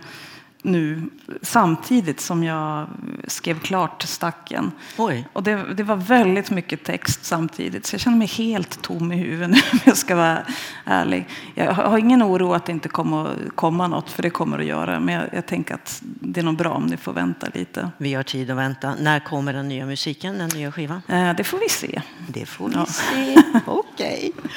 nu 0.63 1.03
samtidigt 1.43 2.21
som 2.21 2.45
jag 2.45 2.87
skrev 3.27 3.59
klart 3.59 4.03
Stacken. 4.03 4.73
Oj. 4.97 5.29
Och 5.33 5.43
det, 5.43 5.75
det, 5.75 5.83
var 5.83 5.97
väldigt 5.97 6.51
mycket 6.51 6.85
text 6.85 7.25
samtidigt 7.25 7.87
så 7.87 7.95
jag 7.95 8.01
känner 8.01 8.17
mig 8.17 8.27
helt 8.27 8.83
tom 8.83 9.13
i 9.13 9.17
huvudet 9.17 9.51
nu 9.51 9.57
om 9.73 9.79
jag 9.85 9.97
ska 9.97 10.17
vara 10.17 10.39
ärlig. 10.85 11.29
Jag 11.55 11.73
har 11.73 11.99
ingen 11.99 12.23
oro 12.23 12.53
att 12.53 12.67
det 12.67 12.73
inte 12.73 12.89
kommer 12.89 13.27
att 13.27 13.57
komma 13.57 13.89
något 13.89 14.11
för 14.11 14.23
det 14.23 14.31
kommer 14.31 14.59
att 14.59 14.65
göra 14.65 15.01
men 15.01 15.15
jag, 15.15 15.25
jag 15.33 15.47
tänker 15.47 15.75
att 15.75 16.03
det 16.03 16.41
är 16.41 16.45
nog 16.45 16.57
bra 16.57 16.71
om 16.71 16.87
ni 16.87 16.97
får 16.97 17.13
vänta 17.13 17.47
lite. 17.55 17.91
Vi 17.99 18.15
har 18.15 18.23
tid 18.23 18.51
att 18.51 18.57
vänta. 18.57 18.95
När 19.01 19.21
kommer 19.21 19.53
den 19.53 19.69
nya 19.69 19.87
musiken, 19.87 20.39
den 20.39 20.49
nya 20.49 20.73
skivan? 20.73 21.03
Eh, 21.09 21.35
det 21.35 21.45
får 21.45 21.59
vi 21.59 21.69
se. 21.69 22.03
Det 22.29 22.47
får 22.47 22.69
vi 22.69 22.75
ja. 22.75 22.87
se. 22.87 23.37
Okej. 23.67 24.33
Okay. 24.35 24.51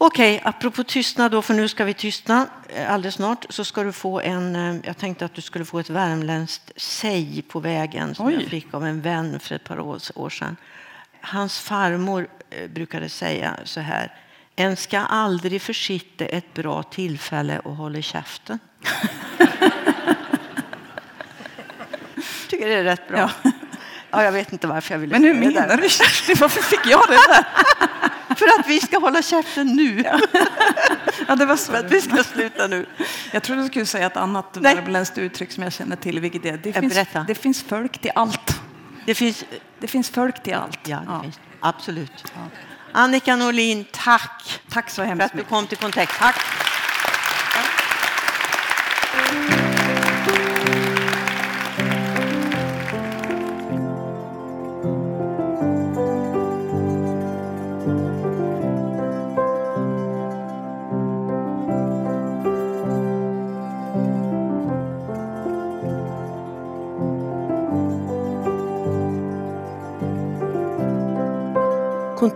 Okej, 0.00 0.36
okay, 0.36 0.50
apropå 0.50 0.84
tystnad 0.84 1.30
då, 1.30 1.42
för 1.42 1.54
nu 1.54 1.68
ska 1.68 1.84
vi 1.84 1.94
tystna 1.94 2.46
eh, 2.68 2.92
alldeles 2.92 3.14
snart, 3.14 3.46
så 3.48 3.64
ska 3.64 3.82
du 3.82 3.92
få 3.92 4.20
en, 4.20 4.56
eh, 4.56 4.76
jag 4.84 4.98
tänkte 4.98 5.24
att 5.24 5.34
du 5.34 5.40
skulle 5.40 5.64
få 5.64 5.78
ett 5.78 5.90
värmländskt 5.90 6.72
säg 6.76 7.44
på 7.48 7.60
vägen 7.60 8.14
som 8.14 8.26
Oj. 8.26 8.34
jag 8.34 8.42
fick 8.42 8.74
av 8.74 8.86
en 8.86 9.00
vän 9.00 9.40
för 9.40 9.54
ett 9.54 9.64
par 9.64 9.80
år 9.80 10.30
sedan. 10.30 10.56
Hans 11.20 11.58
farmor 11.58 12.28
eh, 12.50 12.70
brukade 12.70 13.08
säga 13.08 13.56
så 13.64 13.80
här, 13.80 14.14
en 14.56 14.76
ska 14.76 14.98
aldrig 14.98 15.62
försitta 15.62 16.24
ett 16.24 16.54
bra 16.54 16.82
tillfälle 16.82 17.58
och 17.58 17.76
hålla 17.76 18.02
käften. 18.02 18.58
tycker 22.48 22.68
det 22.68 22.74
är 22.74 22.84
rätt 22.84 23.08
bra. 23.08 23.18
Ja. 23.18 23.30
ja. 24.10 24.24
jag 24.24 24.32
vet 24.32 24.52
inte 24.52 24.66
varför 24.66 24.94
jag 24.94 24.98
ville 24.98 25.12
Men 25.12 25.24
hur 25.24 25.34
menar 25.34 25.76
du? 25.76 26.34
Varför 26.34 26.62
fick 26.62 26.86
jag 26.86 27.00
det 27.08 27.14
där? 27.28 27.44
För 28.38 28.60
att 28.60 28.66
vi 28.68 28.80
ska 28.80 28.98
hålla 28.98 29.22
käften 29.22 29.66
nu. 29.66 30.02
Ja. 30.04 30.20
ja, 31.28 31.36
det 31.36 31.46
var 31.46 31.56
så. 31.56 31.72
För 31.72 31.78
att 31.78 31.92
vi 31.92 32.00
ska 32.00 32.24
sluta 32.24 32.66
nu. 32.66 32.86
Jag 33.32 33.42
trodde 33.42 33.62
du 33.62 33.68
skulle 33.68 33.86
säga 33.86 34.06
ett 34.06 34.16
annat 34.16 34.56
värmländskt 34.56 35.18
uttryck 35.18 35.52
som 35.52 35.62
jag 35.62 35.72
känner 35.72 35.96
till. 35.96 36.20
Vilket 36.20 36.44
är, 36.44 36.56
det, 36.56 36.72
finns, 36.72 36.98
det 37.26 37.34
finns 37.34 37.62
folk 37.62 37.98
till 37.98 38.12
allt. 38.14 38.60
Det 39.06 39.14
finns, 39.14 39.44
det 39.80 39.86
finns 39.86 40.10
folk 40.10 40.42
till 40.42 40.54
allt. 40.54 40.88
Ja, 40.88 41.02
ja. 41.06 41.22
Finns, 41.22 41.40
absolut. 41.60 42.24
Ja. 42.34 42.40
Annika 42.92 43.36
Norlin, 43.36 43.84
tack. 43.92 44.60
Tack 44.70 44.90
så 44.90 45.02
hemskt 45.02 45.30
för 45.30 45.38
att 45.38 45.44
du 45.44 45.50
kom 45.50 45.66
till 45.66 45.78
Kontext. 45.78 46.18
Tack. 46.18 46.36